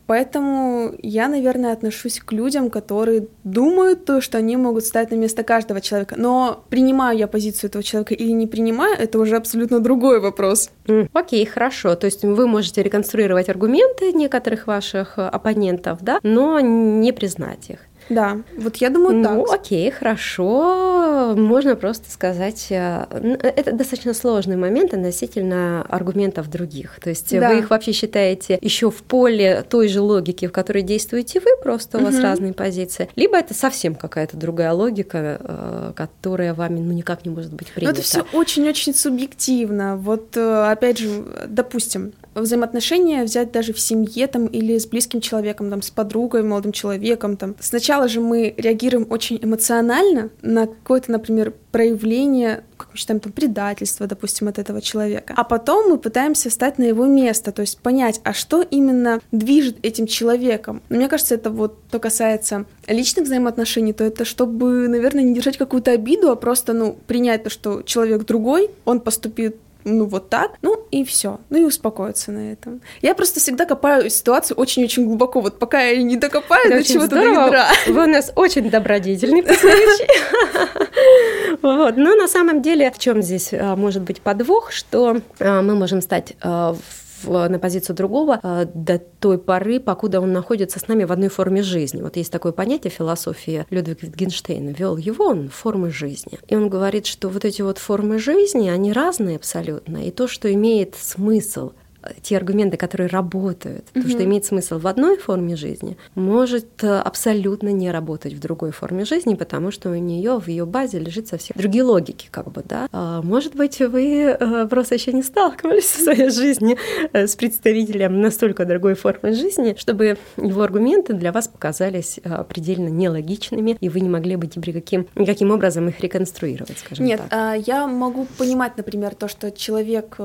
Поэтому 0.08 0.94
я, 1.02 1.28
наверное, 1.28 1.74
отношусь 1.74 2.20
к 2.20 2.32
людям, 2.32 2.70
которые 2.70 3.28
думают 3.44 4.06
то, 4.06 4.22
что 4.22 4.38
они 4.38 4.58
могут 4.58 4.86
стать 4.86 5.12
на 5.12 5.16
место 5.16 5.44
каждого 5.44 5.82
человека. 5.82 6.16
Но 6.18 6.64
принимаю 6.70 7.18
я 7.18 7.28
позицию 7.28 7.70
этого 7.70 7.84
человека 7.84 8.14
или 8.14 8.32
не 8.32 8.48
принимаю, 8.48 8.96
это 8.98 9.20
уже 9.20 9.36
абсолютно 9.36 9.80
другой 9.80 10.20
вопрос. 10.20 10.70
Окей, 11.14 11.44
okay, 11.44 11.48
хорошо. 11.48 11.96
То 11.96 12.06
есть 12.06 12.24
вы 12.24 12.48
можете 12.48 12.84
реконструировать 12.84 13.50
аргументы 13.50 14.12
некоторых 14.12 14.68
ваших 14.68 15.18
оппонентов, 15.18 16.00
да, 16.02 16.20
но 16.24 16.60
не 16.60 17.12
признать 17.14 17.70
их. 17.70 17.80
Да, 18.10 18.42
вот 18.58 18.78
я 18.78 18.90
думаю 18.90 19.18
ну, 19.18 19.24
так. 19.24 19.34
Ну, 19.34 19.52
окей, 19.52 19.92
хорошо. 19.92 21.34
Можно 21.36 21.76
просто 21.76 22.12
сказать, 22.12 22.68
э, 22.70 23.06
это 23.42 23.72
достаточно 23.72 24.14
сложный 24.14 24.58
момент 24.58 24.94
относительно 24.94 25.84
аргументов 25.84 26.50
других. 26.50 27.00
То 27.02 27.10
есть 27.10 27.38
да. 27.38 27.50
вы 27.50 27.60
их 27.60 27.70
вообще 27.70 27.92
считаете 27.92 28.58
еще 28.62 28.92
в 28.92 29.04
поле 29.04 29.64
той 29.68 29.88
же 29.88 30.02
логики, 30.02 30.48
в 30.48 30.52
которой 30.52 30.84
действуете 30.84 31.40
вы, 31.40 31.52
просто 31.62 31.98
у 31.98 32.02
вас 32.02 32.16
угу. 32.16 32.24
разные 32.24 32.54
позиции, 32.54 33.10
либо 33.16 33.38
это 33.38 33.54
совсем 33.54 33.96
какая-то 33.96 34.38
другая 34.38 34.74
логика, 34.74 35.40
э, 35.40 35.94
которая 35.96 36.54
вами 36.54 36.80
ну, 36.80 36.94
никак 36.94 37.26
не 37.26 37.32
может 37.32 37.54
быть 37.54 37.72
принята. 37.72 37.94
Но 37.94 38.00
это 38.00 38.08
все 38.08 38.26
очень-очень 38.34 38.94
субъективно. 38.94 39.98
Вот 39.98 40.36
э, 40.36 40.72
опять 40.72 40.98
же, 40.98 41.24
допустим, 41.48 42.14
взаимоотношения 42.36 43.24
взять 43.24 43.52
даже 43.52 43.74
в 43.74 43.80
семье 43.80 44.28
там 44.28 44.48
или 44.48 44.78
с 44.78 44.86
близким 44.86 45.22
человеком, 45.22 45.70
там, 45.70 45.82
с 45.82 45.90
подругой, 45.90 46.44
молодым 46.44 46.72
человеком. 46.72 47.38
Там. 47.38 47.56
Сначала 47.60 48.08
же 48.08 48.22
мы 48.22 48.54
реагируем 48.58 49.08
очень 49.10 49.40
эмоционально 49.42 50.30
на 50.42 50.68
какое-то, 50.68 51.12
например, 51.12 51.54
проявление, 51.72 52.64
как 52.78 52.90
мы 52.92 52.98
считаем, 52.98 53.20
там, 53.20 53.32
предательства, 53.32 54.06
допустим, 54.06 54.48
от 54.48 54.60
этого 54.60 54.82
человека. 54.82 55.34
А 55.36 55.44
потом 55.44 55.90
мы 55.90 55.98
пытаемся 55.98 56.50
встать 56.50 56.78
на 56.78 56.84
его 56.84 57.06
место, 57.06 57.52
то 57.52 57.62
есть 57.62 57.80
понять, 57.80 58.22
а 58.24 58.34
что 58.34 58.62
именно 58.62 59.20
движет 59.32 59.78
этим 59.82 60.06
человеком. 60.06 60.82
Но 60.90 60.98
мне 60.98 61.08
кажется, 61.08 61.36
это 61.36 61.50
вот 61.50 61.80
то 61.90 62.00
касается 62.00 62.66
личных 62.88 63.26
взаимоотношений, 63.26 63.94
то 63.94 64.04
это 64.04 64.26
чтобы, 64.26 64.88
наверное, 64.88 65.24
не 65.24 65.34
держать 65.34 65.58
какую-то 65.58 65.92
обиду, 65.92 66.30
а 66.30 66.36
просто, 66.36 66.74
ну, 66.74 66.98
принять 67.08 67.44
то, 67.44 67.50
что 67.50 67.82
человек 67.82 68.26
другой, 68.26 68.70
он 68.86 69.00
поступит 69.00 69.58
ну 69.84 70.06
вот 70.06 70.30
так, 70.30 70.52
ну 70.62 70.86
и 70.92 71.04
все, 71.04 71.40
ну 71.50 71.60
и 71.60 71.64
успокоиться 71.64 72.32
на 72.32 72.52
этом. 72.52 72.82
Я 73.02 73.16
просто 73.16 73.40
всегда 73.40 73.66
копаю 73.66 74.10
ситуацию 74.10 74.58
очень-очень 74.58 75.06
глубоко, 75.06 75.42
вот 75.42 75.60
пока 75.60 75.82
я 75.82 76.02
не 76.02 76.18
докопаю 76.18 76.68
Это 76.68 76.78
до 76.78 76.84
чего-то 76.84 77.16
до 77.16 77.22
ядра. 77.22 77.68
Вы 77.88 78.04
у 78.04 78.08
нас 78.08 78.32
очень 78.36 78.70
добродетельный 78.70 79.44
Вот. 81.62 81.98
Но 81.98 82.16
на 82.16 82.28
самом 82.28 82.62
деле, 82.62 82.92
в 82.92 83.00
чем 83.00 83.22
здесь 83.22 83.54
а, 83.54 83.76
может 83.76 84.02
быть 84.02 84.22
подвох, 84.22 84.72
что 84.72 85.22
а, 85.40 85.62
мы 85.62 85.76
можем 85.76 86.02
стать 86.02 86.34
а, 86.42 86.76
на 87.24 87.60
позицию 87.60 87.96
другого 87.96 88.40
э, 88.42 88.66
до 88.74 89.00
той 89.00 89.38
поры, 89.38 89.80
покуда 89.80 90.22
он 90.22 90.34
находится 90.34 90.80
с 90.80 90.88
нами 90.88 91.04
в 91.04 91.12
одной 91.12 91.30
форме 91.30 91.62
жизни. 91.62 92.02
Вот 92.02 92.18
есть 92.18 92.32
такое 92.32 92.52
понятие 92.52 92.92
философии 92.92 93.66
Людвиг 93.70 94.04
Витгенштейн 94.04 94.70
ввел 94.70 94.98
его, 94.98 95.28
он 95.28 95.50
формы 95.50 95.92
жизни. 95.92 96.40
И 96.48 96.56
он 96.56 96.70
говорит, 96.70 97.06
что 97.06 97.30
вот 97.30 97.46
эти 97.46 97.62
вот 97.62 97.78
формы 97.78 98.20
жизни, 98.20 98.70
они 98.70 98.94
разные 98.94 99.38
абсолютно, 99.38 100.06
и 100.06 100.12
то, 100.12 100.28
что 100.28 100.52
имеет 100.54 100.96
смысл– 100.96 101.72
те 102.22 102.38
аргументы, 102.38 102.78
которые 102.78 103.08
работают, 103.08 103.86
mm-hmm. 103.94 104.02
то, 104.02 104.10
что 104.10 104.24
имеет 104.24 104.46
смысл 104.46 104.80
в 104.80 104.88
одной 104.88 105.18
форме 105.18 105.56
жизни, 105.56 105.98
может 106.16 106.84
э, 106.84 107.00
абсолютно 107.00 107.70
не 107.70 107.92
работать 107.92 108.34
в 108.34 108.40
другой 108.40 108.72
форме 108.72 109.06
жизни, 109.06 109.36
потому 109.36 109.72
что 109.72 109.90
у 109.90 109.96
нее 109.96 110.40
в 110.40 110.48
ее 110.48 110.66
базе 110.66 111.00
лежит 111.00 111.28
совсем 111.28 111.56
другие 111.58 111.84
логики, 111.84 112.28
как 112.32 112.52
бы, 112.52 112.64
да. 112.64 112.88
А, 112.92 113.22
может 113.22 113.56
быть, 113.56 113.80
вы 113.80 114.36
э, 114.40 114.68
просто 114.70 114.96
еще 114.96 115.14
не 115.14 115.24
сталкивались 115.24 115.86
в 115.86 116.04
своей 116.04 116.30
жизни 116.30 116.78
э, 117.14 117.28
с 117.28 117.36
представителем 117.36 118.22
настолько 118.22 118.66
другой 118.66 118.96
формы 118.96 119.34
жизни, 119.34 119.76
чтобы 119.78 120.18
его 120.38 120.62
аргументы 120.62 121.14
для 121.14 121.32
вас 121.32 121.48
показались 121.48 122.20
предельно 122.50 122.90
нелогичными, 122.90 123.78
и 123.80 123.90
вы 123.90 124.00
не 124.00 124.10
могли 124.10 124.36
бы 124.36 124.48
ни 124.48 124.72
каким, 124.72 125.08
никаким 125.16 125.52
образом 125.52 125.90
их 125.90 126.00
реконструировать, 126.00 126.80
скажем 126.80 127.06
Нет, 127.06 127.20
так. 127.20 127.32
Нет, 127.32 127.40
а, 127.40 127.54
я 127.56 127.88
могу 127.88 128.28
понимать, 128.38 128.78
например, 128.78 129.16
то, 129.16 129.28
что 129.28 129.52
человек 129.52 130.18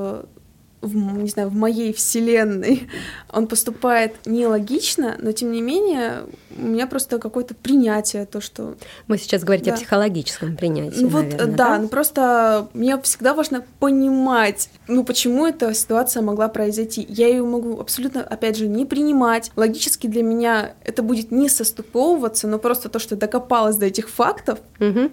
в, 0.80 0.96
не 0.96 1.28
знаю, 1.28 1.48
в 1.48 1.54
моей 1.54 1.92
вселенной 1.92 2.88
он 3.32 3.46
поступает 3.46 4.14
нелогично, 4.26 5.16
но 5.18 5.32
тем 5.32 5.52
не 5.52 5.60
менее 5.60 6.24
у 6.56 6.62
меня 6.62 6.86
просто 6.86 7.18
какое-то 7.18 7.54
принятие, 7.54 8.26
то, 8.26 8.40
что... 8.40 8.76
Мы 9.06 9.18
сейчас 9.18 9.42
говорите 9.44 9.70
да. 9.70 9.74
о 9.74 9.76
психологическом 9.76 10.56
принятии, 10.56 11.00
ну, 11.00 11.08
вот, 11.08 11.22
наверное, 11.24 11.46
да, 11.46 11.68
да, 11.68 11.78
ну 11.78 11.88
просто 11.88 12.68
мне 12.74 13.00
всегда 13.02 13.34
важно 13.34 13.64
понимать, 13.80 14.70
ну 14.86 15.04
почему 15.04 15.46
эта 15.46 15.74
ситуация 15.74 16.22
могла 16.22 16.48
произойти. 16.48 17.04
Я 17.08 17.28
ее 17.28 17.44
могу 17.44 17.80
абсолютно, 17.80 18.22
опять 18.22 18.56
же, 18.56 18.66
не 18.66 18.86
принимать. 18.86 19.50
Логически 19.56 20.06
для 20.06 20.22
меня 20.22 20.74
это 20.84 21.02
будет 21.02 21.30
не 21.30 21.48
состыковываться, 21.48 22.46
но 22.48 22.58
просто 22.58 22.88
то, 22.88 22.98
что 22.98 23.16
докопалась 23.16 23.76
до 23.76 23.86
этих 23.86 24.08
фактов, 24.08 24.58
угу 24.80 25.10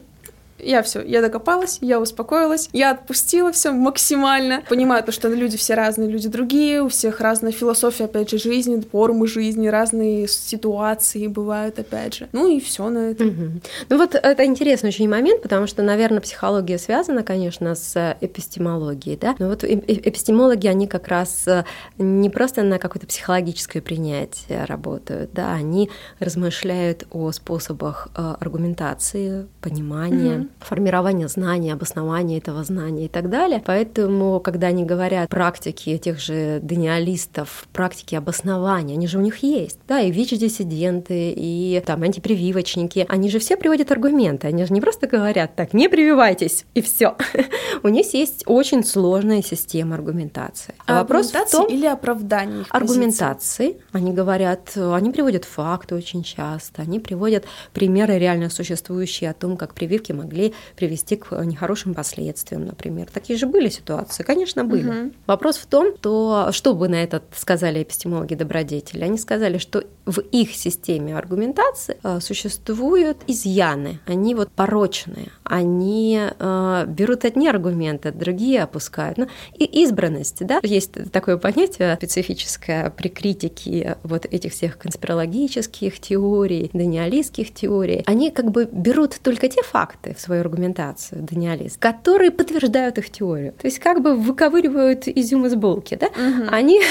я 0.60 0.82
все, 0.84 1.01
я 1.01 1.22
докопалась, 1.22 1.80
я 1.82 1.99
успокоилась, 1.99 2.70
я 2.72 2.91
отпустила 2.91 3.51
все 3.51 3.72
максимально. 3.72 4.64
Понимаю 4.70 5.03
то, 5.03 5.12
что 5.12 5.28
люди 5.28 5.58
все 5.58 5.76
разные, 5.76 6.10
люди 6.10 6.30
другие, 6.30 6.82
у 6.82 6.89
всех 6.89 7.20
разная 7.20 7.51
философия, 7.51 8.06
опять 8.06 8.30
же, 8.30 8.38
жизни, 8.38 8.82
формы 8.91 9.28
жизни, 9.28 9.68
разные 9.68 10.28
ситуации 10.28 11.28
бывают, 11.28 11.80
опять 11.80 12.16
же. 12.16 12.30
Ну 12.32 12.47
и 12.49 12.60
все 12.60 12.89
на 12.89 13.12
этом. 13.12 13.28
Угу. 13.28 13.51
Ну 13.89 13.97
вот 13.97 14.16
это 14.16 14.45
интересный 14.45 14.89
очень 14.89 15.10
момент, 15.10 15.41
потому 15.41 15.68
что, 15.68 15.84
наверное, 15.84 16.22
психология 16.22 16.78
связана, 16.78 17.24
конечно, 17.24 17.76
с 17.76 18.18
эпистемологией, 18.22 19.18
да. 19.18 19.36
Но 19.39 19.49
вот 19.49 19.64
эпистемологи, 19.64 20.68
они 20.68 20.88
как 20.88 21.08
раз 21.08 21.47
э, 21.47 21.66
не 21.97 22.30
просто 22.30 22.64
на 22.64 22.80
какое-то 22.80 23.08
психологическое 23.08 23.82
принятие 23.82 24.64
работают, 24.66 25.32
да, 25.34 25.53
они 25.53 25.89
размышляют 26.20 27.06
о 27.12 27.32
способах 27.32 28.08
э, 28.16 28.36
аргументации, 28.39 29.47
понимания. 29.62 30.39
Угу 30.39 30.45
формирование 30.60 31.28
знаний, 31.28 31.72
обоснования 31.72 32.38
этого 32.38 32.64
знания 32.64 33.06
и 33.06 33.10
так 33.10 33.30
далее. 33.30 33.62
Поэтому, 33.66 34.39
когда 34.39 34.68
они 34.68 34.84
говорят 34.84 35.30
практики 35.30 35.89
этих 35.89 36.20
же 36.20 36.60
дениалистов, 36.62 37.68
практики 37.74 38.16
обоснования, 38.16 38.96
они 38.96 39.08
же 39.08 39.18
у 39.18 39.22
них 39.22 39.38
есть, 39.43 39.80
да, 39.88 40.02
и 40.02 40.12
ВИЧ-диссиденты, 40.12 41.34
и 41.36 41.82
там 41.86 42.04
антипрививочники, 42.04 43.06
они 43.10 43.30
же 43.30 43.39
все 43.39 43.58
приводят 43.58 43.91
аргументы, 43.91 44.48
они 44.48 44.66
же 44.66 44.74
не 44.74 44.82
просто 44.82 45.08
говорят, 45.08 45.56
так, 45.56 45.74
не 45.74 45.89
прививайтесь, 45.89 46.66
и 46.74 46.82
все. 46.82 47.16
У 47.84 47.89
них 47.89 48.14
есть 48.14 48.43
очень 48.46 48.84
сложная 48.84 49.41
система 49.41 49.96
аргументации. 49.96 50.74
А 50.86 51.02
вопрос 51.02 51.32
в 51.32 51.52
том, 51.52 51.68
или 51.68 51.86
оправдание 51.86 52.66
Аргументации. 52.70 53.78
Они 53.91 54.12
говорят, 54.12 54.76
они 54.76 55.12
приводят 55.12 55.46
факты 55.46 55.96
очень 55.96 56.24
часто, 56.24 56.82
они 56.82 57.00
приводят 57.00 57.46
примеры 57.74 58.18
реально 58.18 58.50
существующие 58.50 59.30
о 59.30 59.34
том, 59.34 59.58
как 59.58 59.74
прививки 59.74 60.12
могли 60.12 60.35
могли 60.36 60.54
привести 60.76 61.16
к 61.16 61.32
нехорошим 61.44 61.94
последствиям, 61.94 62.66
например. 62.66 63.08
Такие 63.12 63.38
же 63.40 63.48
были 63.48 63.70
ситуации, 63.70 64.24
конечно, 64.24 64.64
были. 64.64 64.88
Угу. 64.88 65.12
Вопрос 65.28 65.58
в 65.58 65.66
том, 65.66 65.96
то, 65.98 66.50
что 66.52 66.74
бы 66.74 66.88
на 66.90 66.96
это 66.96 67.22
сказали 67.36 67.82
эпистемологи 67.84 68.36
добродетели. 68.36 69.04
Они 69.04 69.18
сказали, 69.18 69.58
что 69.58 69.84
в 70.06 70.20
их 70.20 70.52
системе 70.56 71.18
аргументации 71.18 71.98
э, 72.04 72.20
существуют 72.20 73.18
изъяны, 73.28 74.00
они 74.06 74.36
вот 74.36 74.52
порочные, 74.52 75.30
они 75.44 76.20
э, 76.38 76.86
берут 76.88 77.26
одни 77.26 77.48
аргументы, 77.48 78.12
другие 78.12 78.64
опускают. 78.64 79.18
Ну, 79.18 79.28
и 79.58 79.66
избранность, 79.84 80.46
да, 80.46 80.60
есть 80.64 81.12
такое 81.12 81.38
понятие 81.38 81.96
специфическое 81.96 82.90
при 82.90 83.08
критике 83.08 83.98
вот 84.04 84.26
этих 84.26 84.52
всех 84.52 84.78
конспирологических 84.78 86.00
теорий, 86.00 86.70
даниалистских 86.74 87.54
теорий. 87.54 88.04
Они 88.06 88.32
как 88.32 88.52
бы 88.52 88.68
берут 88.72 89.20
только 89.24 89.48
те 89.48 89.64
факты 89.64 90.16
в 90.16 90.22
свою 90.26 90.41
аргументацию, 90.41 91.21
даниалист, 91.21 91.78
которые 91.80 92.32
подтверждают 92.32 92.97
их 92.97 93.09
теорию. 93.09 93.53
То 93.53 93.67
есть 93.67 93.80
как 93.80 94.01
бы 94.01 94.15
выковыривают 94.15 95.07
изюм 95.07 95.45
из 95.45 95.55
булки, 95.55 95.95
да? 95.95 96.07
Угу. 96.07 96.49
Они, 96.51 96.82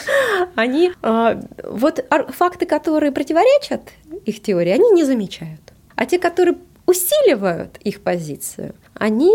они 0.54 0.92
а, 1.02 1.40
вот 1.64 2.04
факты, 2.30 2.66
которые 2.66 3.12
противоречат 3.12 3.82
их 4.24 4.42
теории, 4.42 4.72
они 4.72 4.90
не 4.90 5.04
замечают. 5.04 5.60
А 5.94 6.06
те, 6.06 6.18
которые 6.18 6.56
усиливают 6.86 7.78
их 7.78 8.00
позицию, 8.00 8.74
они 8.94 9.32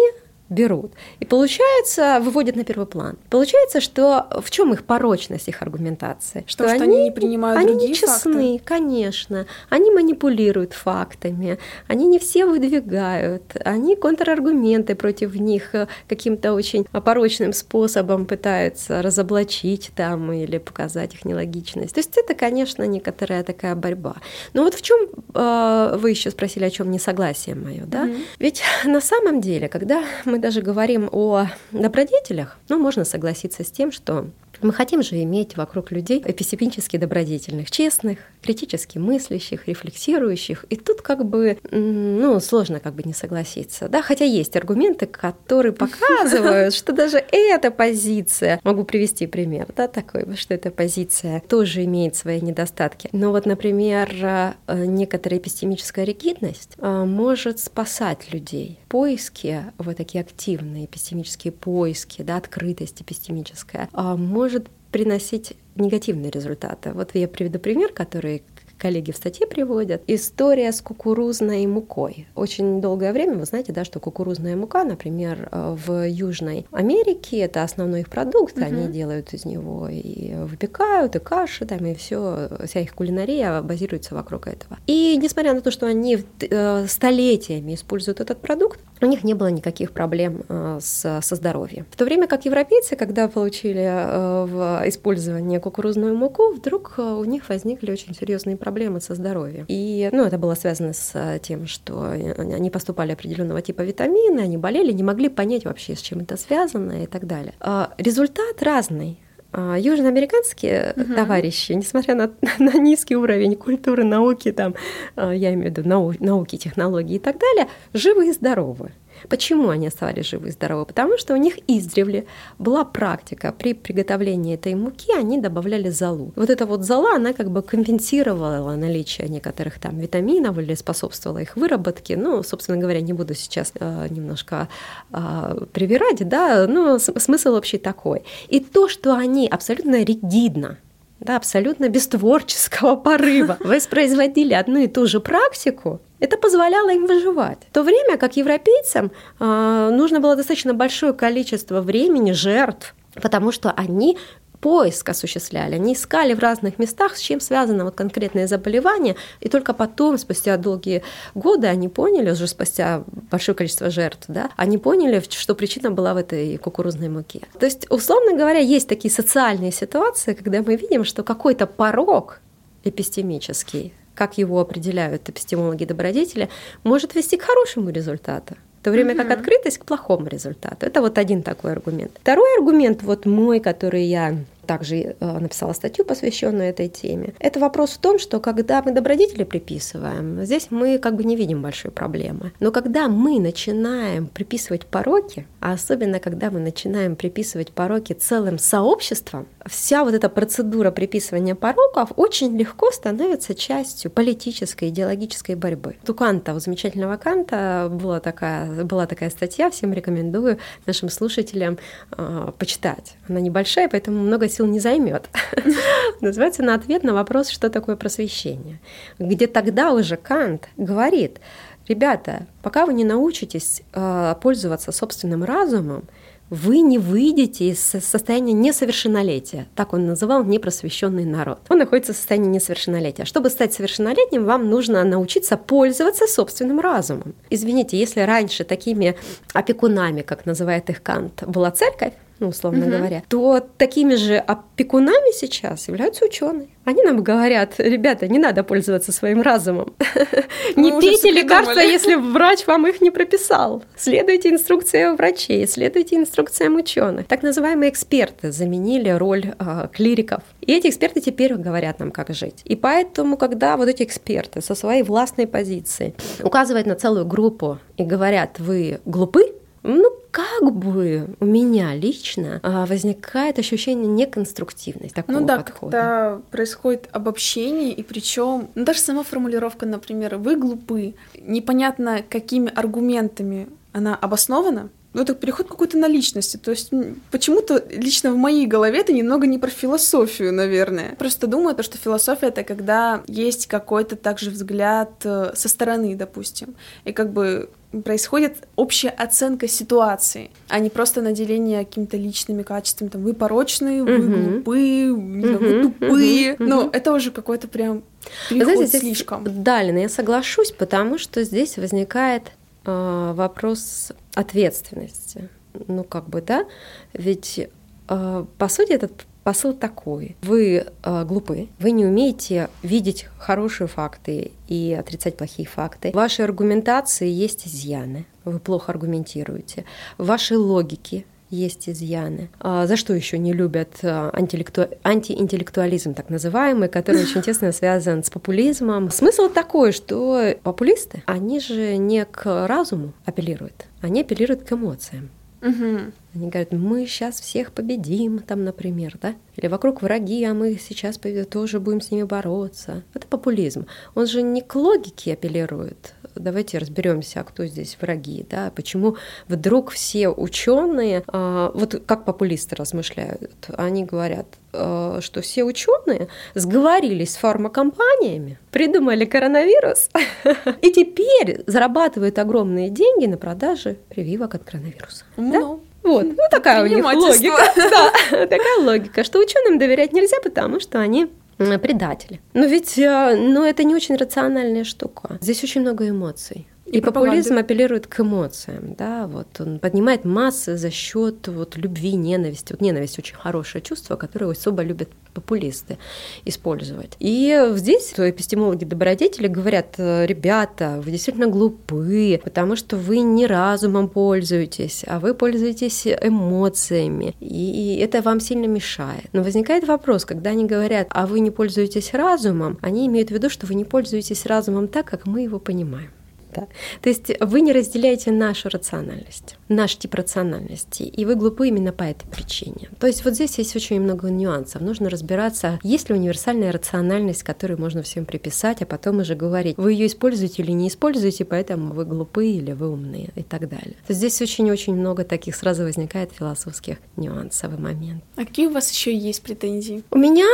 берут. 0.53 0.93
И 1.19 1.25
получается, 1.25 2.19
выводят 2.21 2.55
на 2.55 2.63
первый 2.63 2.85
план. 2.85 3.17
Получается, 3.29 3.81
что 3.81 4.27
в 4.41 4.49
чем 4.51 4.73
их 4.73 4.83
порочность, 4.83 5.47
их 5.47 5.61
аргументации? 5.61 6.43
Что, 6.47 6.63
что 6.63 6.73
они, 6.73 6.83
они 6.83 7.03
не 7.05 7.11
принимают 7.11 7.59
они 7.59 7.69
другие 7.69 7.89
не 7.89 7.95
честны, 7.95 8.57
факты. 8.57 8.61
конечно. 8.63 9.45
Они 9.69 9.91
манипулируют 9.91 10.73
фактами, 10.73 11.57
они 11.87 12.07
не 12.07 12.19
все 12.19 12.45
выдвигают, 12.45 13.43
они 13.65 13.95
контраргументы 13.95 14.95
против 14.95 15.35
них 15.35 15.73
э, 15.75 15.87
каким-то 16.07 16.53
очень 16.53 16.85
порочным 16.85 17.53
способом 17.53 18.25
пытаются 18.25 19.01
разоблачить 19.01 19.91
там 19.95 20.31
или 20.31 20.57
показать 20.57 21.13
их 21.13 21.25
нелогичность. 21.25 21.93
То 21.93 21.99
есть 21.99 22.17
это, 22.17 22.33
конечно, 22.33 22.83
некоторая 22.83 23.43
такая 23.43 23.75
борьба. 23.75 24.15
Но 24.53 24.63
вот 24.63 24.73
в 24.75 24.81
чем 24.81 25.09
э, 25.33 25.97
вы 25.97 26.09
еще 26.11 26.31
спросили, 26.31 26.65
о 26.65 26.69
чем 26.69 26.91
несогласие 26.91 27.55
мое, 27.55 27.83
да? 27.85 28.05
Mm-hmm. 28.05 28.23
Ведь 28.39 28.61
на 28.85 29.01
самом 29.01 29.41
деле, 29.41 29.67
когда 29.67 30.03
мы 30.25 30.37
даже 30.43 30.61
говорим 30.61 31.07
о 31.09 31.45
добродетелях, 31.71 32.59
ну, 32.67 32.77
можно 32.77 33.05
согласиться 33.05 33.63
с 33.63 33.71
тем, 33.71 33.93
что 33.93 34.27
мы 34.61 34.73
хотим 34.73 35.01
же 35.01 35.23
иметь 35.23 35.55
вокруг 35.55 35.89
людей 35.91 36.21
эпистемически 36.23 36.97
добродетельных, 36.97 37.71
честных, 37.71 38.19
критически 38.43 38.97
мыслящих, 38.97 39.67
рефлексирующих. 39.67 40.65
И 40.69 40.75
тут 40.75 41.01
как 41.01 41.25
бы, 41.25 41.57
ну, 41.71 42.39
сложно 42.39 42.79
как 42.79 42.93
бы 42.93 43.03
не 43.03 43.13
согласиться. 43.13 43.89
Да? 43.89 44.01
Хотя 44.01 44.25
есть 44.25 44.55
аргументы, 44.55 45.05
которые 45.05 45.73
показывают, 45.73 46.73
что 46.75 46.93
даже 46.93 47.23
эта 47.31 47.71
позиция, 47.71 48.59
могу 48.63 48.83
привести 48.83 49.27
пример, 49.27 49.67
да, 49.75 49.87
такой, 49.87 50.35
что 50.35 50.53
эта 50.53 50.71
позиция 50.71 51.41
тоже 51.47 51.83
имеет 51.85 52.15
свои 52.15 52.41
недостатки. 52.41 53.09
Но 53.11 53.31
вот, 53.31 53.45
например, 53.45 54.09
э, 54.21 54.53
некоторая 54.67 55.39
эпистемическая 55.39 56.05
ригидность 56.05 56.73
э, 56.77 57.03
может 57.05 57.59
спасать 57.59 58.31
людей. 58.31 58.79
Поиски, 58.87 59.63
вот 59.77 59.97
такие 59.97 60.21
активные 60.21 60.85
эпистемические 60.85 61.51
поиски, 61.51 62.21
да, 62.21 62.37
открытость 62.37 63.01
эпистемическая, 63.01 63.89
э, 63.93 64.15
может 64.15 64.43
может 64.53 64.67
приносить 64.93 65.53
негативные 65.75 66.29
результаты. 66.29 66.93
Вот 66.93 67.15
я 67.15 67.27
приведу 67.27 67.57
пример, 67.59 67.91
который 67.91 68.43
коллеги 68.83 69.11
в 69.11 69.15
статье 69.15 69.47
приводят. 69.47 70.03
История 70.07 70.73
с 70.73 70.81
кукурузной 70.81 71.65
мукой. 71.67 72.27
Очень 72.35 72.81
долгое 72.81 73.13
время 73.13 73.35
вы 73.35 73.45
знаете, 73.45 73.71
да, 73.71 73.85
что 73.85 74.01
кукурузная 74.01 74.57
мука, 74.57 74.83
например, 74.83 75.47
э, 75.53 75.77
в 75.87 76.05
Южной 76.05 76.65
Америке 76.73 77.37
это 77.37 77.63
основной 77.63 78.01
их 78.01 78.09
продукт, 78.09 78.57
угу. 78.57 78.65
они 78.65 78.89
делают 78.89 79.33
из 79.33 79.45
него 79.45 79.87
и 79.89 80.33
выпекают, 80.33 81.15
и 81.15 81.19
каши, 81.19 81.65
там, 81.65 81.85
и 81.85 81.93
все, 81.95 82.49
вся 82.65 82.81
их 82.81 82.93
кулинария 82.93 83.61
базируется 83.61 84.15
вокруг 84.15 84.47
этого. 84.47 84.77
И 84.85 85.15
несмотря 85.15 85.53
на 85.53 85.61
то, 85.61 85.71
что 85.71 85.85
они 85.85 86.17
э, 86.41 86.85
столетиями 86.87 87.75
используют 87.75 88.19
этот 88.19 88.41
продукт, 88.41 88.81
у 89.01 89.05
них 89.05 89.23
не 89.23 89.33
было 89.33 89.47
никаких 89.47 89.91
проблем 89.91 90.43
э, 90.49 90.79
с, 90.81 91.21
со 91.21 91.35
здоровьем. 91.35 91.85
В 91.89 91.95
то 91.95 92.03
время 92.03 92.27
как 92.27 92.43
европейцы, 92.43 92.97
когда 92.97 93.29
получили 93.29 94.43
в 94.45 94.83
использование 94.89 95.61
кукурузную 95.61 96.17
муку, 96.17 96.51
вдруг 96.51 96.95
у 96.97 97.23
них 97.23 97.47
возникли 97.47 97.89
очень 97.89 98.13
серьезные 98.13 98.57
проблемы 98.57 98.72
проблемы 98.73 99.01
со 99.01 99.13
здоровьем. 99.13 99.65
И 99.67 100.09
ну, 100.11 100.23
это 100.23 100.39
было 100.39 100.55
связано 100.55 100.93
с 100.93 101.11
э, 101.13 101.39
тем, 101.43 101.67
что 101.67 102.09
они 102.09 102.69
поступали 102.71 103.11
определенного 103.11 103.61
типа 103.61 103.83
витамины, 103.83 104.39
они 104.39 104.57
болели, 104.57 104.91
не 104.91 105.03
могли 105.03 105.29
понять 105.29 105.65
вообще, 105.65 105.95
с 105.95 106.01
чем 106.01 106.21
это 106.21 106.37
связано 106.37 107.03
и 107.03 107.05
так 107.05 107.27
далее. 107.27 107.53
А 107.59 107.93
результат 107.99 108.63
разный. 108.63 109.19
А, 109.51 109.77
южноамериканские 109.77 110.93
угу. 110.97 111.13
товарищи, 111.13 111.73
несмотря 111.73 112.15
на, 112.15 112.31
на 112.59 112.79
низкий 112.79 113.15
уровень 113.15 113.55
культуры, 113.55 114.03
науки, 114.03 114.51
там, 114.51 114.73
я 115.15 115.53
имею 115.53 115.71
в 115.71 115.77
виду 115.77 115.87
нау, 115.87 116.13
науки, 116.19 116.57
технологии 116.57 117.17
и 117.17 117.19
так 117.19 117.37
далее, 117.37 117.67
живы 117.93 118.29
и 118.29 118.31
здоровы. 118.31 118.91
Почему 119.29 119.69
они 119.69 119.87
оставались 119.87 120.27
живы 120.27 120.49
и 120.49 120.51
здоровы? 120.51 120.85
Потому 120.85 121.17
что 121.17 121.33
у 121.33 121.37
них 121.37 121.57
издревле 121.67 122.25
была 122.59 122.85
практика. 122.85 123.53
При 123.57 123.73
приготовлении 123.73 124.55
этой 124.55 124.75
муки 124.75 125.11
они 125.15 125.39
добавляли 125.39 125.89
золу. 125.89 126.31
Вот 126.35 126.49
эта 126.49 126.65
вот 126.65 126.83
зола, 126.83 127.15
она 127.15 127.33
как 127.33 127.51
бы 127.51 127.61
компенсировала 127.61 128.75
наличие 128.75 129.27
некоторых 129.29 129.79
там 129.79 129.97
витаминов 129.99 130.57
или 130.57 130.75
способствовала 130.75 131.39
их 131.39 131.55
выработке. 131.55 132.17
Ну, 132.17 132.43
собственно 132.43 132.77
говоря, 132.77 133.01
не 133.01 133.13
буду 133.13 133.33
сейчас 133.33 133.73
э, 133.79 134.07
немножко 134.09 134.67
э, 135.11 135.65
привирать, 135.71 136.27
да, 136.27 136.67
но 136.67 136.99
смысл 136.99 137.55
общий 137.55 137.77
такой. 137.77 138.23
И 138.49 138.59
то, 138.59 138.87
что 138.87 139.15
они 139.15 139.47
абсолютно 139.47 140.03
ригидно 140.03 140.77
да, 141.23 141.37
абсолютно 141.37 141.89
без 141.89 142.07
творческого 142.07 142.95
порыва 143.03 143.57
воспроизводили 143.63 144.53
одну 144.53 144.79
и 144.79 144.87
ту 144.87 145.07
же 145.07 145.19
практику, 145.19 146.01
это 146.23 146.37
позволяло 146.37 146.89
им 146.89 147.05
выживать. 147.05 147.57
В 147.69 147.73
то 147.73 147.83
время 147.83 148.17
как 148.17 148.37
европейцам 148.37 149.11
э, 149.39 149.89
нужно 149.91 150.21
было 150.21 150.35
достаточно 150.35 150.73
большое 150.73 151.11
количество 151.11 151.81
времени, 151.81 152.31
жертв, 152.31 152.95
потому 153.21 153.51
что 153.51 153.71
они 153.71 154.17
поиск 154.61 155.09
осуществляли. 155.09 155.75
Они 155.75 155.93
искали 155.93 156.33
в 156.33 156.39
разных 156.39 156.79
местах, 156.79 157.17
с 157.17 157.19
чем 157.19 157.41
связано 157.41 157.83
вот 157.83 157.95
конкретное 157.95 158.47
заболевание, 158.47 159.17
и 159.41 159.49
только 159.49 159.73
потом, 159.73 160.17
спустя 160.17 160.55
долгие 160.55 161.03
годы, 161.35 161.67
они 161.67 161.89
поняли, 161.89 162.31
уже 162.31 162.47
спустя 162.47 163.03
большое 163.29 163.53
количество 163.55 163.89
жертв, 163.89 164.23
да, 164.29 164.49
они 164.55 164.77
поняли, 164.77 165.21
что 165.29 165.55
причина 165.55 165.91
была 165.91 166.13
в 166.13 166.17
этой 166.17 166.57
кукурузной 166.57 167.09
муке. 167.09 167.41
То 167.59 167.65
есть, 167.65 167.91
условно 167.91 168.37
говоря, 168.37 168.59
есть 168.59 168.87
такие 168.87 169.13
социальные 169.13 169.73
ситуации, 169.73 170.33
когда 170.33 170.61
мы 170.61 170.77
видим, 170.77 171.03
что 171.03 171.23
какой-то 171.23 171.67
порог 171.67 172.39
эпистемический, 172.85 173.93
как 174.15 174.37
его 174.37 174.59
определяют 174.59 175.29
эпистемологи-добродетели, 175.29 176.49
может 176.83 177.15
вести 177.15 177.37
к 177.37 177.43
хорошему 177.43 177.89
результату 177.89 178.55
в 178.81 178.83
то 178.83 178.91
время 178.91 179.15
как 179.15 179.31
открытость 179.31 179.77
к 179.77 179.85
плохому 179.85 180.27
результату. 180.27 180.85
Это 180.85 180.99
вот 180.99 181.17
один 181.17 181.41
такой 181.41 181.71
аргумент. 181.71 182.11
Второй 182.19 182.57
аргумент, 182.57 183.01
вот 183.01 183.25
мой, 183.25 183.61
который 183.61 184.03
я 184.03 184.35
также 184.65 185.15
э, 185.19 185.39
написала 185.39 185.73
статью, 185.73 186.05
посвященную 186.05 186.69
этой 186.69 186.87
теме. 186.87 187.33
Это 187.39 187.59
вопрос 187.59 187.91
в 187.91 187.97
том, 187.97 188.19
что 188.19 188.39
когда 188.39 188.81
мы 188.81 188.91
добродетели 188.91 189.43
приписываем, 189.43 190.43
здесь 190.45 190.67
мы 190.69 190.97
как 190.97 191.15
бы 191.15 191.23
не 191.23 191.35
видим 191.35 191.61
большой 191.61 191.91
проблемы. 191.91 192.51
Но 192.59 192.71
когда 192.71 193.07
мы 193.07 193.39
начинаем 193.39 194.27
приписывать 194.27 194.85
пороки, 194.85 195.47
а 195.59 195.73
особенно 195.73 196.19
когда 196.19 196.51
мы 196.51 196.59
начинаем 196.59 197.15
приписывать 197.15 197.71
пороки 197.71 198.13
целым 198.13 198.57
сообществам, 198.57 199.47
вся 199.65 200.03
вот 200.03 200.13
эта 200.13 200.29
процедура 200.29 200.91
приписывания 200.91 201.55
пороков 201.55 202.11
очень 202.15 202.57
легко 202.57 202.91
становится 202.91 203.55
частью 203.55 204.11
политической, 204.11 204.89
идеологической 204.89 205.55
борьбы. 205.55 205.95
У 206.07 206.13
Канта, 206.13 206.53
у 206.53 206.59
замечательного 206.59 207.17
Канта 207.17 207.89
была 207.91 208.19
такая, 208.19 208.83
была 208.83 209.07
такая 209.07 209.29
статья, 209.29 209.69
всем 209.69 209.93
рекомендую 209.93 210.57
нашим 210.85 211.09
слушателям 211.09 211.77
э, 212.11 212.51
почитать. 212.57 213.15
Она 213.27 213.39
небольшая, 213.39 213.89
поэтому 213.89 214.21
много 214.21 214.49
сил 214.53 214.65
не 214.65 214.79
займет. 214.79 215.29
Называется 216.21 216.63
«На 216.63 216.75
ответ 216.75 217.03
на 217.03 217.13
вопрос, 217.13 217.49
что 217.49 217.69
такое 217.69 217.95
просвещение», 217.95 218.79
где 219.19 219.47
тогда 219.47 219.91
уже 219.93 220.15
Кант 220.15 220.69
говорит, 220.77 221.39
ребята, 221.87 222.47
пока 222.61 222.85
вы 222.85 222.93
не 222.93 223.03
научитесь 223.03 223.81
э, 223.93 224.35
пользоваться 224.41 224.91
собственным 224.91 225.43
разумом, 225.43 226.07
вы 226.49 226.81
не 226.81 226.99
выйдете 226.99 227.69
из 227.69 227.79
состояния 227.79 228.53
несовершеннолетия. 228.53 229.65
Так 229.75 229.93
он 229.93 230.05
называл 230.05 230.43
непросвещенный 230.43 231.25
народ. 231.25 231.59
Он 231.69 231.79
находится 231.79 232.13
в 232.13 232.15
состоянии 232.15 232.49
несовершеннолетия. 232.49 233.25
Чтобы 233.25 233.49
стать 233.49 233.73
совершеннолетним, 233.73 234.45
вам 234.45 234.69
нужно 234.69 235.03
научиться 235.03 235.57
пользоваться 235.57 236.27
собственным 236.27 236.79
разумом. 236.79 237.33
Извините, 237.49 237.97
если 237.97 238.21
раньше 238.21 238.65
такими 238.65 239.15
опекунами, 239.53 240.21
как 240.21 240.45
называет 240.45 240.91
их 240.91 241.01
Кант, 241.01 241.43
была 241.43 241.71
церковь, 241.71 242.13
ну, 242.43 242.49
условно 242.49 242.85
угу. 242.85 242.97
говоря, 242.97 243.23
то 243.29 243.61
такими 243.77 244.15
же 244.15 244.35
опекунами 244.35 245.33
сейчас 245.33 245.87
являются 245.87 246.25
ученые. 246.25 246.67
Они 246.83 247.01
нам 247.01 247.23
говорят, 247.23 247.75
ребята, 247.77 248.27
не 248.27 248.37
надо 248.37 248.65
пользоваться 248.65 249.13
своим 249.13 249.41
разумом. 249.41 249.93
Не 250.75 250.91
пейте 250.99 251.31
лекарства, 251.31 251.79
если 251.79 252.15
врач 252.15 252.67
вам 252.67 252.87
их 252.87 252.99
не 252.99 253.11
прописал. 253.11 253.83
Следуйте 253.95 254.49
инструкциям 254.49 255.15
врачей, 255.15 255.65
следуйте 255.67 256.17
инструкциям 256.17 256.75
ученых. 256.75 257.27
Так 257.27 257.43
называемые 257.43 257.89
эксперты 257.89 258.51
заменили 258.51 259.09
роль 259.09 259.53
э, 259.57 259.87
клириков. 259.93 260.43
И 260.61 260.73
эти 260.73 260.87
эксперты 260.87 261.21
теперь 261.21 261.53
говорят 261.55 261.99
нам, 261.99 262.11
как 262.11 262.33
жить. 262.33 262.61
И 262.65 262.75
поэтому, 262.75 263.37
когда 263.37 263.77
вот 263.77 263.87
эти 263.87 264.03
эксперты 264.03 264.61
со 264.61 264.75
своей 264.75 265.03
властной 265.03 265.47
позиции 265.47 266.13
указывают 266.41 266.87
на 266.87 266.95
целую 266.95 267.25
группу 267.25 267.79
и 267.95 268.03
говорят, 268.03 268.59
вы 268.59 268.99
глупы, 269.05 269.53
Ну, 269.83 270.09
как 270.31 270.73
бы 270.73 271.27
у 271.39 271.45
меня 271.45 271.93
лично 271.93 272.59
а, 272.63 272.85
возникает 272.85 273.59
ощущение 273.59 274.07
неконструктивности 274.07 275.13
такого 275.13 275.39
Ну 275.39 275.45
да, 275.45 275.57
подхода. 275.57 275.91
когда 275.91 276.41
происходит 276.51 277.09
обобщение, 277.11 277.91
и 277.91 278.01
причем 278.01 278.69
ну, 278.75 278.85
даже 278.85 278.99
сама 278.99 279.23
формулировка, 279.23 279.85
например, 279.85 280.37
«вы 280.37 280.55
глупы», 280.55 281.15
непонятно, 281.39 282.23
какими 282.27 282.71
аргументами 282.73 283.67
она 283.91 284.15
обоснована, 284.15 284.89
ну, 285.13 285.21
это 285.21 285.35
переход 285.35 285.67
какой-то 285.67 285.97
на 285.97 286.07
личности. 286.07 286.57
То 286.57 286.71
есть 286.71 286.91
почему-то 287.31 287.83
лично 287.89 288.31
в 288.31 288.37
моей 288.37 288.65
голове 288.65 288.99
это 288.99 289.13
немного 289.13 289.45
не 289.47 289.57
про 289.59 289.69
философию, 289.69 290.53
наверное. 290.53 291.15
Просто 291.17 291.47
думаю, 291.47 291.75
то, 291.75 291.83
что 291.83 291.97
философия— 291.97 292.47
это 292.47 292.63
когда 292.63 293.23
есть 293.27 293.67
какой-то 293.67 294.15
также 294.15 294.49
взгляд 294.49 295.11
э, 295.23 295.51
со 295.55 295.69
стороны, 295.69 296.15
допустим. 296.15 296.75
И 297.05 297.11
как 297.13 297.31
бы 297.31 297.69
происходит 298.03 298.67
общая 298.75 299.09
оценка 299.09 299.67
ситуации, 299.67 300.49
а 300.67 300.79
не 300.79 300.89
просто 300.89 301.21
наделение 301.21 301.85
какими-то 301.85 302.17
личными 302.17 302.63
качествами. 302.63 303.09
Там, 303.09 303.21
вы 303.21 303.33
порочные, 303.33 304.03
вы 304.03 304.17
Мгм. 304.17 304.51
глупые, 304.51 305.13
знаю, 305.13 305.59
вы 305.59 305.81
тупые. 305.83 306.53
мгм, 306.53 306.65
Ну, 306.69 306.81
мгм. 306.81 306.89
это 306.91 307.13
уже 307.13 307.29
какой-то 307.29 307.67
прям 307.67 308.01
переход 308.49 308.75
знаете, 308.75 308.97
слишком. 308.99 309.43
Да, 309.63 309.83
Лена, 309.83 309.99
я 309.99 310.09
соглашусь, 310.09 310.71
потому 310.71 311.19
что 311.19 311.43
здесь 311.43 311.77
возникает 311.77 312.43
вопрос 312.85 314.11
ответственности. 314.33 315.49
Ну, 315.87 316.03
как 316.03 316.29
бы, 316.29 316.41
да, 316.41 316.65
ведь, 317.13 317.69
э, 318.09 318.45
по 318.57 318.67
сути, 318.67 318.91
этот 318.93 319.25
посыл 319.43 319.73
такой. 319.73 320.35
Вы 320.41 320.85
э, 321.03 321.25
глупы, 321.25 321.67
вы 321.79 321.91
не 321.91 322.05
умеете 322.05 322.69
видеть 322.81 323.27
хорошие 323.37 323.87
факты 323.87 324.51
и 324.67 324.95
отрицать 324.97 325.37
плохие 325.37 325.67
факты. 325.67 326.11
В 326.11 326.15
вашей 326.15 326.45
аргументации 326.45 327.29
есть 327.29 327.67
изъяны, 327.67 328.25
вы 328.45 328.59
плохо 328.59 328.91
аргументируете. 328.91 329.85
В 330.17 330.27
вашей 330.27 330.57
логике 330.57 331.25
есть 331.53 331.87
изъяны. 331.89 332.49
А 332.59 332.87
за 332.87 332.97
что 332.97 333.13
еще 333.13 333.37
не 333.37 333.53
любят 333.53 333.99
а, 334.03 334.29
антилекту- 334.33 334.89
антиинтеллектуализм, 335.03 336.13
так 336.13 336.29
называемый, 336.29 336.89
который 336.89 337.21
очень 337.23 337.41
тесно 337.41 337.71
связан 337.71 338.23
с 338.23 338.29
популизмом. 338.29 339.11
Смысл 339.11 339.49
такой, 339.49 339.91
что 339.91 340.55
популисты, 340.63 341.23
они 341.25 341.59
же 341.59 341.97
не 341.97 342.25
к 342.25 342.67
разуму 342.67 343.13
апеллируют, 343.25 343.85
они 344.01 344.21
апеллируют 344.21 344.63
к 344.63 344.71
эмоциям. 344.73 345.29
Мгм. 345.61 346.13
Они 346.33 346.49
говорят, 346.49 346.71
мы 346.71 347.05
сейчас 347.05 347.39
всех 347.39 347.71
победим, 347.71 348.39
там, 348.39 348.63
например, 348.63 349.17
да? 349.21 349.35
Или 349.55 349.67
вокруг 349.67 350.01
враги, 350.01 350.43
а 350.45 350.53
мы 350.53 350.75
сейчас 350.75 351.19
тоже 351.49 351.79
будем 351.79 352.01
с 352.01 352.09
ними 352.09 352.23
бороться. 352.23 353.03
Это 353.13 353.27
популизм. 353.27 353.85
Он 354.15 354.25
же 354.25 354.41
не 354.41 354.61
к 354.61 354.75
логике 354.75 355.33
апеллирует. 355.33 356.15
Давайте 356.35 356.79
разберемся, 356.79 357.41
а 357.41 357.43
кто 357.43 357.65
здесь 357.67 357.97
враги, 358.01 358.45
да? 358.49 358.71
Почему 358.75 359.17
вдруг 359.47 359.91
все 359.91 360.29
ученые, 360.29 361.23
вот 361.27 362.01
как 362.07 362.25
популисты 362.25 362.75
размышляют, 362.75 363.51
они 363.77 364.03
говорят, 364.03 364.47
а, 364.71 365.19
что 365.21 365.41
все 365.41 365.63
ученые 365.63 366.27
сговорились 366.55 367.33
с 367.33 367.37
фармакомпаниями, 367.37 368.57
придумали 368.71 369.25
коронавирус, 369.25 370.09
и 370.81 370.91
теперь 370.91 371.63
зарабатывают 371.67 372.39
огромные 372.39 372.89
деньги 372.89 373.27
на 373.27 373.37
продаже 373.37 373.97
прививок 374.09 374.55
от 374.55 374.63
коронавируса. 374.63 375.25
Да? 375.37 375.43
Ну, 375.43 375.81
Вот, 376.03 376.25
ну 376.25 376.43
такая 376.51 376.83
у 376.83 376.87
них 376.87 377.03
логика. 377.03 377.73
Да, 377.75 378.45
такая 378.45 378.79
логика, 378.79 379.23
что 379.23 379.39
ученым 379.39 379.79
доверять 379.79 380.13
нельзя, 380.13 380.37
потому 380.43 380.79
что 380.79 380.99
они 380.99 381.27
предатели. 381.57 382.41
Но 382.53 382.65
ведь 382.65 382.95
ну, 382.97 383.63
это 383.63 383.83
не 383.83 383.95
очень 383.95 384.15
рациональная 384.15 384.83
штука. 384.83 385.37
Здесь 385.41 385.63
очень 385.63 385.81
много 385.81 386.09
эмоций. 386.09 386.67
И, 386.93 387.01
пропаганды. 387.01 387.29
популизм 387.29 387.57
апеллирует 387.57 388.07
к 388.07 388.19
эмоциям, 388.19 388.95
да, 388.97 389.27
вот 389.27 389.47
он 389.59 389.79
поднимает 389.79 390.25
массы 390.25 390.77
за 390.77 390.91
счет 390.91 391.47
вот 391.47 391.75
любви, 391.75 392.13
ненависти. 392.13 392.73
Вот 392.73 392.81
ненависть 392.81 393.17
очень 393.19 393.35
хорошее 393.35 393.81
чувство, 393.83 394.15
которое 394.15 394.51
особо 394.51 394.83
любят 394.83 395.09
популисты 395.33 395.97
использовать. 396.45 397.15
И 397.19 397.69
здесь 397.73 398.13
эпистемологи 398.17 398.85
добродетели 398.85 399.47
говорят, 399.47 399.95
«Э, 399.97 400.25
ребята, 400.25 401.01
вы 401.03 401.11
действительно 401.11 401.47
глупы, 401.47 402.39
потому 402.43 402.75
что 402.75 402.97
вы 402.97 403.19
не 403.19 403.47
разумом 403.47 404.09
пользуетесь, 404.09 405.03
а 405.07 405.19
вы 405.19 405.33
пользуетесь 405.33 406.05
эмоциями, 406.05 407.35
и 407.39 407.97
это 408.01 408.21
вам 408.21 408.39
сильно 408.39 408.65
мешает. 408.65 409.25
Но 409.33 409.41
возникает 409.41 409.87
вопрос, 409.87 410.25
когда 410.25 410.51
они 410.51 410.65
говорят, 410.65 411.07
а 411.09 411.25
вы 411.25 411.39
не 411.39 411.51
пользуетесь 411.51 412.13
разумом, 412.13 412.77
они 412.81 413.07
имеют 413.07 413.29
в 413.29 413.33
виду, 413.33 413.49
что 413.49 413.65
вы 413.65 413.75
не 413.75 413.85
пользуетесь 413.85 414.45
разумом 414.45 414.87
так, 414.87 415.05
как 415.05 415.25
мы 415.25 415.41
его 415.41 415.59
понимаем. 415.59 416.11
Да. 416.55 416.67
То 417.01 417.09
есть 417.09 417.31
вы 417.39 417.61
не 417.61 417.71
разделяете 417.71 418.31
нашу 418.31 418.69
рациональность, 418.69 419.57
наш 419.69 419.95
тип 419.97 420.15
рациональности, 420.15 421.03
и 421.03 421.25
вы 421.25 421.35
глупы 421.35 421.67
именно 421.67 421.91
по 421.91 422.03
этой 422.03 422.27
причине. 422.27 422.89
То 422.99 423.07
есть 423.07 423.25
вот 423.25 423.33
здесь 423.33 423.57
есть 423.57 423.75
очень 423.75 424.01
много 424.01 424.29
нюансов. 424.29 424.81
Нужно 424.81 425.09
разбираться, 425.09 425.79
есть 425.83 426.09
ли 426.09 426.15
универсальная 426.15 426.71
рациональность, 426.71 427.43
которую 427.43 427.79
можно 427.79 428.01
всем 428.01 428.25
приписать, 428.25 428.81
а 428.81 428.85
потом 428.85 429.19
уже 429.19 429.35
говорить, 429.35 429.77
вы 429.77 429.93
ее 429.93 430.07
используете 430.07 430.63
или 430.63 430.71
не 430.71 430.87
используете, 430.87 431.45
поэтому 431.45 431.93
вы 431.93 432.05
глупы 432.05 432.47
или 432.47 432.71
вы 432.71 432.91
умные 432.91 433.29
и 433.35 433.43
так 433.43 433.67
далее. 433.69 433.95
То 434.07 434.13
есть 434.13 434.19
здесь 434.19 434.41
очень-очень 434.41 434.95
много 434.95 435.23
таких 435.23 435.55
сразу 435.55 435.83
возникает 435.83 436.31
философских 436.31 436.97
нюансов 437.15 437.73
и 437.73 437.81
моментов. 437.81 438.27
а 438.35 438.45
какие 438.45 438.67
у 438.67 438.71
вас 438.71 438.91
еще 438.91 439.15
есть 439.15 439.41
претензии? 439.41 440.03
У 440.11 440.17
меня, 440.17 440.47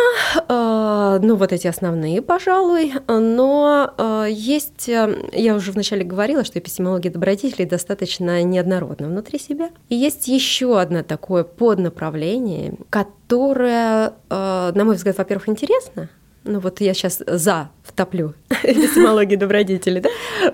э, 0.48 1.20
ну 1.22 1.36
вот 1.36 1.52
эти 1.52 1.68
основные, 1.68 2.22
пожалуй, 2.22 2.94
но 3.08 3.94
э, 3.98 4.28
есть, 4.32 4.90
э, 4.90 5.30
я 5.34 5.56
уже 5.56 5.72
вначале 5.72 5.89
говорила, 5.98 6.44
что 6.44 6.60
эпистемология 6.60 7.12
добродетелей 7.12 7.66
достаточно 7.66 8.44
неоднородна 8.44 9.08
внутри 9.08 9.40
себя. 9.40 9.70
И 9.90 9.96
есть 9.96 10.28
еще 10.28 10.80
одно 10.80 11.04
такое 11.04 11.44
поднаправление, 11.44 12.76
которое, 12.90 14.14
э, 14.30 14.72
на 14.74 14.86
мой 14.86 14.96
взгляд, 14.96 15.18
во-первых, 15.18 15.50
интересно, 15.50 16.10
ну 16.50 16.60
вот 16.60 16.82
я 16.82 16.94
сейчас 16.94 17.22
за 17.26 17.70
втоплю 17.84 18.34
эпистемологии 18.64 19.36
добродетели, 19.36 20.00
да? 20.00 20.10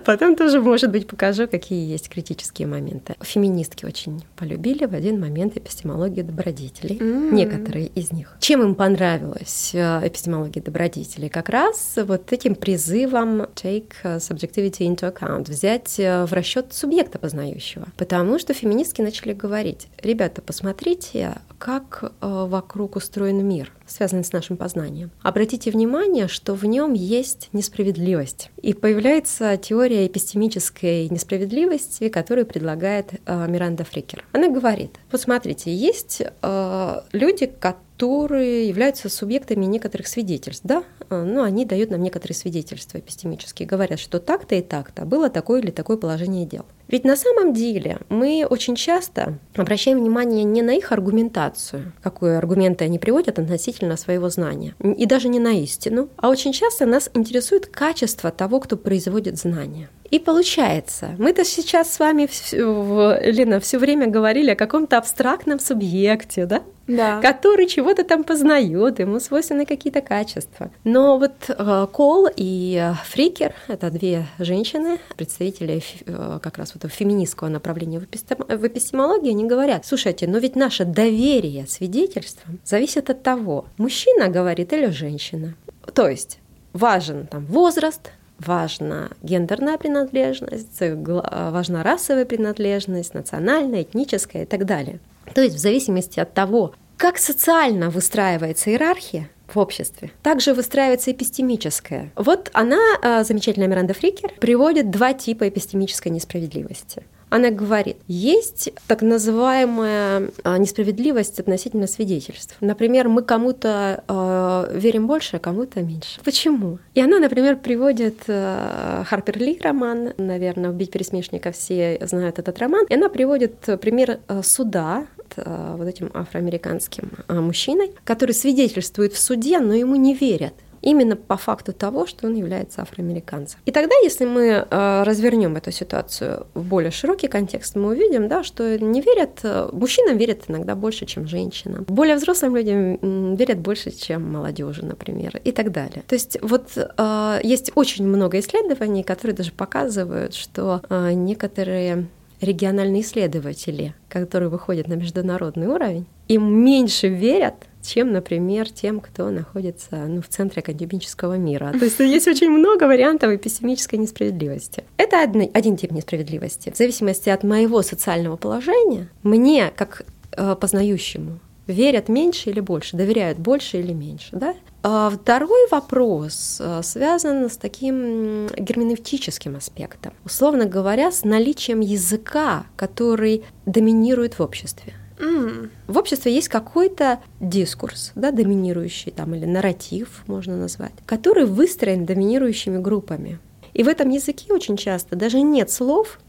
Потом 0.05 0.35
тоже, 0.35 0.61
может 0.61 0.91
быть, 0.91 1.07
покажу, 1.07 1.47
какие 1.47 1.89
есть 1.89 2.09
критические 2.09 2.67
моменты. 2.67 3.15
Феминистки 3.21 3.85
очень 3.85 4.23
полюбили 4.35 4.85
в 4.85 4.93
один 4.93 5.19
момент 5.19 5.57
эпистемологию 5.57 6.25
добродетелей, 6.25 6.97
М. 6.99 7.33
некоторые 7.33 7.87
из 7.87 8.11
них. 8.11 8.35
Чем 8.39 8.61
им 8.63 8.75
понравилась 8.75 9.71
э, 9.73 10.07
эпистемология 10.07 10.61
добродетелей? 10.61 11.29
Как 11.29 11.49
раз 11.49 11.95
вот 11.97 12.31
этим 12.31 12.55
призывом 12.55 13.41
take 13.55 13.93
э, 14.03 14.17
subjectivity 14.17 14.79
into 14.87 15.11
account, 15.13 15.49
взять 15.49 15.99
э, 15.99 16.25
в 16.25 16.33
расчет 16.33 16.73
субъекта 16.73 17.19
познающего. 17.19 17.87
Потому 17.97 18.39
что 18.39 18.53
феминистки 18.53 19.01
начали 19.01 19.33
говорить, 19.33 19.87
ребята, 20.01 20.41
посмотрите, 20.41 21.35
как 21.57 22.11
вокруг 22.21 22.95
устроен 22.97 23.45
мир, 23.47 23.71
связанный 23.87 24.23
с 24.23 24.33
нашим 24.33 24.57
познанием. 24.57 25.11
Обратите 25.21 25.71
внимание, 25.71 26.27
что 26.27 26.53
в 26.53 26.65
нем 26.65 26.93
есть 26.93 27.49
несправедливость. 27.53 28.49
И 28.61 28.73
появляется 28.73 29.57
теория 29.57 30.07
эпистемической 30.07 31.09
несправедливости, 31.09 32.09
которую 32.09 32.45
предлагает 32.45 33.13
э, 33.25 33.47
Миранда 33.47 33.83
Фрикер. 33.83 34.23
Она 34.31 34.49
говорит, 34.49 34.95
вот 35.11 35.21
смотрите, 35.21 35.73
есть 35.73 36.21
э, 36.21 37.01
люди, 37.11 37.45
которые 37.45 37.84
являются 38.03 39.09
субъектами 39.09 39.65
некоторых 39.65 40.07
свидетельств, 40.07 40.65
да, 40.65 40.83
Э, 41.09 41.23
ну, 41.23 41.43
они 41.43 41.65
дают 41.65 41.91
нам 41.91 42.01
некоторые 42.01 42.35
свидетельства 42.35 42.99
эпистемические, 42.99 43.67
говорят, 43.67 43.99
что 43.99 44.19
так-то 44.19 44.55
и 44.55 44.61
так-то 44.61 45.05
было 45.05 45.29
такое 45.29 45.61
или 45.61 45.71
такое 45.71 45.97
положение 45.97 46.45
дел. 46.45 46.65
Ведь 46.87 47.03
на 47.03 47.15
самом 47.15 47.53
деле 47.53 47.97
мы 48.09 48.45
очень 48.47 48.75
часто 48.75 49.39
обращаем 49.55 49.99
внимание 49.99 50.43
не 50.43 50.61
на 50.61 50.71
их 50.71 50.91
аргументацию, 50.91 51.93
какие 52.03 52.35
аргументы 52.35 52.85
они 52.85 52.99
приводят 52.99 53.39
относительно 53.39 53.97
своего 53.97 54.29
знания, 54.29 54.75
и 54.79 55.05
даже 55.05 55.27
не 55.27 55.39
на 55.39 55.53
истину, 55.63 56.09
а 56.17 56.29
очень 56.29 56.53
часто 56.53 56.85
нас 56.85 57.09
интересует 57.15 57.67
качество 57.67 58.31
того, 58.31 58.59
кто 58.59 58.77
производит 58.77 59.37
знания. 59.37 59.89
И 60.11 60.19
получается, 60.19 61.15
мы-то 61.17 61.43
сейчас 61.43 61.91
с 61.91 61.99
вами, 61.99 62.29
Лена, 62.51 63.59
все 63.59 63.79
время 63.79 64.07
говорили 64.07 64.51
о 64.51 64.55
каком-то 64.55 64.99
абстрактном 64.99 65.59
субъекте, 65.59 66.45
да? 66.45 66.61
Да. 66.87 67.19
который 67.21 67.67
чего-то 67.67 68.03
там 68.03 68.23
познает, 68.23 68.99
ему 68.99 69.19
свойственны 69.19 69.65
какие-то 69.65 70.01
качества. 70.01 70.69
Но 70.83 71.17
вот 71.17 71.33
э, 71.47 71.87
Кол 71.91 72.27
и 72.35 72.79
э, 72.79 72.93
Фрикер— 73.05 73.53
это 73.67 73.89
две 73.89 74.27
женщины, 74.37 74.99
представители 75.17 75.81
э, 76.05 76.39
как 76.41 76.57
раз 76.57 76.73
вот 76.75 76.91
феминистского 76.91 77.49
направления 77.49 77.99
в 77.99 78.03
эпистем- 78.03 78.45
в 78.47 78.67
эпистемологии, 78.67 79.31
они 79.31 79.45
говорят, 79.45 79.85
слушайте, 79.85 80.27
но 80.27 80.37
ведь 80.37 80.55
наше 80.55 80.85
доверие 80.85 81.65
свидетельствам 81.67 82.59
зависит 82.63 83.09
от 83.09 83.23
того, 83.23 83.65
мужчина 83.77 84.27
говорит 84.27 84.71
или 84.73 84.87
женщина. 84.87 85.55
То 85.93 86.07
есть 86.07 86.39
важен 86.73 87.25
там 87.27 87.45
возраст, 87.45 88.11
важна 88.39 89.09
гендерная 89.21 89.77
принадлежность, 89.77 90.79
важна 90.79 91.83
расовая 91.83 92.25
принадлежность, 92.25 93.13
национальная, 93.13 93.83
этническая 93.83 94.43
и 94.43 94.45
так 94.45 94.65
далее. 94.65 94.99
То 95.33 95.41
есть 95.41 95.55
в 95.55 95.59
зависимости 95.59 96.19
от 96.19 96.33
того, 96.33 96.73
как 96.97 97.17
социально 97.17 97.89
выстраивается 97.89 98.69
иерархия 98.69 99.29
в 99.47 99.57
обществе, 99.59 100.11
также 100.23 100.53
выстраивается 100.53 101.11
эпистемическая. 101.11 102.11
Вот 102.15 102.49
она, 102.53 102.79
а, 103.01 103.23
замечательная 103.23 103.67
Миранда 103.67 103.93
Фрикер, 103.93 104.33
приводит 104.39 104.89
два 104.91 105.13
типа 105.13 105.49
эпистемической 105.49 106.09
несправедливости. 106.09 107.03
Она 107.29 107.49
говорит, 107.49 107.97
есть 108.07 108.69
так 108.87 109.01
называемая 109.01 110.29
а, 110.43 110.57
несправедливость 110.57 111.39
относительно 111.39 111.87
свидетельств. 111.87 112.55
Например, 112.61 113.09
мы 113.09 113.23
кому-то 113.23 114.03
э, 114.07 114.77
верим 114.77 115.07
больше, 115.07 115.37
а 115.37 115.39
кому-то 115.39 115.81
меньше. 115.81 116.19
Почему? 116.23 116.79
И 116.93 117.01
она, 117.01 117.19
например, 117.19 117.57
приводит 117.57 118.23
э, 118.27 119.03
Харпер 119.05 119.39
Ли 119.39 119.59
роман, 119.61 120.13
наверное, 120.17 120.69
«Убить 120.69 120.91
пересмешника» 120.91 121.51
все 121.51 121.97
знают 122.01 122.39
этот 122.39 122.57
роман, 122.59 122.85
и 122.89 122.93
она 122.93 123.09
приводит 123.09 123.55
пример 123.81 124.19
суда 124.43 125.07
вот 125.35 125.87
этим 125.87 126.11
афроамериканским 126.13 127.11
мужчиной, 127.27 127.91
который 128.03 128.33
свидетельствует 128.33 129.13
в 129.13 129.19
суде, 129.19 129.59
но 129.59 129.73
ему 129.73 129.95
не 129.95 130.13
верят 130.13 130.53
именно 130.85 131.15
по 131.15 131.35
факту 131.35 131.73
того, 131.73 132.05
что 132.05 132.27
он 132.27 132.35
является 132.35 132.81
афроамериканцем. 132.81 133.59
И 133.65 133.71
тогда, 133.71 133.95
если 134.03 134.25
мы 134.25 134.43
э, 134.69 135.03
развернем 135.03 135.55
эту 135.57 135.71
ситуацию 135.71 136.47
в 136.53 136.63
более 136.63 136.91
широкий 136.91 137.27
контекст, 137.27 137.75
мы 137.75 137.89
увидим, 137.89 138.27
да, 138.27 138.43
что 138.43 138.79
не 138.79 139.01
верят, 139.01 139.39
э, 139.43 139.69
мужчинам 139.73 140.17
верят 140.17 140.43
иногда 140.47 140.75
больше, 140.75 141.05
чем 141.05 141.27
женщинам. 141.27 141.85
Более 141.87 142.15
взрослым 142.15 142.55
людям 142.55 143.35
верят 143.35 143.57
больше, 143.57 143.91
чем 143.91 144.31
молодежи, 144.31 144.85
например, 144.85 145.41
и 145.43 145.51
так 145.51 145.71
далее. 145.71 146.03
То 146.07 146.15
есть 146.15 146.37
вот 146.41 146.69
э, 146.77 147.39
есть 147.43 147.71
очень 147.75 148.07
много 148.07 148.39
исследований, 148.39 149.03
которые 149.03 149.35
даже 149.35 149.51
показывают, 149.51 150.35
что 150.35 150.81
некоторые 150.89 152.07
региональные 152.41 153.01
исследователи, 153.01 153.95
которые 154.09 154.49
выходят 154.49 154.87
на 154.87 154.93
международный 154.93 155.67
уровень, 155.67 156.05
им 156.27 156.63
меньше 156.63 157.07
верят, 157.07 157.55
чем, 157.85 158.11
например, 158.11 158.69
тем, 158.69 158.99
кто 158.99 159.29
находится 159.29 159.95
ну, 160.07 160.21
в 160.21 160.27
центре 160.27 160.61
академического 160.61 161.37
мира. 161.37 161.73
То 161.77 161.85
есть 161.85 161.99
есть 162.15 162.27
очень 162.27 162.49
много 162.49 162.83
вариантов 162.85 163.31
эпистемической 163.31 163.97
несправедливости. 163.97 164.83
Это 164.97 165.21
один, 165.21 165.49
один 165.53 165.77
тип 165.77 165.91
несправедливости. 165.91 166.71
В 166.71 166.77
зависимости 166.77 167.29
от 167.29 167.43
моего 167.43 167.81
социального 167.81 168.35
положения, 168.35 169.09
мне, 169.23 169.71
как 169.75 170.03
э, 170.31 170.55
познающему, 170.59 171.39
верят 171.67 172.09
меньше 172.09 172.49
или 172.49 172.59
больше, 172.59 172.97
доверяют 172.97 173.37
больше 173.37 173.79
или 173.79 173.93
меньше. 173.93 174.29
Да? 174.33 174.55
А 174.83 175.09
второй 175.09 175.67
вопрос 175.69 176.57
э, 176.59 176.81
связан 176.83 177.49
с 177.49 177.57
таким 177.57 178.47
герменевтическим 178.47 179.55
аспектом. 179.55 180.13
Условно 180.23 180.65
говоря, 180.65 181.11
с 181.11 181.23
наличием 181.23 181.79
языка, 181.79 182.65
который 182.75 183.43
доминирует 183.65 184.37
в 184.37 184.41
обществе. 184.41 184.93
Mm. 185.17 185.69
В 185.87 185.97
обществе 185.97 186.33
есть 186.33 186.49
какой-то 186.49 187.19
дискурс, 187.39 188.11
да, 188.15 188.31
доминирующий 188.31 189.11
там 189.11 189.33
или 189.33 189.45
нарратив, 189.45 190.23
можно 190.27 190.57
назвать, 190.57 190.93
который 191.05 191.45
выстроен 191.45 192.05
доминирующими 192.05 192.77
группами. 192.77 193.39
И 193.73 193.83
в 193.83 193.87
этом 193.87 194.09
языке 194.09 194.53
очень 194.53 194.77
часто 194.77 195.15
даже 195.15 195.41
нет 195.41 195.71
слов, 195.71 196.19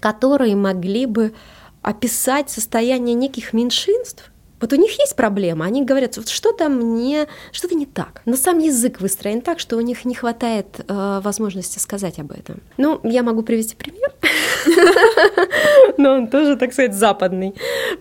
которые 0.00 0.56
могли 0.56 1.06
бы 1.06 1.32
описать 1.82 2.50
состояние 2.50 3.14
неких 3.14 3.52
меньшинств, 3.52 4.30
вот 4.60 4.72
у 4.72 4.76
них 4.76 4.98
есть 4.98 5.16
проблема, 5.16 5.64
они 5.64 5.84
говорят, 5.84 6.16
вот 6.16 6.28
что-то 6.28 6.68
мне, 6.68 7.26
что-то 7.52 7.74
не 7.74 7.86
так. 7.86 8.22
Но 8.26 8.36
сам 8.36 8.58
язык 8.58 9.00
выстроен 9.00 9.40
так, 9.40 9.58
что 9.58 9.76
у 9.76 9.80
них 9.80 10.04
не 10.04 10.14
хватает 10.14 10.80
э, 10.86 11.20
возможности 11.22 11.78
сказать 11.78 12.18
об 12.18 12.32
этом. 12.32 12.60
Ну, 12.76 13.00
я 13.04 13.22
могу 13.22 13.42
привести 13.42 13.74
пример, 13.76 14.12
но 15.96 16.12
он 16.14 16.28
тоже, 16.28 16.56
так 16.56 16.72
сказать, 16.72 16.94
западный, 16.94 17.54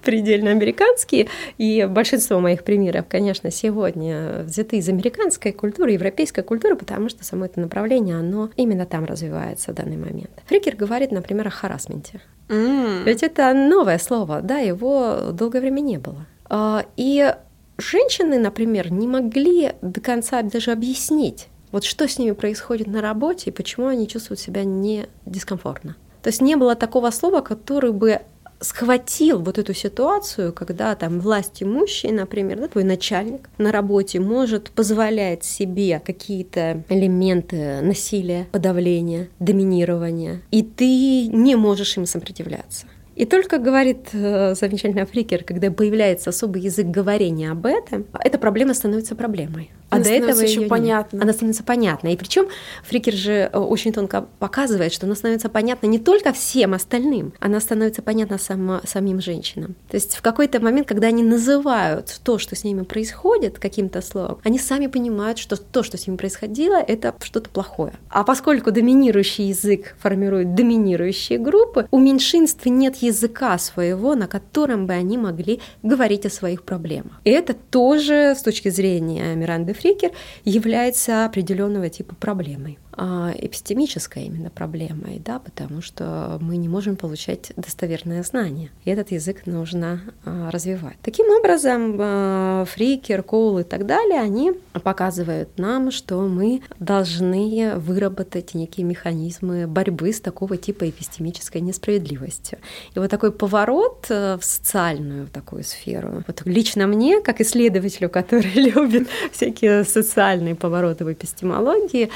предельно 0.03 0.51
американский. 0.51 1.29
И 1.57 1.85
большинство 1.89 2.39
моих 2.39 2.63
примеров, 2.63 3.05
конечно, 3.07 3.51
сегодня 3.51 4.43
взяты 4.43 4.77
из 4.77 4.89
американской 4.89 5.51
культуры, 5.51 5.91
европейской 5.91 6.41
культуры, 6.41 6.75
потому 6.75 7.09
что 7.09 7.23
само 7.23 7.45
это 7.45 7.59
направление, 7.59 8.17
оно 8.17 8.49
именно 8.55 8.85
там 8.85 9.05
развивается 9.05 9.71
в 9.71 9.75
данный 9.75 9.97
момент. 9.97 10.31
Фрикер 10.47 10.75
говорит, 10.75 11.11
например, 11.11 11.47
о 11.47 11.51
харасменте. 11.51 12.21
Mm. 12.49 13.03
Ведь 13.03 13.23
это 13.23 13.53
новое 13.53 13.99
слово, 13.99 14.41
да, 14.41 14.57
его 14.57 15.31
долгое 15.31 15.61
время 15.61 15.79
не 15.79 15.97
было. 15.97 16.25
А, 16.49 16.85
и 16.97 17.33
женщины, 17.77 18.39
например, 18.39 18.91
не 18.91 19.07
могли 19.07 19.73
до 19.81 20.01
конца 20.01 20.41
даже 20.41 20.71
объяснить, 20.71 21.47
вот 21.71 21.83
что 21.83 22.07
с 22.07 22.17
ними 22.17 22.31
происходит 22.31 22.87
на 22.87 23.01
работе 23.01 23.49
и 23.49 23.53
почему 23.53 23.87
они 23.87 24.07
чувствуют 24.07 24.39
себя 24.39 24.63
не 24.63 25.07
дискомфортно. 25.25 25.95
То 26.23 26.29
есть 26.29 26.41
не 26.41 26.55
было 26.55 26.75
такого 26.75 27.11
слова, 27.11 27.41
который 27.41 27.91
бы 27.91 28.21
схватил 28.59 29.39
вот 29.39 29.57
эту 29.57 29.73
ситуацию, 29.73 30.53
когда 30.53 30.95
там 30.95 31.19
власть 31.19 31.63
имущий, 31.63 32.11
например, 32.11 32.59
да, 32.59 32.67
твой 32.67 32.83
начальник 32.83 33.49
на 33.57 33.71
работе 33.71 34.19
может 34.19 34.71
позволять 34.71 35.43
себе 35.43 36.01
какие-то 36.05 36.83
элементы 36.89 37.81
насилия, 37.81 38.47
подавления, 38.51 39.29
доминирования, 39.39 40.41
и 40.51 40.63
ты 40.63 41.27
не 41.27 41.55
можешь 41.55 41.97
им 41.97 42.05
сопротивляться. 42.05 42.85
И 43.15 43.25
только, 43.25 43.57
говорит 43.57 44.09
э, 44.13 44.55
замечательный 44.55 45.05
Фрикер, 45.05 45.43
когда 45.43 45.69
появляется 45.71 46.29
особый 46.29 46.61
язык 46.61 46.87
говорения 46.87 47.51
об 47.51 47.65
этом, 47.65 48.05
эта 48.23 48.37
проблема 48.37 48.73
становится 48.73 49.13
проблемой. 49.13 49.71
А 49.89 49.95
она 49.95 50.05
до 50.05 50.11
этого 50.11 50.41
еще 50.41 50.61
понятно. 50.61 51.17
Нет. 51.17 51.23
Она 51.23 51.33
становится 51.33 51.63
понятна. 51.63 52.09
И 52.09 52.17
причем 52.17 52.47
Фрикер 52.83 53.13
же 53.13 53.49
э, 53.51 53.57
очень 53.57 53.91
тонко 53.91 54.25
показывает, 54.39 54.93
что 54.93 55.05
она 55.05 55.15
становится 55.15 55.49
понятна 55.49 55.87
не 55.87 55.99
только 55.99 56.31
всем 56.33 56.73
остальным, 56.73 57.33
она 57.39 57.59
становится 57.59 58.01
понятна 58.01 58.37
сама, 58.37 58.81
самим 58.85 59.21
женщинам. 59.21 59.75
То 59.89 59.95
есть 59.95 60.15
в 60.15 60.21
какой-то 60.21 60.59
момент, 60.59 60.87
когда 60.87 61.07
они 61.07 61.23
называют 61.23 62.19
то, 62.23 62.37
что 62.37 62.55
с 62.55 62.63
ними 62.63 62.83
происходит, 62.83 63.59
каким-то 63.59 64.01
словом, 64.01 64.39
они 64.43 64.59
сами 64.59 64.87
понимают, 64.87 65.37
что 65.37 65.57
то, 65.57 65.83
что 65.83 65.97
с 65.97 66.07
ними 66.07 66.17
происходило, 66.17 66.75
это 66.75 67.15
что-то 67.21 67.49
плохое. 67.49 67.93
А 68.09 68.23
поскольку 68.23 68.71
доминирующий 68.71 69.47
язык 69.47 69.95
формирует 69.99 70.55
доминирующие 70.55 71.39
группы, 71.39 71.87
у 71.91 71.99
меньшинств 71.99 72.65
нет 72.65 72.97
языка 72.97 73.57
своего, 73.57 74.15
на 74.15 74.27
котором 74.27 74.85
бы 74.85 74.93
они 74.93 75.17
могли 75.17 75.61
говорить 75.83 76.25
о 76.25 76.29
своих 76.29 76.63
проблемах. 76.63 77.13
И 77.23 77.29
это 77.31 77.53
тоже 77.53 78.35
с 78.37 78.41
точки 78.41 78.69
зрения 78.69 79.35
Миранды 79.35 79.73
Фрикер 79.79 80.11
является 80.43 81.25
определенного 81.25 81.89
типа 81.89 82.15
проблемой. 82.15 82.77
А, 83.01 83.31
эпистемической 83.33 84.25
именно 84.25 84.49
проблемой, 84.49 85.21
да, 85.23 85.39
потому 85.39 85.81
что 85.81 86.37
мы 86.41 86.57
не 86.57 86.67
можем 86.67 86.97
получать 86.97 87.53
достоверное 87.55 88.23
знание, 88.23 88.71
и 88.83 88.89
этот 88.89 89.11
язык 89.11 89.45
нужно 89.45 90.01
а, 90.25 90.51
развивать. 90.51 90.97
Таким 91.01 91.27
образом, 91.29 91.95
а, 91.97 92.65
Фрикер, 92.65 93.23
Коул 93.23 93.59
и 93.59 93.63
так 93.63 93.85
далее, 93.85 94.19
они 94.19 94.51
показывают 94.83 95.57
нам, 95.57 95.91
что 95.91 96.19
мы 96.27 96.61
должны 96.79 97.75
выработать 97.77 98.53
некие 98.53 98.85
механизмы 98.85 99.65
борьбы 99.65 100.11
с 100.11 100.19
такого 100.19 100.57
типа 100.57 100.89
эпистемической 100.89 101.61
несправедливостью. 101.61 102.59
И 102.95 102.99
вот 102.99 103.09
такой 103.09 103.31
поворот 103.31 104.07
э, 104.09 104.37
в 104.37 104.43
социальную 104.43 105.27
такую 105.27 105.63
сферу, 105.63 106.25
вот 106.27 106.41
лично 106.43 106.85
мне, 106.85 107.21
как 107.21 107.39
исследователю, 107.39 108.09
который 108.09 108.51
любит 108.55 109.07
всякие 109.31 109.85
социальные 109.85 110.55
повороты 110.55 111.05
в 111.05 111.13
эпистемологии, 111.13 112.09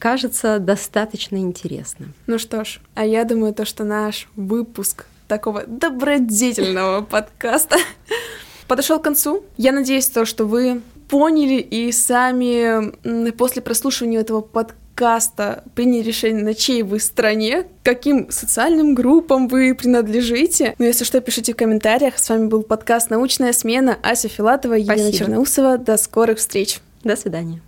кажется 0.00 0.58
достаточно 0.58 1.36
интересным. 1.36 2.14
Ну 2.26 2.38
что 2.38 2.64
ж, 2.64 2.80
а 2.94 3.04
я 3.04 3.24
думаю, 3.24 3.54
то, 3.54 3.64
что 3.64 3.84
наш 3.84 4.26
выпуск 4.34 5.04
такого 5.28 5.64
добродетельного 5.66 7.02
подкаста 7.10 7.76
подошел 8.66 8.98
к 8.98 9.04
концу. 9.04 9.44
Я 9.56 9.70
надеюсь, 9.70 10.08
то, 10.08 10.24
что 10.24 10.46
вы 10.46 10.80
поняли 11.08 11.60
и 11.60 11.92
сами 11.92 13.30
после 13.32 13.62
прослушивания 13.62 14.20
этого 14.20 14.40
подкаста 14.40 15.64
приняли 15.74 16.02
решение, 16.02 16.42
на 16.42 16.54
чьей 16.54 16.82
вы 16.82 16.98
стороне, 16.98 17.66
каким 17.82 18.30
социальным 18.30 18.94
группам 18.94 19.48
вы 19.48 19.74
принадлежите. 19.74 20.74
Ну, 20.78 20.86
если 20.86 21.04
что, 21.04 21.20
пишите 21.20 21.52
в 21.52 21.56
комментариях. 21.56 22.18
С 22.18 22.28
вами 22.28 22.46
был 22.46 22.62
подкаст 22.62 23.10
«Научная 23.10 23.52
смена». 23.52 23.98
Ася 24.02 24.28
Филатова, 24.28 24.74
Елена 24.74 25.12
Черноусова. 25.12 25.78
До 25.78 25.96
скорых 25.96 26.38
встреч. 26.38 26.78
До 27.02 27.16
свидания. 27.16 27.58